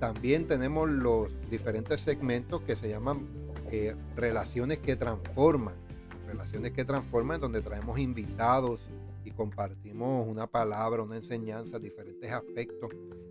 También 0.00 0.46
tenemos 0.46 0.88
los 0.88 1.32
diferentes 1.50 2.00
segmentos 2.00 2.62
que 2.62 2.74
se 2.76 2.88
llaman 2.88 3.26
eh, 3.70 3.94
relaciones 4.16 4.78
que 4.78 4.96
transforman. 4.96 5.74
Relaciones 6.26 6.72
que 6.72 6.84
transforman 6.84 7.40
donde 7.40 7.62
traemos 7.62 7.98
invitados 7.98 8.88
y 9.24 9.30
compartimos 9.30 10.26
una 10.26 10.46
palabra, 10.46 11.02
una 11.02 11.16
enseñanza, 11.16 11.78
diferentes 11.78 12.30
aspectos. 12.30 12.90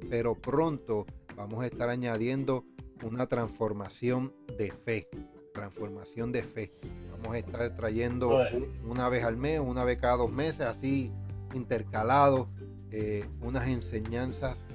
Pero 0.09 0.35
pronto 0.35 1.05
vamos 1.35 1.63
a 1.63 1.67
estar 1.67 1.89
añadiendo 1.89 2.65
una 3.03 3.27
transformación 3.27 4.33
de 4.57 4.71
fe. 4.71 5.07
Transformación 5.53 6.31
de 6.31 6.43
fe. 6.43 6.71
Vamos 7.11 7.35
a 7.35 7.39
estar 7.39 7.75
trayendo 7.75 8.39
una 8.83 9.09
vez 9.09 9.23
al 9.23 9.37
mes, 9.37 9.59
una 9.59 9.83
vez 9.83 9.99
cada 9.99 10.17
dos 10.17 10.31
meses, 10.31 10.61
así 10.61 11.11
intercalados, 11.53 12.47
eh, 12.91 13.25
unas 13.41 13.67
enseñanzas 13.67 14.65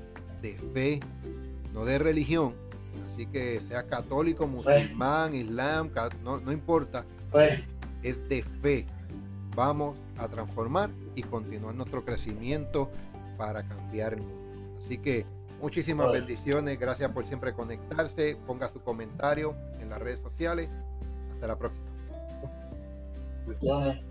de 0.40 0.54
fe, 0.74 1.00
no 1.72 1.84
de 1.84 1.98
religión. 1.98 2.54
Así 3.12 3.26
que 3.26 3.60
sea 3.60 3.84
católico, 3.84 4.46
musulmán, 4.46 5.34
islam, 5.34 5.90
no, 6.22 6.38
no 6.38 6.52
importa. 6.52 7.04
Es 8.02 8.28
de 8.28 8.42
fe. 8.42 8.86
Vamos 9.54 9.96
a 10.18 10.28
transformar 10.28 10.90
y 11.14 11.22
continuar 11.22 11.74
nuestro 11.74 12.04
crecimiento 12.04 12.90
para 13.36 13.62
cambiar 13.62 14.14
el 14.14 14.20
mundo. 14.20 14.78
Así 14.84 14.98
que 14.98 15.26
muchísimas 15.60 16.10
bendiciones. 16.12 16.78
Gracias 16.78 17.10
por 17.12 17.24
siempre 17.26 17.52
conectarse. 17.52 18.36
Ponga 18.46 18.68
su 18.68 18.80
comentario 18.80 19.54
en 19.80 19.90
las 19.90 20.00
redes 20.00 20.20
sociales. 20.20 20.70
Hasta 21.32 21.46
la 21.46 21.56
próxima. 21.56 21.86
Bendiciones. 23.46 24.04